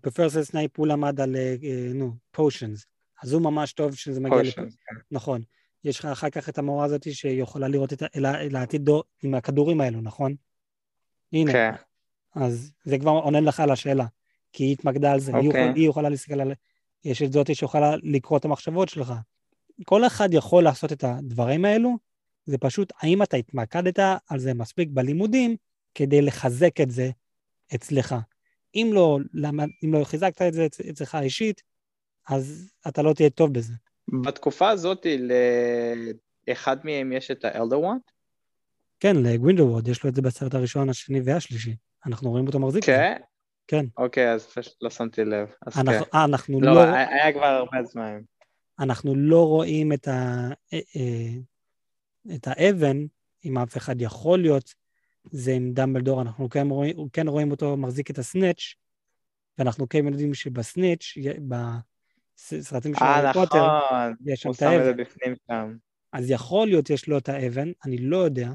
פרופסור 0.00 0.44
סנייפ 0.44 0.78
הוא 0.78 0.86
למד 0.86 1.20
על, 1.20 1.36
uh, 1.36 1.64
נו, 1.94 2.12
potions, 2.30 2.86
אז 3.22 3.32
הוא 3.32 3.42
ממש 3.42 3.72
טוב 3.72 3.94
שזה 3.94 4.20
מגיע 4.20 4.42
לפה. 4.42 4.60
כן. 4.60 4.94
נכון. 5.10 5.42
יש 5.84 5.98
לך 5.98 6.04
אחר 6.04 6.30
כך 6.30 6.48
את 6.48 6.58
המורה 6.58 6.84
הזאת 6.84 7.14
שיכולה 7.14 7.68
לראות 7.68 7.92
את, 7.92 8.02
העתיד 8.54 8.84
דור 8.84 9.04
עם 9.22 9.34
הכדורים 9.34 9.80
האלו, 9.80 10.00
נכון? 10.00 10.34
הנה. 11.32 11.52
כן. 11.52 11.70
אז 12.34 12.72
זה 12.84 12.98
כבר 12.98 13.10
עונה 13.10 13.40
לך 13.40 13.60
על 13.60 13.70
השאלה, 13.70 14.06
כי 14.52 14.64
היא 14.64 14.72
התמקדה 14.72 15.12
על 15.12 15.20
זה. 15.20 15.32
Okay. 15.32 15.36
היא, 15.36 15.48
אוקיי. 15.48 15.72
היא 15.74 15.88
יכולה 15.88 16.08
להסתכל 16.08 16.40
על... 16.40 16.52
יש 17.04 17.22
את 17.22 17.32
זאתי 17.32 17.54
שיכולה 17.54 17.94
לקרוא 18.02 18.38
את 18.38 18.44
המחשבות 18.44 18.88
שלך. 18.88 19.12
כל 19.84 20.06
אחד 20.06 20.28
יכול 20.32 20.64
לעשות 20.64 20.92
את 20.92 21.04
הדברים 21.04 21.64
האלו, 21.64 21.98
זה 22.44 22.58
פשוט 22.58 22.92
האם 23.00 23.22
אתה 23.22 23.36
התמקדת 23.36 23.98
על 24.28 24.38
זה 24.38 24.54
מספיק 24.54 24.88
בלימודים 24.92 25.56
כדי 25.94 26.22
לחזק 26.22 26.80
את 26.80 26.90
זה 26.90 27.10
אצלך. 27.74 28.14
אם 28.74 28.90
לא, 28.92 29.18
אם 29.84 29.94
לא 29.94 30.04
חיזקת 30.04 30.42
את 30.42 30.54
זה 30.54 30.66
אצלך 30.90 31.18
אישית, 31.22 31.62
אז 32.28 32.72
אתה 32.88 33.02
לא 33.02 33.12
תהיה 33.12 33.30
טוב 33.30 33.52
בזה. 33.52 33.72
בתקופה 34.24 34.70
הזאת 34.70 35.06
לאחד 36.48 36.76
מהם 36.84 37.12
יש 37.12 37.30
את 37.30 37.44
האלדר 37.44 37.80
וואט? 37.80 38.10
כן, 39.00 39.16
לגווינדווד, 39.16 39.88
יש 39.88 40.04
לו 40.04 40.10
את 40.10 40.14
זה 40.14 40.22
בסרט 40.22 40.54
הראשון, 40.54 40.90
השני 40.90 41.20
והשלישי. 41.24 41.76
אנחנו 42.06 42.30
רואים 42.30 42.46
אותו 42.46 42.58
מחזיק. 42.58 42.84
כן? 42.84 43.16
כן. 43.66 43.86
אוקיי, 43.96 44.32
אז 44.32 44.46
פשוט 44.46 44.74
לא 44.80 44.90
שמתי 44.90 45.24
לב. 45.24 45.48
אנחנו, 45.66 46.04
כן. 46.04 46.18
אנחנו 46.18 46.60
לא... 46.60 46.74
לא... 46.74 46.80
היה 46.82 47.32
כבר 47.32 47.46
הרבה 47.46 47.82
זמן. 47.82 48.20
אנחנו 48.78 49.14
לא 49.14 49.46
רואים 49.46 49.92
את, 49.92 50.08
ה... 50.08 50.48
אה, 50.72 50.80
אה, 50.96 52.34
את 52.34 52.48
האבן, 52.48 52.96
אם 53.44 53.58
אף 53.58 53.76
אחד 53.76 54.00
יכול 54.00 54.38
להיות, 54.38 54.74
זה 55.30 55.52
עם 55.52 55.72
דמבלדור, 55.72 56.22
אנחנו 56.22 56.48
כן 56.48 56.68
רואים, 56.68 57.08
כן 57.12 57.28
רואים 57.28 57.50
אותו 57.50 57.76
מחזיק 57.76 58.10
את 58.10 58.18
הסנאץ', 58.18 58.74
ואנחנו 59.58 59.88
כן 59.88 60.06
יודעים 60.06 60.34
שבסנאץ', 60.34 61.04
בסרטים 61.48 62.94
של 62.94 63.04
הארי 63.04 63.32
פוטר, 63.32 63.66
יש 64.26 64.40
שם 64.40 64.50
את 64.50 64.62
האבן. 64.62 64.74
הוא 64.74 64.82
שם 64.84 64.90
את 64.90 64.96
זה 64.96 65.02
בפנים 65.02 65.34
שם. 65.46 65.76
אז 66.12 66.30
יכול 66.30 66.66
להיות 66.66 66.90
יש 66.90 67.08
לו 67.08 67.18
את 67.18 67.28
האבן, 67.28 67.72
אני 67.84 67.98
לא 67.98 68.16
יודע, 68.16 68.50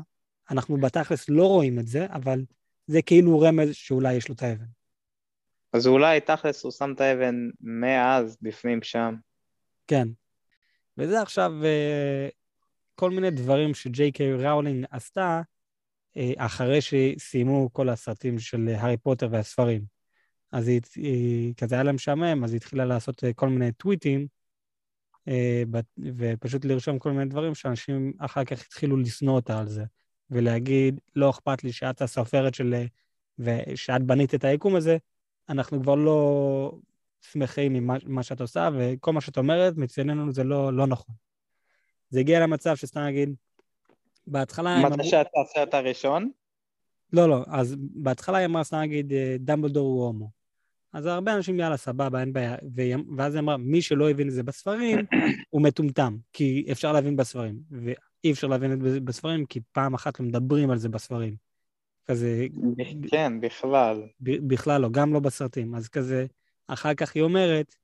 אנחנו 0.51 0.77
בתכלס 0.77 1.29
לא 1.29 1.47
רואים 1.47 1.79
את 1.79 1.87
זה, 1.87 2.05
אבל 2.09 2.45
זה 2.87 3.01
כאילו 3.01 3.39
רמז 3.39 3.69
שאולי 3.73 4.13
יש 4.13 4.29
לו 4.29 4.35
את 4.35 4.43
האבן. 4.43 4.65
אז 5.73 5.87
אולי 5.87 6.21
תכלס 6.21 6.63
הוא 6.63 6.71
שם 6.71 6.93
את 6.95 7.01
האבן 7.01 7.35
מאז 7.61 8.37
בפנים 8.41 8.81
שם. 8.81 9.15
כן. 9.87 10.07
וזה 10.97 11.21
עכשיו 11.21 11.51
uh, 11.61 12.31
כל 12.95 13.11
מיני 13.11 13.31
דברים 13.31 13.73
שג'יי 13.73 14.11
קיי 14.11 14.33
ראולינג 14.33 14.85
עשתה 14.91 15.41
uh, 16.17 16.19
אחרי 16.37 16.79
שסיימו 16.81 17.69
כל 17.73 17.89
הסרטים 17.89 18.39
של 18.39 18.75
הארי 18.77 18.97
פוטר 18.97 19.27
והספרים. 19.31 19.81
אז 20.51 20.67
היא, 20.67 20.81
היא 20.95 21.53
כזה 21.57 21.75
היה 21.75 21.83
לה 21.83 21.91
משעמם, 21.91 22.43
אז 22.43 22.51
היא 22.51 22.57
התחילה 22.57 22.85
לעשות 22.85 23.23
uh, 23.23 23.27
כל 23.35 23.49
מיני 23.49 23.71
טוויטים, 23.71 24.27
ופשוט 26.17 26.65
לרשום 26.65 26.99
כל 26.99 27.11
מיני 27.11 27.25
דברים 27.25 27.55
שאנשים 27.55 28.13
אחר 28.19 28.43
כך 28.43 28.61
התחילו 28.61 28.97
לשנוא 28.97 29.35
אותה 29.35 29.59
על 29.59 29.67
זה, 29.67 29.83
ולהגיד, 30.29 30.99
לא 31.15 31.29
אכפת 31.29 31.63
לי 31.63 31.71
שאת 31.71 32.01
הסופרת 32.01 32.53
של... 32.53 32.83
ושאת 33.39 34.03
בנית 34.03 34.35
את 34.35 34.43
היקום 34.43 34.75
הזה, 34.75 34.97
אנחנו 35.49 35.81
כבר 35.81 35.95
לא 35.95 36.71
שמחים 37.21 37.73
ממה 37.73 38.23
שאת 38.23 38.41
עושה, 38.41 38.69
וכל 38.77 39.13
מה 39.13 39.21
שאת 39.21 39.37
אומרת, 39.37 39.77
מציינינו 39.77 40.31
זה 40.31 40.43
לא, 40.43 40.73
לא 40.73 40.87
נכון. 40.87 41.15
זה 42.09 42.19
הגיע 42.19 42.39
למצב 42.39 42.75
שסתם 42.75 42.99
נגיד, 42.99 43.35
בהתחלה... 44.27 44.69
הם 44.69 44.85
אמרו... 44.85 44.97
מתי 44.97 45.07
שאתה 45.07 45.29
הסרט 45.41 45.73
הראשון? 45.73 46.31
לא, 47.13 47.29
לא, 47.29 47.43
אז 47.47 47.75
בהתחלה 47.79 48.37
היא 48.37 48.45
אמרה, 48.45 48.63
סתם 48.63 48.77
נגיד, 48.77 49.13
אה, 49.13 49.35
דמבלדור 49.39 49.87
הוא 49.87 50.05
הומו. 50.05 50.29
אז 50.93 51.05
הרבה 51.05 51.35
אנשים, 51.35 51.59
יאללה, 51.59 51.77
סבבה, 51.77 52.19
אין 52.21 52.33
בעיה. 52.33 52.55
ואז 53.17 53.33
היא 53.33 53.39
אמרה, 53.39 53.57
מי 53.57 53.81
שלא 53.81 54.09
הבין 54.09 54.27
את 54.27 54.33
זה 54.33 54.43
בספרים, 54.43 54.99
הוא 55.49 55.61
מטומטם, 55.61 56.17
כי 56.33 56.65
אפשר 56.71 56.91
להבין 56.91 57.15
בספרים. 57.15 57.59
ואי 57.71 58.31
אפשר 58.31 58.47
להבין 58.47 58.73
את 58.73 58.81
זה 58.81 58.99
בספרים, 58.99 59.45
כי 59.45 59.59
פעם 59.71 59.93
אחת 59.93 60.19
לא 60.19 60.25
מדברים 60.25 60.69
על 60.69 60.77
זה 60.77 60.89
בספרים. 60.89 61.48
כזה... 62.09 62.47
כן, 63.11 63.41
בכלל. 63.41 64.03
בכלל 64.21 64.81
לא, 64.81 64.89
גם 64.89 65.13
לא 65.13 65.19
בסרטים. 65.19 65.75
אז 65.75 65.87
כזה, 65.87 66.25
אחר 66.67 66.93
כך 66.93 67.15
היא 67.15 67.23
אומרת, 67.23 67.75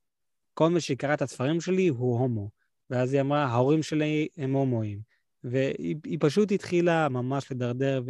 כל 0.54 0.68
מי 0.68 0.80
שקרא 0.80 1.14
את 1.14 1.22
הספרים 1.22 1.60
שלי 1.60 1.88
הוא 1.88 2.18
הומו. 2.18 2.50
ואז 2.90 3.12
היא 3.12 3.20
אמרה, 3.20 3.44
ההורים 3.44 3.82
שלי 3.82 4.28
הם 4.36 4.52
הומואים. 4.52 4.98
והיא 5.44 6.18
פשוט 6.20 6.52
התחילה 6.52 7.08
ממש 7.08 7.52
לדרדר 7.52 8.02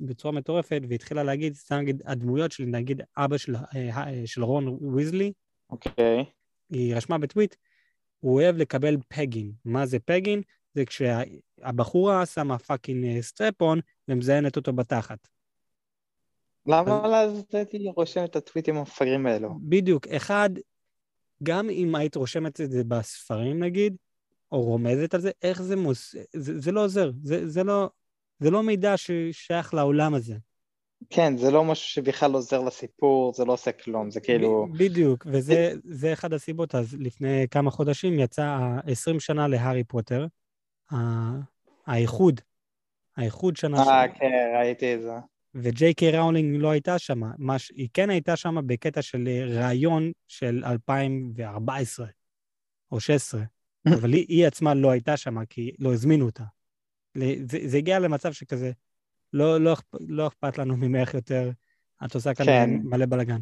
בצורה 0.00 0.34
מטורפת, 0.34 0.80
והתחילה 0.88 1.22
להגיד, 1.22 1.54
סתם 1.54 1.74
נגיד, 1.74 2.02
הדמויות 2.06 2.52
שלי, 2.52 2.66
נגיד 2.66 3.02
אבא 3.16 3.36
של, 3.36 3.56
אה, 3.56 3.62
אה, 3.74 4.26
של 4.26 4.44
רון 4.44 4.78
ויזלי, 4.94 5.32
אוקיי. 5.70 5.92
Okay. 6.20 6.24
היא 6.70 6.96
רשמה 6.96 7.18
בטוויט, 7.18 7.54
הוא 8.20 8.34
אוהב 8.34 8.56
לקבל 8.56 8.96
pegging. 9.08 9.52
מה 9.64 9.86
זה 9.86 9.98
pegging? 9.98 10.42
זה 10.74 10.84
כשהבחורה 10.84 12.26
שמה 12.26 12.58
fucking 12.58 13.20
strap-on 13.20 13.80
ומזיינת 14.08 14.56
אותו 14.56 14.72
בתחת. 14.72 15.28
למה 16.66 17.22
אז 17.22 17.44
היא 17.52 17.88
תרשום 17.96 18.24
את 18.24 18.36
הטוויטים 18.36 18.76
המפגרים 18.76 19.26
האלו? 19.26 19.54
בדיוק. 19.62 20.08
אחד, 20.08 20.50
גם 21.42 21.70
אם 21.70 21.94
היית 21.94 22.16
רושמת 22.16 22.60
את 22.60 22.70
זה 22.70 22.84
בספרים 22.84 23.62
נגיד, 23.62 23.96
או 24.52 24.62
רומזת 24.62 25.14
על 25.14 25.20
זה, 25.20 25.30
איך 25.42 25.62
זה 25.62 25.76
מוס... 25.76 26.14
זה, 26.32 26.60
זה 26.60 26.72
לא 26.72 26.84
עוזר. 26.84 27.10
זה, 27.22 27.48
זה, 27.48 27.64
לא, 27.64 27.88
זה 28.40 28.50
לא 28.50 28.62
מידע 28.62 28.96
ששייך 28.96 29.74
לעולם 29.74 30.14
הזה. 30.14 30.34
כן, 31.10 31.36
זה 31.36 31.50
לא 31.50 31.64
משהו 31.64 31.88
שבכלל 31.88 32.32
עוזר 32.32 32.62
לסיפור, 32.62 33.32
זה 33.34 33.44
לא 33.44 33.52
עושה 33.52 33.72
כלום, 33.72 34.10
זה 34.10 34.20
כאילו... 34.20 34.66
בדיוק, 34.78 35.26
וזה 35.30 36.12
אחד 36.12 36.32
הסיבות. 36.32 36.74
אז 36.74 36.96
לפני 37.00 37.46
כמה 37.50 37.70
חודשים 37.70 38.18
יצא 38.18 38.58
20 38.86 39.20
שנה 39.20 39.48
להארי 39.48 39.84
פוטר, 39.84 40.26
האיחוד, 41.86 42.40
האיחוד 43.16 43.56
שנה... 43.56 43.82
אה, 43.82 44.08
כן, 44.08 44.52
ראיתי 44.58 44.94
את 44.94 45.02
זה. 45.02 45.12
וג'יי 45.54 45.94
קיי 45.94 46.10
ראולינג 46.10 46.60
לא 46.60 46.70
הייתה 46.70 46.98
שם. 46.98 47.20
ש... 47.58 47.70
היא 47.76 47.88
כן 47.94 48.10
הייתה 48.10 48.36
שם 48.36 48.56
בקטע 48.66 49.02
של 49.02 49.28
ראיון 49.48 50.12
של 50.28 50.62
2014 50.64 52.06
או 52.92 53.00
16, 53.00 53.42
אבל 53.94 54.12
היא, 54.12 54.26
היא 54.28 54.46
עצמה 54.46 54.74
לא 54.74 54.90
הייתה 54.90 55.16
שם 55.16 55.44
כי 55.44 55.72
לא 55.78 55.92
הזמינו 55.92 56.24
אותה. 56.24 56.44
זה, 57.44 57.58
זה 57.64 57.76
הגיע 57.76 57.98
למצב 57.98 58.32
שכזה, 58.32 58.72
לא, 59.32 59.60
לא, 59.60 59.74
לא 60.00 60.26
אכפת 60.26 60.58
לנו 60.58 60.76
ממך 60.76 61.14
יותר, 61.14 61.50
את 62.04 62.14
עושה 62.14 62.34
כאן 62.34 62.46
כן. 62.46 62.70
מלא 62.82 63.06
בלאגן. 63.06 63.40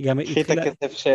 גם 0.00 0.20
קחי 0.22 0.40
התחילה... 0.40 0.62
ש... 0.90 1.06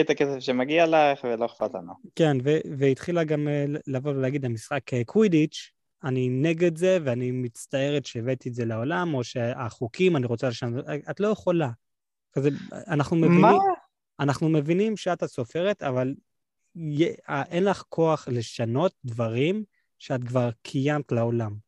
את 0.00 0.10
הכסף 0.10 0.38
שמגיע 0.38 0.86
לך 0.86 1.24
ולא 1.24 1.46
אכפת 1.46 1.74
לנו. 1.74 1.92
כן, 2.14 2.36
ו... 2.44 2.50
והתחילה 2.78 3.24
גם 3.24 3.48
אה, 3.48 3.64
לבוא 3.86 4.10
ולהגיד, 4.10 4.44
המשחק 4.44 4.82
קווידיץ', 5.06 5.70
אני 6.04 6.28
נגד 6.28 6.76
זה 6.76 6.98
ואני 7.04 7.30
מצטערת 7.30 8.06
שהבאתי 8.06 8.48
את 8.48 8.54
זה 8.54 8.64
לעולם, 8.64 9.14
או 9.14 9.24
שהחוקים, 9.24 10.16
אני 10.16 10.26
רוצה 10.26 10.48
לשנות, 10.48 10.84
את 11.10 11.20
לא 11.20 11.28
יכולה. 11.28 11.70
כזה, 12.32 12.48
אנחנו 12.72 13.16
מבינים... 13.16 13.40
מה? 13.40 13.52
אנחנו 14.20 14.48
מבינים 14.48 14.96
שאת 14.96 15.22
הסופרת, 15.22 15.82
אבל 15.82 16.14
אין 17.28 17.64
לך 17.64 17.82
כוח 17.88 18.28
לשנות 18.28 18.94
דברים 19.04 19.64
שאת 19.98 20.24
כבר 20.24 20.50
קיימת 20.62 21.12
לעולם. 21.12 21.63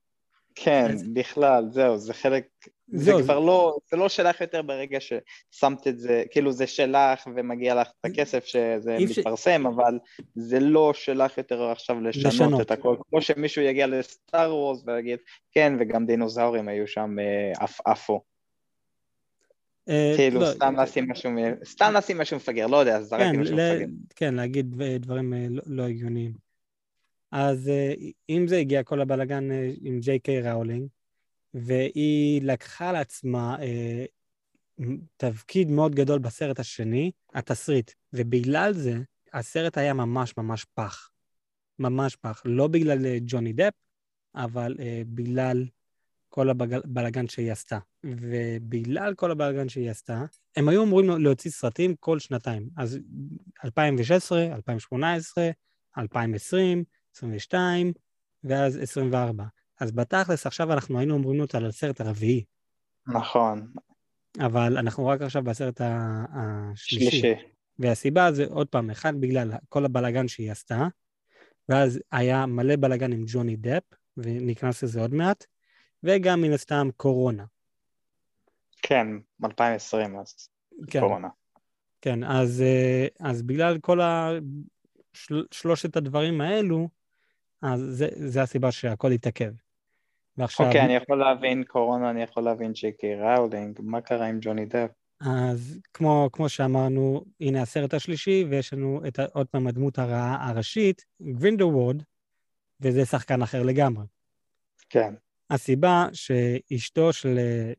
כן, 0.57 0.91
אז... 0.91 1.09
בכלל, 1.13 1.65
זהו, 1.71 1.99
זה 1.99 2.15
חלק 2.15 2.45
זה 2.89 3.13
כבר 3.23 3.39
לא, 3.39 3.77
זה 3.91 3.97
לא 3.97 4.09
שלך 4.09 4.41
יותר 4.41 4.63
ברגע 4.63 4.99
ששמת 5.01 5.87
את 5.87 5.99
זה, 5.99 6.23
כאילו 6.31 6.53
זה 6.53 6.67
שלך 6.67 7.29
ומגיע 7.37 7.75
לך 7.75 7.89
את 7.89 8.11
הכסף 8.11 8.45
שזה 8.45 8.97
מתפרסם, 9.01 9.63
ש... 9.63 9.67
אבל 9.67 9.99
זה 10.35 10.61
לא 10.61 10.93
שלך 10.95 11.39
יותר 11.39 11.71
עכשיו 11.71 12.01
לשנות, 12.01 12.27
לשנות 12.27 12.61
את 12.61 12.71
הכל, 12.71 12.97
כמו 13.11 13.23
שמישהו 13.23 13.63
יגיע 13.63 13.87
לסטאר 13.87 14.55
וורס 14.55 14.83
ויגיד, 14.87 15.19
כן, 15.53 15.73
וגם 15.81 16.07
דינוזאורים 16.07 16.69
היו 16.69 16.87
שם 16.87 17.17
אה, 17.19 17.65
עף 17.65 17.81
עפו. 17.85 18.21
אה, 19.89 20.13
כאילו, 20.17 20.41
לא, 20.41 20.47
סתם 20.47 20.77
לשים 20.81 21.11
משהו, 21.11 21.31
סתם 21.65 21.93
לשים 21.95 22.19
משהו 22.19 22.37
מפגר, 22.37 22.67
לא 22.67 22.77
יודע, 22.77 23.03
זרקתי 23.03 23.25
כן, 23.25 23.41
משהו 23.41 23.57
מפגר. 23.57 23.87
כן, 24.17 24.35
להגיד 24.35 24.83
דברים 25.01 25.35
אה, 25.35 25.47
לא, 25.51 25.63
לא 25.67 25.83
הגיוניים. 25.83 26.46
אז 27.33 27.71
אם 28.29 28.45
זה 28.49 28.57
הגיע 28.57 28.83
כל 28.83 29.01
הבלאגן 29.01 29.49
עם 29.81 30.01
ג'יי 30.01 30.19
קיי 30.19 30.41
ראולינג, 30.41 30.89
והיא 31.55 32.43
לקחה 32.43 32.93
לעצמה 32.93 33.57
אה, 33.63 34.05
תפקיד 35.17 35.71
מאוד 35.71 35.95
גדול 35.95 36.19
בסרט 36.19 36.61
השני, 36.61 37.11
התסריט, 37.35 37.91
ובגלל 38.13 38.73
זה 38.73 38.95
הסרט 39.33 39.79
היה 39.79 39.95
ממש 39.95 40.37
ממש 40.37 40.67
פח. 40.75 41.11
ממש 41.79 42.17
פח. 42.17 42.43
לא 42.45 42.69
בגלל 42.69 43.07
אה, 43.07 43.19
ג'וני 43.21 43.53
דפ, 43.53 43.73
אבל 44.35 44.77
אה, 44.81 45.03
בגלל 45.07 45.65
כל 46.29 46.51
הבלאגן 46.51 47.29
שהיא 47.29 47.53
עשתה. 47.53 47.79
ובגלל 48.05 49.15
כל 49.15 49.31
הבלאגן 49.31 49.69
שהיא 49.69 49.91
עשתה, 49.91 50.25
הם 50.57 50.69
היו 50.69 50.85
אמורים 50.85 51.11
להוציא 51.11 51.51
סרטים 51.51 51.95
כל 52.01 52.19
שנתיים. 52.19 52.69
אז 52.77 52.99
2016, 53.65 54.43
2018, 54.43 55.51
2020, 55.99 56.85
2022, 57.17 57.93
ואז 58.45 58.77
24. 58.77 59.45
אז 59.81 59.93
בתכלס 59.93 60.47
עכשיו 60.47 60.73
אנחנו 60.73 60.99
היינו 60.99 61.15
אומרים 61.15 61.41
אותה 61.41 61.59
על 61.59 61.67
הסרט 61.67 62.01
הרביעי. 62.01 62.45
נכון. 63.07 63.73
אבל 64.47 64.79
אנחנו 64.79 65.07
רק 65.07 65.23
עכשיו 65.23 65.45
בסרט 65.45 65.81
השלישי. 65.81 67.11
שלישי. 67.11 67.35
והסיבה 67.79 68.33
זה 68.33 68.45
עוד 68.51 68.69
פעם, 68.69 68.91
אחד 68.91 69.21
בגלל 69.21 69.53
כל 69.69 69.85
הבלגן 69.85 70.29
שהיא 70.29 70.51
עשתה, 70.51 70.87
ואז 71.69 72.01
היה 72.13 72.47
מלא 72.47 72.77
בלגן 72.77 73.13
עם 73.13 73.25
ג'וני 73.27 73.57
דפ, 73.57 73.83
ונכנס 74.17 74.83
לזה 74.83 75.01
עוד 75.01 75.15
מעט, 75.15 75.45
וגם 76.03 76.43
מן 76.43 76.53
הסתם 76.53 76.89
קורונה. 76.97 77.45
כן, 78.83 79.07
2020 79.45 80.19
אז 80.19 80.49
כן. 80.91 81.01
קורונה. 81.01 81.29
כן, 82.01 82.25
אז, 82.25 82.63
אה, 82.63 83.07
אז 83.21 83.43
בגלל 83.43 83.79
כל 83.79 84.01
השלושת 84.01 85.97
הדברים 85.97 86.41
האלו, 86.41 86.89
אז 87.63 87.81
זה, 87.81 88.09
זה 88.13 88.43
הסיבה 88.43 88.73
שהכל 88.73 89.13
התעכב. 89.13 89.53
ועכשיו... 90.37 90.67
אוקיי, 90.67 90.81
אני 90.81 90.97
יכול 90.97 91.19
להבין 91.19 91.65
קורונה, 91.65 92.11
אני 92.11 92.23
יכול 92.23 92.43
להבין 92.43 92.73
ג'יי 92.73 92.97
קיי 92.97 93.15
ראולינג, 93.15 93.79
מה 93.83 94.01
קרה 94.01 94.27
עם 94.27 94.39
ג'וני 94.41 94.67
דפ? 94.67 94.91
אז 95.21 95.79
כמו, 95.95 96.29
כמו 96.33 96.49
שאמרנו, 96.49 97.25
הנה 97.41 97.63
הסרט 97.63 97.95
השלישי, 97.95 98.45
ויש 98.51 98.73
לנו 98.73 99.01
את, 99.09 99.19
עוד 99.33 99.47
פעם 99.47 99.67
הדמות 99.67 99.99
הרעה 99.99 100.49
הראשית, 100.49 101.05
גרינדלוולד, 101.23 102.03
וזה 102.81 103.05
שחקן 103.05 103.43
אחר 103.43 103.63
לגמרי. 103.63 104.05
כן. 104.89 105.15
הסיבה 105.51 106.07
שאשתו 106.13 107.13
של 107.13 107.39
אה, 107.39 107.73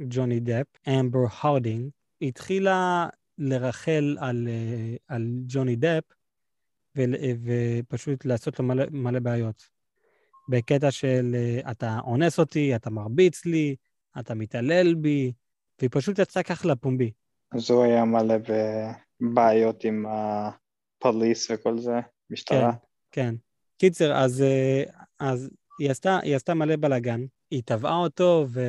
ג'וני 0.00 0.40
דפ, 0.40 0.66
אמבר 0.88 1.18
הרד, 1.40 1.90
התחילה 2.22 3.08
לרכל 3.38 4.16
על, 4.20 4.48
אה, 4.48 4.96
על 5.08 5.26
ג'וני 5.46 5.76
דפ, 5.76 6.04
ו, 6.96 7.00
ופשוט 7.44 8.24
לעשות 8.24 8.58
לו 8.58 8.64
מלא, 8.64 8.84
מלא 8.90 9.18
בעיות. 9.18 9.68
בקטע 10.48 10.90
של 10.90 11.34
אה, 11.34 11.70
אתה 11.70 11.98
אונס 12.04 12.38
אותי, 12.38 12.76
אתה 12.76 12.90
מרביץ 12.90 13.46
לי, 13.46 13.76
אתה 14.20 14.34
מתעלל 14.34 14.94
בי, 14.94 15.32
והיא 15.78 15.90
פשוט 15.92 16.18
יצאה 16.18 16.42
ככה 16.42 16.68
לפומבי. 16.68 17.10
אז 17.52 17.70
הוא 17.70 17.84
היה 17.84 18.04
מלא 18.04 18.34
בבעיות 19.20 19.84
עם 19.84 20.06
הפוליס 20.08 21.50
וכל 21.50 21.78
זה, 21.78 22.00
משטרה. 22.30 22.72
כן, 22.72 22.78
כן. 23.12 23.34
קיצר, 23.78 24.16
אז, 24.16 24.42
אה, 24.42 24.82
אז 25.18 25.50
היא, 25.78 25.90
עשתה, 25.90 26.18
היא 26.22 26.36
עשתה 26.36 26.54
מלא 26.54 26.76
בלאגן, 26.76 27.20
היא 27.50 27.62
תבעה 27.66 27.96
אותו, 27.96 28.46
ו... 28.48 28.60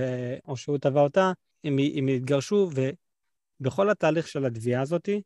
או 0.47 0.57
שהוא 0.57 0.77
תבע 0.77 1.01
אותה, 1.01 1.31
הם, 1.63 1.77
הם 1.95 2.07
התגרשו, 2.07 2.69
ובכל 3.61 3.89
התהליך 3.89 4.27
של 4.27 4.45
התביעה 4.45 4.81
הזאת, 4.81 5.09
אה, 5.09 5.17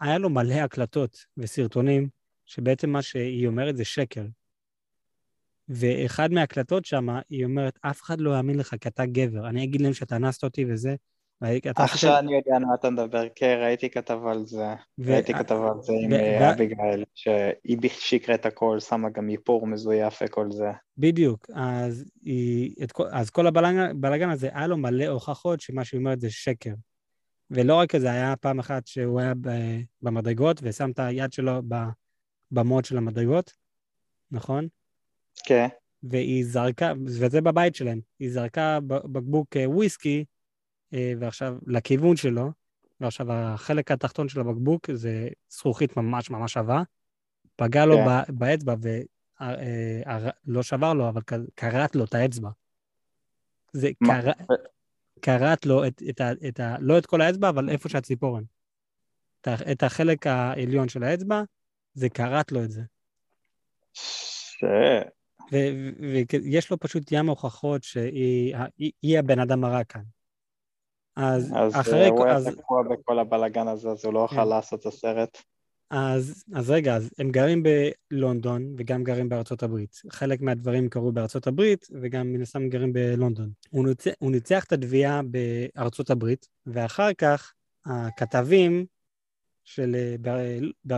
היה 0.00 0.18
לו 0.18 0.30
מלא 0.30 0.54
הקלטות 0.54 1.26
וסרטונים, 1.36 2.08
שבעצם 2.46 2.90
מה 2.90 3.02
שהיא 3.02 3.46
אומרת 3.46 3.76
זה 3.76 3.84
שקר. 3.84 4.24
ואחד 5.68 6.32
מההקלטות 6.32 6.84
שם, 6.84 7.08
היא 7.30 7.44
אומרת, 7.44 7.78
אף 7.82 8.02
אחד 8.02 8.20
לא 8.20 8.36
יאמין 8.36 8.58
לך 8.58 8.74
כי 8.80 8.88
אתה 8.88 9.06
גבר, 9.06 9.48
אני 9.48 9.64
אגיד 9.64 9.80
להם 9.80 9.92
שאתה 9.92 10.16
אנסת 10.16 10.44
אותי 10.44 10.64
וזה. 10.68 10.94
עכשיו 11.76 12.18
אני 12.18 12.36
יודע 12.36 12.56
על 12.56 12.64
מה 12.64 12.74
אתה 12.74 12.90
מדבר, 12.90 13.24
כן, 13.34 13.58
ראיתי 13.62 13.90
כתבה 13.90 14.30
על 14.30 14.46
זה, 14.46 14.66
ראיתי 14.98 15.34
כתבה 15.34 15.70
על 15.70 15.82
זה 15.82 15.92
עם 16.04 16.12
אה, 16.12 16.52
אביגיל, 16.52 17.04
שהיא 17.14 17.90
שקרה 17.90 18.34
את 18.34 18.46
הכל, 18.46 18.80
שמה 18.80 19.10
גם 19.10 19.30
איפור 19.30 19.66
מזויף 19.66 20.22
וכל 20.24 20.50
זה. 20.50 20.70
בדיוק, 20.98 21.46
אז 23.12 23.30
כל 23.30 23.46
הבלאגן 23.46 24.30
הזה, 24.30 24.48
היה 24.52 24.66
לו 24.66 24.76
מלא 24.76 25.06
הוכחות 25.06 25.60
שמה 25.60 25.84
שהיא 25.84 25.98
אומרת 25.98 26.20
זה 26.20 26.30
שקר. 26.30 26.72
ולא 27.50 27.74
רק 27.74 27.96
זה, 27.96 28.10
היה 28.10 28.36
פעם 28.36 28.58
אחת 28.58 28.86
שהוא 28.86 29.20
היה 29.20 29.32
במדרגות 30.02 30.60
ושם 30.62 30.90
את 30.90 30.98
היד 30.98 31.32
שלו 31.32 31.62
במוד 32.50 32.84
של 32.84 32.96
המדרגות, 32.96 33.52
נכון? 34.30 34.68
כן. 35.44 35.68
והיא 36.02 36.44
זרקה, 36.46 36.92
וזה 37.06 37.40
בבית 37.40 37.74
שלהם, 37.74 38.00
היא 38.18 38.30
זרקה 38.30 38.78
בקבוק 38.86 39.56
אה, 39.56 39.70
וויסקי, 39.70 40.24
אה, 40.94 41.12
ועכשיו 41.18 41.56
לכיוון 41.66 42.16
שלו, 42.16 42.50
ועכשיו 43.00 43.32
החלק 43.32 43.90
התחתון 43.90 44.28
של 44.28 44.40
הבקבוק 44.40 44.90
זה 44.92 45.28
זכוכית 45.50 45.96
ממש 45.96 46.30
ממש 46.30 46.56
עבה, 46.56 46.82
פגע 47.56 47.86
לו 47.86 47.96
כן. 47.96 48.38
באצבע 48.38 48.74
ולא 48.80 50.58
אה, 50.58 50.62
שבר 50.62 50.94
לו, 50.94 51.08
אבל 51.08 51.22
קרט 51.54 51.96
לו 51.96 52.04
את 52.04 52.14
האצבע. 52.14 52.50
זה 53.72 53.90
קרט 55.20 55.66
לו 55.66 55.86
את, 55.86 56.02
את, 56.10 56.20
את, 56.20 56.44
את 56.48 56.60
ה... 56.60 56.76
לא 56.80 56.98
את 56.98 57.06
כל 57.06 57.20
האצבע, 57.20 57.48
אבל 57.48 57.70
איפה 57.70 57.88
שהציפורן. 57.88 58.42
את 59.72 59.82
החלק 59.82 60.26
העליון 60.26 60.88
של 60.88 61.02
האצבע, 61.02 61.42
זה 61.94 62.08
קרט 62.08 62.52
לו 62.52 62.64
את 62.64 62.70
זה. 62.70 62.82
ש... 63.92 64.64
ויש 66.30 66.70
לו 66.70 66.78
פשוט 66.78 67.12
ים 67.12 67.28
הוכחות 67.28 67.82
שהיא 67.82 69.18
הבן 69.18 69.38
אדם 69.38 69.64
הרע 69.64 69.84
כאן. 69.84 70.02
אז, 71.16 71.52
אז 71.56 71.80
אחרי... 71.80 72.08
הוא 72.08 72.26
היה 72.26 72.38
תקוע 72.56 72.82
בכל 72.82 73.18
הבלאגן 73.18 73.68
הזה, 73.68 73.90
אז 73.90 74.04
הוא 74.04 74.14
לא 74.14 74.20
יוכל 74.20 74.36
כן. 74.36 74.48
לעשות 74.48 74.80
את 74.80 74.86
הסרט. 74.86 75.42
אז, 75.90 76.44
אז 76.54 76.70
רגע, 76.70 76.96
אז 76.96 77.10
הם 77.18 77.30
גרים 77.30 77.62
בלונדון 77.62 78.74
וגם 78.78 79.04
גרים 79.04 79.28
בארצות 79.28 79.62
הברית. 79.62 80.02
חלק 80.10 80.40
מהדברים 80.40 80.88
קרו 80.88 81.12
בארצות 81.12 81.46
הברית 81.46 81.88
וגם 82.02 82.32
מן 82.32 82.42
הסתם 82.42 82.68
גרים 82.68 82.92
בלונדון. 82.92 83.50
הוא, 83.70 83.86
ניצח, 83.86 84.10
הוא 84.18 84.30
ניצח 84.30 84.64
את 84.64 84.72
התביעה 84.72 85.20
בארצות 85.22 86.10
הברית, 86.10 86.48
ואחר 86.66 87.12
כך 87.12 87.52
הכתבים 87.86 88.86
של, 89.64 89.94
אה, 89.94 90.16
ב, 90.20 90.30
ב, 90.86 90.94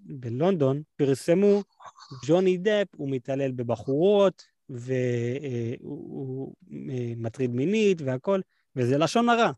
בלונדון 0.00 0.82
פרסמו 0.96 1.62
ג'וני 2.26 2.56
דפ 2.56 2.86
הוא 2.96 3.10
מתעלל 3.10 3.52
בבחורות 3.52 4.42
והוא 4.70 6.54
אה, 6.72 7.12
מטריד 7.16 7.50
מינית 7.50 8.02
והכל, 8.02 8.40
וזה 8.76 8.98
לשון 8.98 9.28
הרע. 9.28 9.50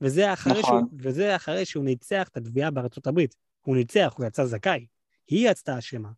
וזה 0.00 0.32
אחרי, 0.32 0.52
נכון. 0.58 0.62
שהוא, 0.62 0.98
וזה 0.98 1.36
אחרי 1.36 1.64
שהוא 1.64 1.84
ניצח 1.84 2.28
את 2.28 2.36
התביעה 2.36 2.70
בארצות 2.70 3.06
הברית. 3.06 3.34
הוא 3.62 3.76
ניצח, 3.76 4.14
הוא 4.18 4.26
יצא 4.26 4.44
זכאי. 4.44 4.86
היא 5.28 5.50
יצאה 5.50 5.78
אשמה. 5.78 6.10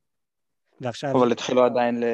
ועכשיו... 0.80 1.10
אבל 1.10 1.32
התחילו 1.32 1.64
עדיין 1.64 2.00
ל... 2.00 2.04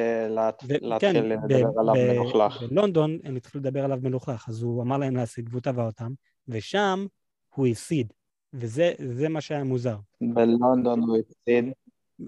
להתחיל 0.69 1.13
כן, 1.13 1.29
לדבר 1.29 1.63
עליו 1.79 1.95
מלוכלך. 1.95 2.63
בלונדון 2.63 3.19
הם 3.25 3.37
התחילו 3.37 3.61
לדבר 3.65 3.85
עליו 3.85 3.99
מלוכלך, 4.03 4.49
אז 4.49 4.63
הוא 4.63 4.83
אמר 4.83 4.97
להם 4.97 5.17
להשיג 5.17 5.49
והוא 5.51 5.61
תבע 5.61 5.87
אותם, 5.87 6.13
ושם 6.49 7.07
הוא 7.55 7.67
הפסיד. 7.67 8.13
וזה 8.53 9.29
מה 9.29 9.41
שהיה 9.41 9.65
מוזר. 9.65 9.97
בלונדון 10.21 11.01
הוא 11.01 11.17
הפסיד? 11.17 11.65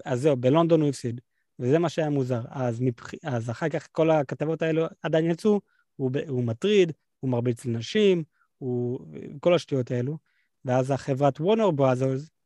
אז 0.05 0.21
זהו, 0.21 0.37
בלונדון 0.37 0.81
הוא 0.81 0.89
הפסיד. 0.89 1.21
וזה 1.59 1.79
מה 1.79 1.89
שהיה 1.89 2.09
מוזר. 2.09 2.41
אז, 2.49 2.81
מבח... 2.81 3.11
אז 3.23 3.49
אחר 3.49 3.69
כך 3.69 3.87
כל 3.91 4.11
הכתבות 4.11 4.61
האלו 4.61 4.85
עדיין 5.03 5.31
יצאו, 5.31 5.59
הוא, 5.95 6.11
הוא 6.27 6.43
מטריד, 6.43 6.91
הוא 7.19 7.29
מרביץ 7.29 7.65
לנשים, 7.65 8.23
הוא... 8.57 8.99
כל 9.39 9.53
השטויות 9.53 9.91
האלו. 9.91 10.17
ואז 10.65 10.91
החברת 10.91 11.39
וונר 11.39 11.71
בראזרס 11.71 12.21
באה 12.21 12.40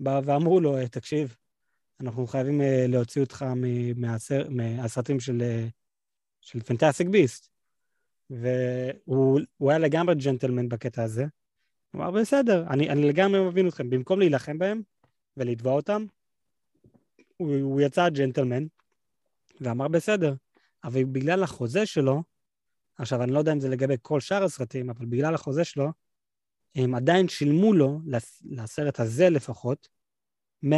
ואמרו 0.00 0.60
לו, 0.60 0.76
תקשיב, 0.90 1.36
אנחנו 2.00 2.26
חייבים 2.26 2.60
אה, 2.60 2.84
להוציא 2.88 3.22
אותך 3.22 3.44
מהסר... 3.96 4.48
מהסרטים 4.50 5.20
של, 5.20 5.42
אה, 5.42 5.66
של 6.40 6.60
פנטסטיק 6.60 7.08
ביסט. 7.08 7.48
והוא 8.30 9.40
היה 9.70 9.78
לגמרי 9.78 10.14
ג'נטלמן 10.14 10.68
בקטע 10.68 11.02
הזה. 11.02 11.26
הוא 11.92 12.02
אמר, 12.02 12.10
בסדר, 12.10 12.66
אני, 12.70 12.90
אני 12.90 13.08
לגמרי 13.08 13.40
מבין 13.40 13.68
אתכם. 13.68 13.90
במקום 13.90 14.18
להילחם 14.18 14.58
בהם 14.58 14.82
ולתבוע 15.36 15.72
אותם, 15.72 16.04
הוא, 17.36 17.56
הוא 17.60 17.80
יצא 17.80 18.08
ג'נטלמן 18.08 18.64
ואמר, 19.60 19.88
בסדר. 19.88 20.34
אבל 20.84 21.04
בגלל 21.04 21.42
החוזה 21.42 21.86
שלו, 21.86 22.22
עכשיו, 22.98 23.22
אני 23.22 23.32
לא 23.32 23.38
יודע 23.38 23.52
אם 23.52 23.60
זה 23.60 23.68
לגבי 23.68 23.94
כל 24.02 24.20
שאר 24.20 24.44
הסרטים, 24.44 24.90
אבל 24.90 25.06
בגלל 25.06 25.34
החוזה 25.34 25.64
שלו, 25.64 25.92
הם 26.74 26.94
עדיין 26.94 27.28
שילמו 27.28 27.72
לו, 27.72 28.00
לסרט 28.50 29.00
הזה 29.00 29.30
לפחות, 29.30 29.88
100%. 30.64 30.68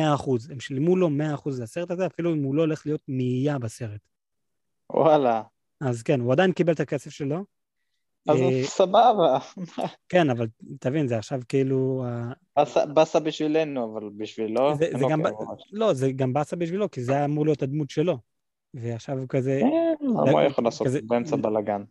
הם 0.51 0.61
שילמו 0.61 0.97
לו 0.97 1.09
100% 1.09 1.51
לסרט 1.63 1.91
הזה, 1.91 2.07
אפילו 2.07 2.35
אם 2.35 2.43
הוא 2.43 2.55
לא 2.55 2.63
הולך 2.63 2.87
להיות 2.87 3.03
מאייה 3.09 3.59
בסרט. 3.59 4.01
וואלה. 4.93 5.43
אז 5.81 6.03
כן, 6.03 6.21
הוא 6.21 6.33
עדיין 6.33 6.53
קיבל 6.53 6.73
את 6.73 6.81
הכסף 6.81 7.11
שלו, 7.11 7.45
אז 8.29 8.37
אה, 8.41 8.63
סבבה. 8.65 9.39
כן, 10.09 10.31
אבל 10.31 10.47
תבין, 10.81 11.09
זה 11.09 11.19
עכשיו 11.19 11.41
כאילו... 11.49 12.05
באסה 12.95 13.21
בשבילנו, 13.21 13.93
אבל 13.93 14.09
בשבילו... 14.17 14.75
זה, 14.77 14.91
זה 14.99 15.05
גם, 15.11 15.23
לא, 15.73 15.95
זה 15.95 16.13
גם 16.13 16.33
באסה 16.33 16.57
בשבילו, 16.57 16.91
כי 16.91 17.03
זה 17.03 17.13
היה 17.13 17.25
אמור 17.25 17.45
להיות 17.45 17.63
הדמות 17.63 17.91
שלו. 17.91 18.19
ועכשיו 18.75 19.19
הוא 19.19 19.27
כזה... 19.29 19.61
כן, 19.61 20.07
מה 20.07 20.31
הוא 20.31 20.41
יכול 20.41 20.65
לעשות 20.65 20.87
באמצע 21.07 21.37
בלאגן? 21.37 21.83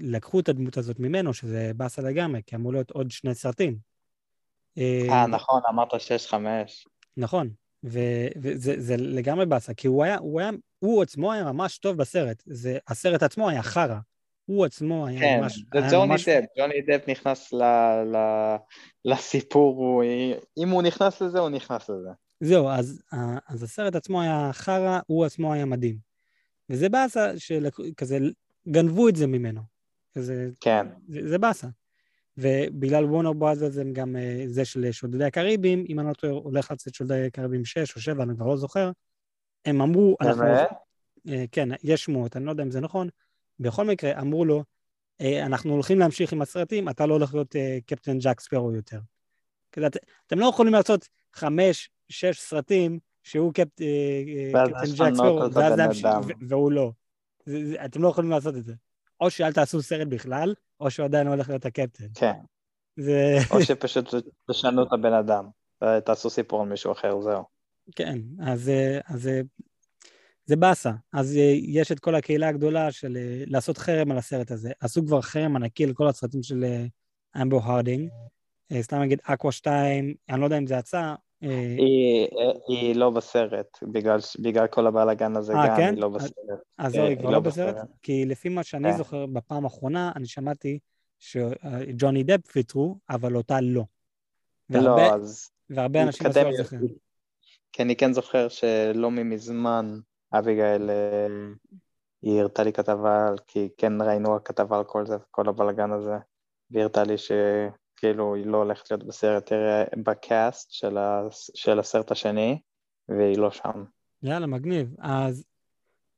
לקחו 0.00 0.40
את 0.40 0.48
הדמות 0.48 0.76
הזאת 0.76 0.98
ממנו, 0.98 1.34
שזה 1.34 1.72
באסה 1.76 2.02
לגמרי, 2.02 2.40
כי 2.46 2.56
אמור 2.56 2.72
להיות 2.72 2.90
עוד 2.90 3.10
שני 3.10 3.34
סרטים. 3.34 3.76
אה, 4.78 5.06
אה 5.10 5.26
נכון, 5.26 5.60
אמרת 5.68 6.00
שש 6.00 6.26
חמש. 6.26 6.86
נכון, 7.16 7.50
וזה 7.84 8.96
לגמרי 8.96 9.46
באסה, 9.46 9.74
כי 9.74 9.86
הוא 9.86 10.04
היה, 10.04 10.18
הוא 10.18 10.40
היה, 10.40 10.50
הוא 10.78 11.02
עצמו 11.02 11.32
היה 11.32 11.44
ממש 11.44 11.78
טוב 11.78 11.96
בסרט. 11.96 12.42
זה, 12.46 12.78
הסרט 12.88 13.22
עצמו 13.22 13.48
היה 13.48 13.62
חרא. 13.62 13.98
הוא 14.46 14.64
עצמו 14.64 15.06
היה 15.06 15.20
כן, 15.20 15.38
ממש... 15.40 15.64
כן, 15.72 15.88
זה 15.88 15.96
ג'וני 15.96 16.06
ממש... 16.06 16.28
דפ, 16.28 16.44
ג'וני 16.58 16.82
דפ 16.82 17.08
נכנס 17.08 17.52
ל, 17.52 17.62
ל, 18.04 18.16
לסיפור, 19.04 19.76
הוא, 19.76 20.04
אם 20.58 20.68
הוא 20.68 20.82
נכנס 20.82 21.20
לזה, 21.20 21.38
הוא 21.38 21.48
נכנס 21.48 21.90
לזה. 21.90 22.08
זהו, 22.40 22.68
אז, 22.68 23.02
אז 23.48 23.62
הסרט 23.62 23.94
עצמו 23.94 24.22
היה 24.22 24.50
חרא, 24.52 25.00
הוא 25.06 25.24
עצמו 25.24 25.52
היה 25.52 25.64
מדהים. 25.64 25.96
וזה 26.70 26.88
באסה 26.88 27.38
שכזה 27.38 28.18
גנבו 28.68 29.08
את 29.08 29.16
זה 29.16 29.26
ממנו. 29.26 29.60
כזה, 30.14 30.48
כן. 30.60 30.86
זה, 31.08 31.28
זה 31.28 31.38
באסה. 31.38 31.66
ובגלל 32.38 33.04
וונר 33.04 33.32
בראזרס 33.32 33.78
הם 33.78 33.92
גם 33.92 34.16
אה, 34.16 34.44
זה 34.46 34.64
של 34.64 34.92
שודדי 34.92 35.24
הקריבים, 35.24 35.84
אם 35.88 36.00
אני 36.00 36.08
לא 36.08 36.12
טועה, 36.12 36.32
הולך 36.32 36.70
לצאת 36.70 36.94
שודדי 36.94 37.26
הקריבים 37.26 37.64
6 37.64 37.96
או 37.96 38.00
7, 38.00 38.22
אני 38.22 38.34
כבר 38.36 38.46
לא 38.46 38.56
זוכר. 38.56 38.90
הם 39.64 39.80
אמרו, 39.80 40.16
אנחנו... 40.20 40.44
אה, 41.28 41.44
כן, 41.52 41.68
יש 41.82 42.04
שמועות, 42.04 42.36
אני 42.36 42.44
לא 42.44 42.50
יודע 42.50 42.62
אם 42.62 42.70
זה 42.70 42.80
נכון. 42.80 43.08
בכל 43.60 43.86
מקרה, 43.86 44.20
אמרו 44.20 44.44
לו, 44.44 44.64
אה, 45.20 45.46
אנחנו 45.46 45.72
הולכים 45.72 45.98
להמשיך 45.98 46.32
עם 46.32 46.42
הסרטים, 46.42 46.88
אתה 46.88 47.06
לא 47.06 47.14
הולך 47.14 47.34
להיות 47.34 47.56
קפטן 47.86 48.18
ג'אק 48.18 48.40
ספרו 48.40 48.72
יותר. 48.74 49.00
אתם 50.26 50.38
לא 50.38 50.46
יכולים 50.46 50.72
לעשות 50.72 51.08
חמש, 51.32 51.90
שש 52.08 52.40
סרטים 52.40 52.98
שהוא 53.22 53.52
ואז 54.54 54.68
קפטן 54.70 55.08
ג'ק 55.10 55.14
ספרו, 55.14 55.40
ואז 55.52 55.78
להמשיך- 55.78 56.06
והוא 56.48 56.72
לא. 56.72 56.92
זה- 57.46 57.66
זה- 57.66 57.84
אתם 57.84 58.02
לא 58.02 58.08
יכולים 58.08 58.30
לעשות 58.30 58.56
את 58.56 58.64
זה. 58.64 58.74
או 59.20 59.30
שאל 59.30 59.52
תעשו 59.52 59.82
סרט 59.82 60.08
בכלל, 60.08 60.54
או 60.80 60.90
שהוא 60.90 61.04
עדיין 61.04 61.26
הולך 61.26 61.48
להיות 61.48 61.66
הקפטן. 61.66 62.04
כן, 62.14 62.32
זה... 62.96 63.38
או 63.50 63.62
שפשוט 63.62 64.14
תשנו 64.50 64.82
את 64.82 64.92
הבן 64.92 65.12
אדם, 65.12 65.48
ותעשו 65.84 66.30
סיפור 66.30 66.62
על 66.62 66.68
מישהו 66.68 66.92
אחר, 66.92 67.20
זהו. 67.20 67.44
כן, 67.96 68.18
אז, 68.40 68.68
אה, 68.68 69.00
אז 69.04 69.28
אה, 69.28 69.40
זה 70.44 70.56
באסה. 70.56 70.90
אז 71.12 71.36
אה, 71.36 71.52
יש 71.62 71.92
את 71.92 72.00
כל 72.00 72.14
הקהילה 72.14 72.48
הגדולה 72.48 72.92
של 72.92 73.18
לעשות 73.46 73.78
חרם 73.78 74.10
על 74.10 74.18
הסרט 74.18 74.50
הזה. 74.50 74.72
עשו 74.80 75.06
כבר 75.06 75.20
חרם 75.20 75.56
ענקי 75.56 75.86
לכל 75.86 76.08
הסרטים 76.08 76.42
של 76.42 76.64
אמבו 77.42 77.60
הרדינג. 77.62 78.10
סתם 78.80 78.96
נגיד 79.02 79.18
אקווה 79.24 79.52
2, 79.52 80.14
אני 80.30 80.40
לא 80.40 80.44
יודע 80.46 80.58
אם 80.58 80.66
זה 80.66 80.74
יצא. 80.74 81.14
אה, 81.42 81.74
היא, 81.78 82.28
היא 82.68 82.96
לא 82.96 83.10
בסרט, 83.10 83.78
בגלל, 83.82 84.18
בגלל 84.38 84.66
כל 84.66 84.86
הבלאגן 84.86 85.36
הזה 85.36 85.52
אה, 85.52 85.68
גם, 85.68 85.76
כן? 85.76 85.94
היא 85.94 86.00
לא 86.00 86.08
בסרט. 86.08 86.32
אז 86.78 86.86
אה, 86.86 86.90
זהו, 86.90 87.02
היא 87.02 87.10
היא 87.10 87.18
כבר 87.18 87.30
לא 87.30 87.32
לא 87.32 87.40
בסרט? 87.40 87.76
כי 88.02 88.24
לפי 88.24 88.48
מה 88.48 88.62
שאני 88.62 88.90
כן. 88.90 88.96
זוכר, 88.96 89.26
בפעם 89.26 89.64
האחרונה, 89.64 90.12
אני 90.16 90.26
שמעתי 90.26 90.78
שג'וני 91.18 92.24
דפ 92.24 92.56
ויתרו, 92.56 92.98
אבל 93.10 93.36
אותה 93.36 93.60
לא. 93.60 93.84
והרבה, 94.70 95.08
לא, 95.08 95.14
אז 95.14 95.50
והרבה 95.70 96.02
אנשים 96.02 96.26
עשו 96.26 96.40
על 96.40 96.52
זה. 96.56 96.76
כי 97.72 97.82
אני 97.82 97.96
כן 97.96 98.12
זוכר 98.12 98.48
שלא 98.48 99.10
מזמן 99.10 99.98
אביגיל, 100.32 100.90
אה, 100.90 101.26
היא 102.22 102.40
הראתה 102.40 102.62
לי 102.62 102.72
כתבה, 102.72 103.28
כי 103.46 103.68
כן 103.76 104.02
ראינו 104.02 104.44
כתבה 104.44 104.78
על 104.78 104.84
כל 104.84 105.06
זה, 105.06 105.16
כל 105.30 105.48
הבלאגן 105.48 105.92
הזה, 105.92 106.16
והיא 106.70 106.82
הראתה 106.82 107.04
לי 107.04 107.14
שכאילו 108.02 108.34
היא 108.34 108.46
לא 108.46 108.56
הולכת 108.56 108.90
להיות 108.90 109.04
בסרט, 109.04 109.52
אה, 109.52 109.84
בקאסט 109.96 110.72
של, 110.72 110.98
ה, 110.98 111.22
של 111.54 111.78
הסרט 111.78 112.10
השני, 112.10 112.60
והיא 113.08 113.38
לא 113.38 113.50
שם. 113.50 113.84
יאללה, 114.22 114.46
מגניב. 114.46 114.94
אז 114.98 115.44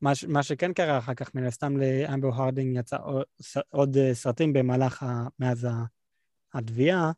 מה, 0.00 0.14
ש- 0.14 0.24
מה 0.24 0.42
שכן 0.42 0.72
קרה 0.72 0.98
אחר 0.98 1.14
כך, 1.14 1.34
מן 1.34 1.46
הסתם 1.46 1.76
לאמבר 1.76 2.28
הרדינג 2.34 2.76
יצא 2.76 2.96
עוד, 3.02 3.24
עוד 3.68 3.96
אה, 3.96 4.14
סרטים 4.14 4.52
במהלך, 4.52 5.02
ה, 5.02 5.26
מאז 5.38 5.66
התביעה, 6.54 7.12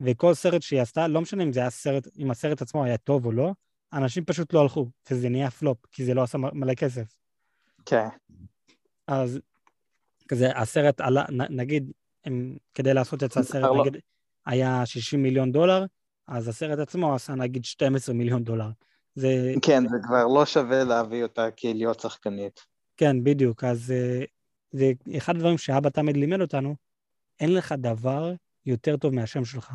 וכל 0.00 0.34
סרט 0.34 0.62
שהיא 0.62 0.80
עשתה, 0.80 1.08
לא 1.08 1.20
משנה 1.20 1.42
אם 1.42 1.52
זה 1.52 1.60
היה 1.60 1.70
סרט, 1.70 2.08
אם 2.18 2.30
הסרט 2.30 2.62
עצמו 2.62 2.84
היה 2.84 2.96
טוב 2.96 3.26
או 3.26 3.32
לא, 3.32 3.52
אנשים 3.92 4.24
פשוט 4.24 4.52
לא 4.52 4.60
הלכו, 4.60 4.86
וזה 5.10 5.28
נהיה 5.28 5.50
פלופ, 5.50 5.78
כי 5.92 6.04
זה 6.04 6.14
לא 6.14 6.22
עשה 6.22 6.38
מלא 6.38 6.74
כסף. 6.74 7.16
כן, 7.86 8.08
אז 9.06 9.40
כזה, 10.28 10.56
הסרט 10.56 11.00
עלה, 11.00 11.24
נ, 11.30 11.60
נגיד, 11.60 11.92
הם, 12.28 12.56
כדי 12.74 12.94
לעשות 12.94 13.24
את 13.24 13.36
הסרט, 13.36 13.62
לא. 13.62 13.80
נגיד, 13.84 13.96
היה 14.46 14.86
60 14.86 15.22
מיליון 15.22 15.52
דולר, 15.52 15.84
אז 16.28 16.48
הסרט 16.48 16.78
עצמו 16.78 17.14
עשה 17.14 17.34
נגיד 17.34 17.64
12 17.64 18.14
מיליון 18.14 18.44
דולר. 18.44 18.70
זה, 19.14 19.52
כן, 19.62 19.88
זה 19.88 19.96
כבר 20.06 20.26
לא 20.26 20.46
שווה 20.46 20.84
להביא 20.84 21.22
אותה 21.22 21.50
כלהיות 21.50 22.00
שחקנית. 22.00 22.60
כן, 22.96 23.24
בדיוק. 23.24 23.64
אז 23.64 23.90
אה, 23.90 24.24
זה 24.70 24.90
אחד 25.16 25.36
הדברים 25.36 25.58
שאבא 25.58 25.90
תמיד 25.90 26.16
לימד 26.16 26.40
אותנו, 26.40 26.74
אין 27.40 27.54
לך 27.54 27.72
דבר 27.78 28.32
יותר 28.66 28.96
טוב 28.96 29.14
מהשם 29.14 29.44
שלך. 29.44 29.72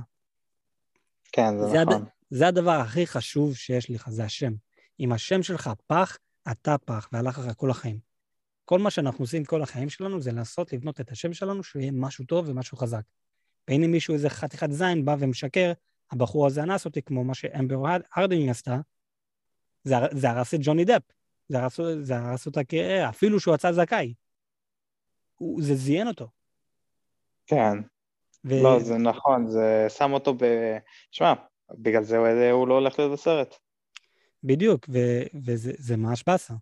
כן, 1.32 1.58
זה 1.60 1.68
זה 1.68 1.82
הד- 1.82 1.88
נכון. 1.90 2.06
זה 2.30 2.48
הדבר 2.48 2.72
הכי 2.72 3.08
חשוב 3.08 3.56
שיש 3.56 3.92
לך, 3.92 4.10
זה 4.10 4.24
השם. 4.24 4.54
אם 5.00 5.12
השם 5.12 5.44
שלך 5.44 5.70
פח, 5.88 6.18
אתה 6.52 6.76
פח, 6.78 7.10
והלך 7.12 7.40
לך 7.40 7.46
כל 7.58 7.70
החיים. 7.72 8.00
כל 8.66 8.80
מה 8.80 8.92
שאנחנו 8.92 9.24
עושים 9.24 9.46
כל 9.46 9.62
החיים 9.62 9.90
שלנו 9.90 10.22
זה 10.22 10.32
לנסות 10.32 10.74
לבנות 10.74 11.02
את 11.02 11.12
השם 11.12 11.34
שלנו, 11.34 11.64
שהוא 11.64 11.82
יהיה 11.82 11.92
משהו 11.92 12.26
טוב 12.26 12.50
ומשהו 12.50 12.78
חזק. 12.78 13.02
והנה 13.68 13.88
מישהו, 13.88 14.14
איזה 14.14 14.30
חתיכת 14.30 14.72
זין, 14.72 15.06
בא 15.06 15.16
ומשקר, 15.20 15.72
הבחור 16.12 16.48
הזה 16.48 16.64
אנס 16.64 16.86
אותי, 16.86 17.02
כמו 17.02 17.24
מה 17.24 17.34
שאמבר 17.34 17.76
הרדינג 18.16 18.50
עשתה, 18.50 18.78
זה, 19.84 19.96
זה 20.12 20.30
הרס 20.30 20.54
את 20.54 20.60
ג'וני 20.64 20.86
דפ. 20.86 21.02
זה 21.50 21.60
הרס, 21.60 21.80
זה 22.00 22.18
הרס 22.18 22.46
אותה 22.46 22.62
כ... 22.68 22.74
אפילו 23.10 23.40
שהוא 23.40 23.56
יצא 23.56 23.72
זכאי. 23.72 24.14
הוא, 25.36 25.62
זה 25.64 25.76
זיין 25.76 26.08
אותו. 26.08 26.28
כן, 27.46 27.78
ו... 28.46 28.64
לא, 28.64 28.80
זה 28.80 28.98
נכון, 28.98 29.48
זה 29.48 29.86
שם 29.90 30.14
אותו 30.14 30.34
ב... 30.34 30.44
שמע, 31.12 31.34
בגלל 31.72 32.04
זה 32.04 32.18
הוא- 32.18 32.52
הוא 32.52 32.68
לא 32.68 32.74
הולך 32.74 33.00
להיות 33.00 33.12
בסרט. 33.14 33.56
בדיוק, 34.44 34.86
ו- 34.90 35.24
וזה 35.46 35.72
זה 35.78 35.98
ממש 35.98 36.24
באסה. 36.28 36.54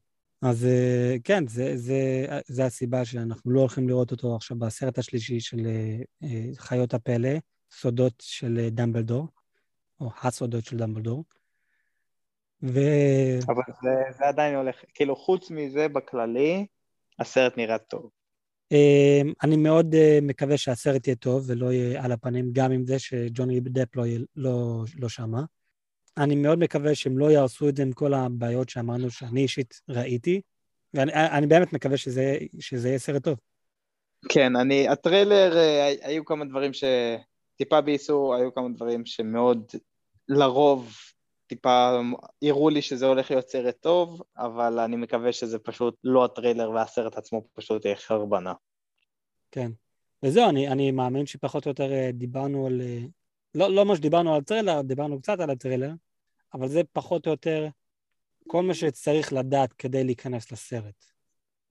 אז 0.42 0.66
אה, 0.66 1.16
כן, 1.24 1.48
זה, 1.48 1.78
זה, 1.78 2.26
זה 2.46 2.66
הסיבה 2.66 3.06
שאנחנו 3.06 3.52
לא 3.52 3.60
הולכים 3.60 3.89
לראות 3.89 4.12
אותו 4.12 4.36
עכשיו 4.36 4.58
בסרט 4.60 4.98
השלישי 4.98 5.39
של 5.39 5.60
אה, 5.66 5.98
אה, 6.24 6.46
חיות 6.58 6.94
הפלא, 6.94 7.30
סודות 7.72 8.14
של 8.20 8.68
דמבלדור, 8.72 9.28
או 10.00 10.10
הסודות 10.22 10.66
של 10.66 10.78
דמבלדור. 10.78 11.24
ו... 12.64 12.80
אבל 13.48 13.62
זה, 13.82 14.18
זה 14.18 14.28
עדיין 14.28 14.56
הולך, 14.56 14.76
כאילו 14.94 15.16
חוץ 15.16 15.52
מזה 15.52 15.88
בכללי, 15.88 16.66
הסרט 17.20 17.58
נראה 17.58 17.78
טוב. 17.78 18.10
אה, 18.72 19.22
אני 19.44 19.58
מאוד 19.58 19.96
מקווה 20.22 20.58
שהסרט 20.58 21.08
יהיה 21.08 21.16
טוב 21.16 21.44
ולא 21.48 21.74
יהיה 21.74 22.04
על 22.04 22.12
הפנים, 22.12 22.50
גם 22.54 22.72
עם 22.72 22.86
זה 22.86 23.00
שג'וני 23.00 23.60
דפ 23.60 23.96
לא, 23.96 24.04
לא, 24.36 24.84
לא 25.00 25.10
שמה. 25.10 25.44
אני 26.18 26.36
מאוד 26.36 26.59
מקווה 26.59 26.95
שהם 26.95 27.18
לא 27.18 27.32
יהרסו 27.32 27.70
את 27.70 27.76
זה 27.76 27.84
עם 27.84 27.91
כל 27.91 28.14
הבעיות 28.14 28.70
שאמרנו 28.70 29.12
שאני 29.12 29.41
אישית 29.41 29.82
ראיתי, 29.89 30.41
ואני 30.93 31.14
אני 31.14 31.47
באמת 31.47 31.74
מקווה 31.74 31.97
שזה, 31.97 32.38
שזה 32.59 32.88
יהיה 32.88 32.99
סרט 32.99 33.24
טוב. 33.24 33.39
כן, 34.30 34.55
אני, 34.55 34.88
הטריילר, 34.89 35.57
אה, 35.57 35.93
היו 36.01 36.26
כמה 36.26 36.45
דברים 36.45 36.72
שטיפה 36.74 37.82
בייסו, 37.82 38.34
היו 38.34 38.53
כמה 38.53 38.70
דברים 38.70 39.05
שמאוד, 39.05 39.72
לרוב, 40.30 40.95
טיפה 41.47 41.99
הראו 42.41 42.70
לי 42.70 42.82
שזה 42.82 43.05
הולך 43.05 43.32
להיות 43.32 43.49
סרט 43.49 43.76
טוב, 43.80 44.22
אבל 44.38 44.80
אני 44.80 44.95
מקווה 44.95 45.32
שזה 45.32 45.59
פשוט 45.59 45.95
לא 46.03 46.26
הטריילר 46.26 46.72
והסרט 46.72 47.18
עצמו 47.18 47.43
פשוט 47.53 47.86
יהיה 47.86 47.95
חרבנה. 47.95 48.53
כן. 49.51 49.72
וזהו, 50.24 50.49
אני, 50.49 50.68
אני 50.68 50.91
מאמין 50.91 51.26
שפחות 51.26 51.66
או 51.66 51.72
יותר 51.72 51.91
אה, 51.91 52.09
דיברנו 52.14 52.68
על... 52.68 52.82
לא, 53.56 53.76
לא 53.76 53.86
מה 53.86 53.95
שדיברנו 53.95 54.34
על 54.34 54.41
הטריילר, 54.41 54.82
דיברנו 54.82 55.22
קצת 55.22 55.39
על 55.39 55.49
הטריילר, 55.49 55.91
אבל 56.54 56.68
זה 56.68 56.82
פחות 56.93 57.26
או 57.26 57.32
יותר 57.32 57.68
כל 58.47 58.64
מה 58.64 58.74
שצריך 58.74 59.34
לדעת 59.34 59.74
כדי 59.74 60.04
להיכנס 60.04 60.52
לסרט. 60.52 61.06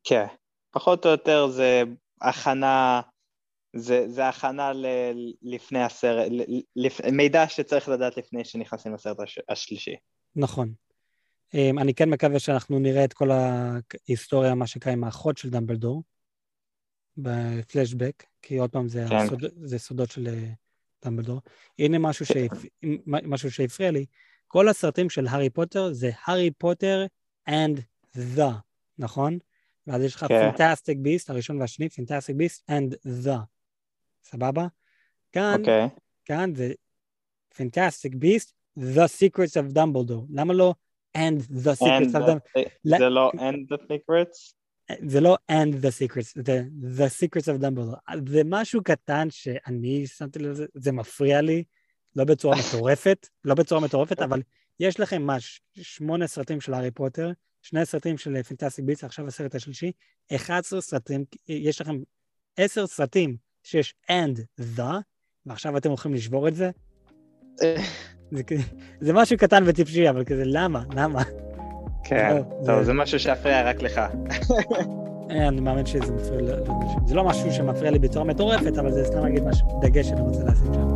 כן, 0.04 0.26
פחות 0.70 1.06
או 1.06 1.10
יותר 1.10 1.48
זה 1.48 1.82
הכנה, 2.20 3.00
זה, 3.76 4.08
זה 4.08 4.28
הכנה 4.28 4.72
ל, 4.72 4.86
לפני 5.42 5.82
הסרט, 5.82 6.26
ל, 6.30 6.42
לפ, 6.76 7.00
מידע 7.12 7.48
שצריך 7.48 7.88
לדעת 7.88 8.16
לפני 8.16 8.44
שנכנסים 8.44 8.94
לסרט 8.94 9.20
הש, 9.20 9.38
השלישי. 9.48 9.96
נכון. 10.36 10.72
אה, 11.54 11.70
אני 11.78 11.94
כן 11.94 12.10
מקווה 12.10 12.38
שאנחנו 12.38 12.78
נראה 12.78 13.04
את 13.04 13.12
כל 13.12 13.30
ההיסטוריה, 13.30 14.54
מה 14.54 14.66
שקרה 14.66 14.92
עם 14.92 15.04
האחות 15.04 15.38
של 15.38 15.50
דמבלדור, 15.50 16.02
בפלשבק, 17.16 18.24
כי 18.42 18.58
עוד 18.58 18.70
פעם 18.70 18.88
זה, 18.88 19.04
כן. 19.08 19.16
הסוד, 19.16 19.44
זה 19.56 19.78
סודות 19.78 20.10
של 20.10 20.26
אה, 20.26 20.50
דמבלדור. 21.04 21.40
הנה 21.78 21.98
משהו, 21.98 22.26
שהפ... 22.26 22.52
משהו 23.06 23.50
שהפריע 23.50 23.90
לי, 23.90 24.06
כל 24.48 24.68
הסרטים 24.68 25.10
של 25.10 25.26
הארי 25.26 25.50
פוטר 25.50 25.92
זה 25.92 26.10
הארי 26.24 26.50
פוטר 26.50 27.06
and 27.50 27.80
the, 28.16 28.42
נכון? 28.98 29.38
ואז 29.86 30.02
יש 30.02 30.14
לך 30.14 30.24
כן. 30.28 30.50
Fantastic 30.50 30.98
Beasts, 30.98 31.30
הראשון 31.30 31.60
והשני, 31.60 31.88
Fantastic 31.88 32.36
Beasts 32.36 32.70
and 32.70 32.94
the. 33.26 33.36
סבבה? 34.24 34.66
כאן, 35.32 35.60
אוקיי, 35.60 35.88
כאן 36.24 36.54
זה 36.54 36.72
Fantastic 37.56 38.14
Beasts, 38.14 38.52
the 38.78 38.82
secrets 39.18 39.52
of 39.62 39.74
Dumbledore. 39.76 40.26
למה 40.30 40.54
לא 40.54 40.74
and 41.16 41.40
the 41.42 41.74
secrets 41.84 42.12
And 42.12 42.14
of 42.14 42.18
Dumbledore? 42.18 42.58
the- 42.58 42.68
לא- 42.84 42.98
זה 42.98 43.08
לא 43.08 43.30
and 43.34 43.72
the 43.74 43.76
secrets? 43.76 44.54
זה 45.08 45.20
לא 45.20 45.36
and 45.52 45.74
the 45.82 46.12
secrets, 46.12 46.42
זה 46.44 46.62
the 46.96 47.08
secrets 47.24 47.44
of 47.44 47.62
Dumbledore. 47.62 48.18
זה 48.28 48.42
משהו 48.44 48.82
קטן 48.82 49.28
שאני 49.30 50.06
שמתי 50.06 50.38
לזה, 50.38 50.66
זה 50.74 50.92
מפריע 50.92 51.40
לי, 51.40 51.64
לא 52.16 52.24
בצורה 52.24 52.56
מטורפת, 52.68 53.28
לא 53.44 53.54
בצורה 53.54 53.80
מטורפת, 53.80 54.22
אבל 54.22 54.42
יש 54.80 55.00
לכם 55.00 55.22
מה, 55.22 55.36
שמונה 55.74 56.26
סרטים 56.26 56.60
של 56.60 56.74
הארי 56.74 56.90
פוטר, 56.90 57.30
שני 57.62 57.86
סרטים 57.86 58.18
של 58.18 58.42
פנטסטיק 58.42 58.84
ביטס, 58.84 59.04
עכשיו 59.04 59.26
הסרט 59.26 59.54
השלישי, 59.54 59.92
11 60.34 60.80
סרטים, 60.80 61.24
יש 61.48 61.80
לכם 61.80 61.96
עשר 62.56 62.86
סרטים 62.86 63.36
שיש 63.62 63.94
and 64.10 64.62
the, 64.76 64.82
ועכשיו 65.46 65.76
אתם 65.76 65.88
הולכים 65.88 66.14
לשבור 66.14 66.48
את 66.48 66.54
זה? 66.54 66.70
זה, 68.30 68.42
כ- 68.46 68.52
זה 69.00 69.12
משהו 69.12 69.38
קטן 69.38 69.62
וטיפשי, 69.66 70.10
אבל 70.10 70.24
כזה, 70.24 70.42
למה? 70.46 70.84
למה? 70.94 71.22
כן, 72.04 72.36
לא, 72.36 72.66
טוב, 72.66 72.82
זה- 72.82 72.92
משהו 72.92 73.18
שיפריע 73.18 73.68
רק 73.70 73.82
לך. 73.82 74.00
אה, 75.30 75.48
אני 75.48 75.60
מאמין 75.60 75.86
שזה 75.86 76.12
מפריע 76.12 76.40
ל- 76.40 76.44
לאנשים. 76.50 76.98
זה 77.06 77.14
לא 77.14 77.24
משהו 77.24 77.52
שמפריע 77.52 77.90
לי 77.90 77.98
בצורה 77.98 78.24
מטורפת, 78.24 78.78
אבל 78.78 78.92
זה 78.92 79.04
סתם 79.04 79.22
להגיד 79.22 79.44
משהו, 79.44 79.80
דגש 79.82 80.06
שאני 80.08 80.20
רוצה 80.20 80.40
לשים 80.44 80.74
שם. 80.74 80.88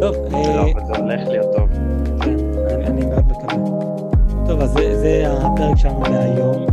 טוב, 0.00 0.14
אה, 0.34 0.56
לא, 0.56 0.62
אבל 0.72 0.86
זה 0.86 1.02
הולך 1.02 1.28
להיות 1.28 1.56
טוב. 1.56 1.68
כן, 2.20 2.36
אני, 2.86 3.06
מאוד 3.06 3.24
מקווה. 3.26 3.54
טוב, 4.46 4.60
אז 4.60 4.70
זה, 4.70 5.24
הפרק 5.28 5.76
שלנו 5.76 6.02
להיום, 6.02 6.66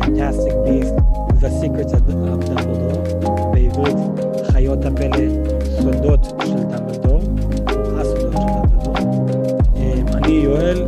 Fantastic 0.00 0.52
Beast, 0.66 0.94
The 1.40 1.48
Secrets 1.62 1.92
of 1.92 2.00
of 2.10 2.48
Dumbledore, 2.48 3.26
בעברית 3.52 3.96
חיות 4.52 4.84
הפלא, 4.84 5.16
סודות 5.80 6.24
של 6.44 6.54
דמבלדור, 6.62 7.20
הסודות 8.00 8.32
של 8.32 8.38
דמבלדור. 8.38 8.94
אה, 9.76 9.92
אני 10.14 10.32
יואל, 10.32 10.84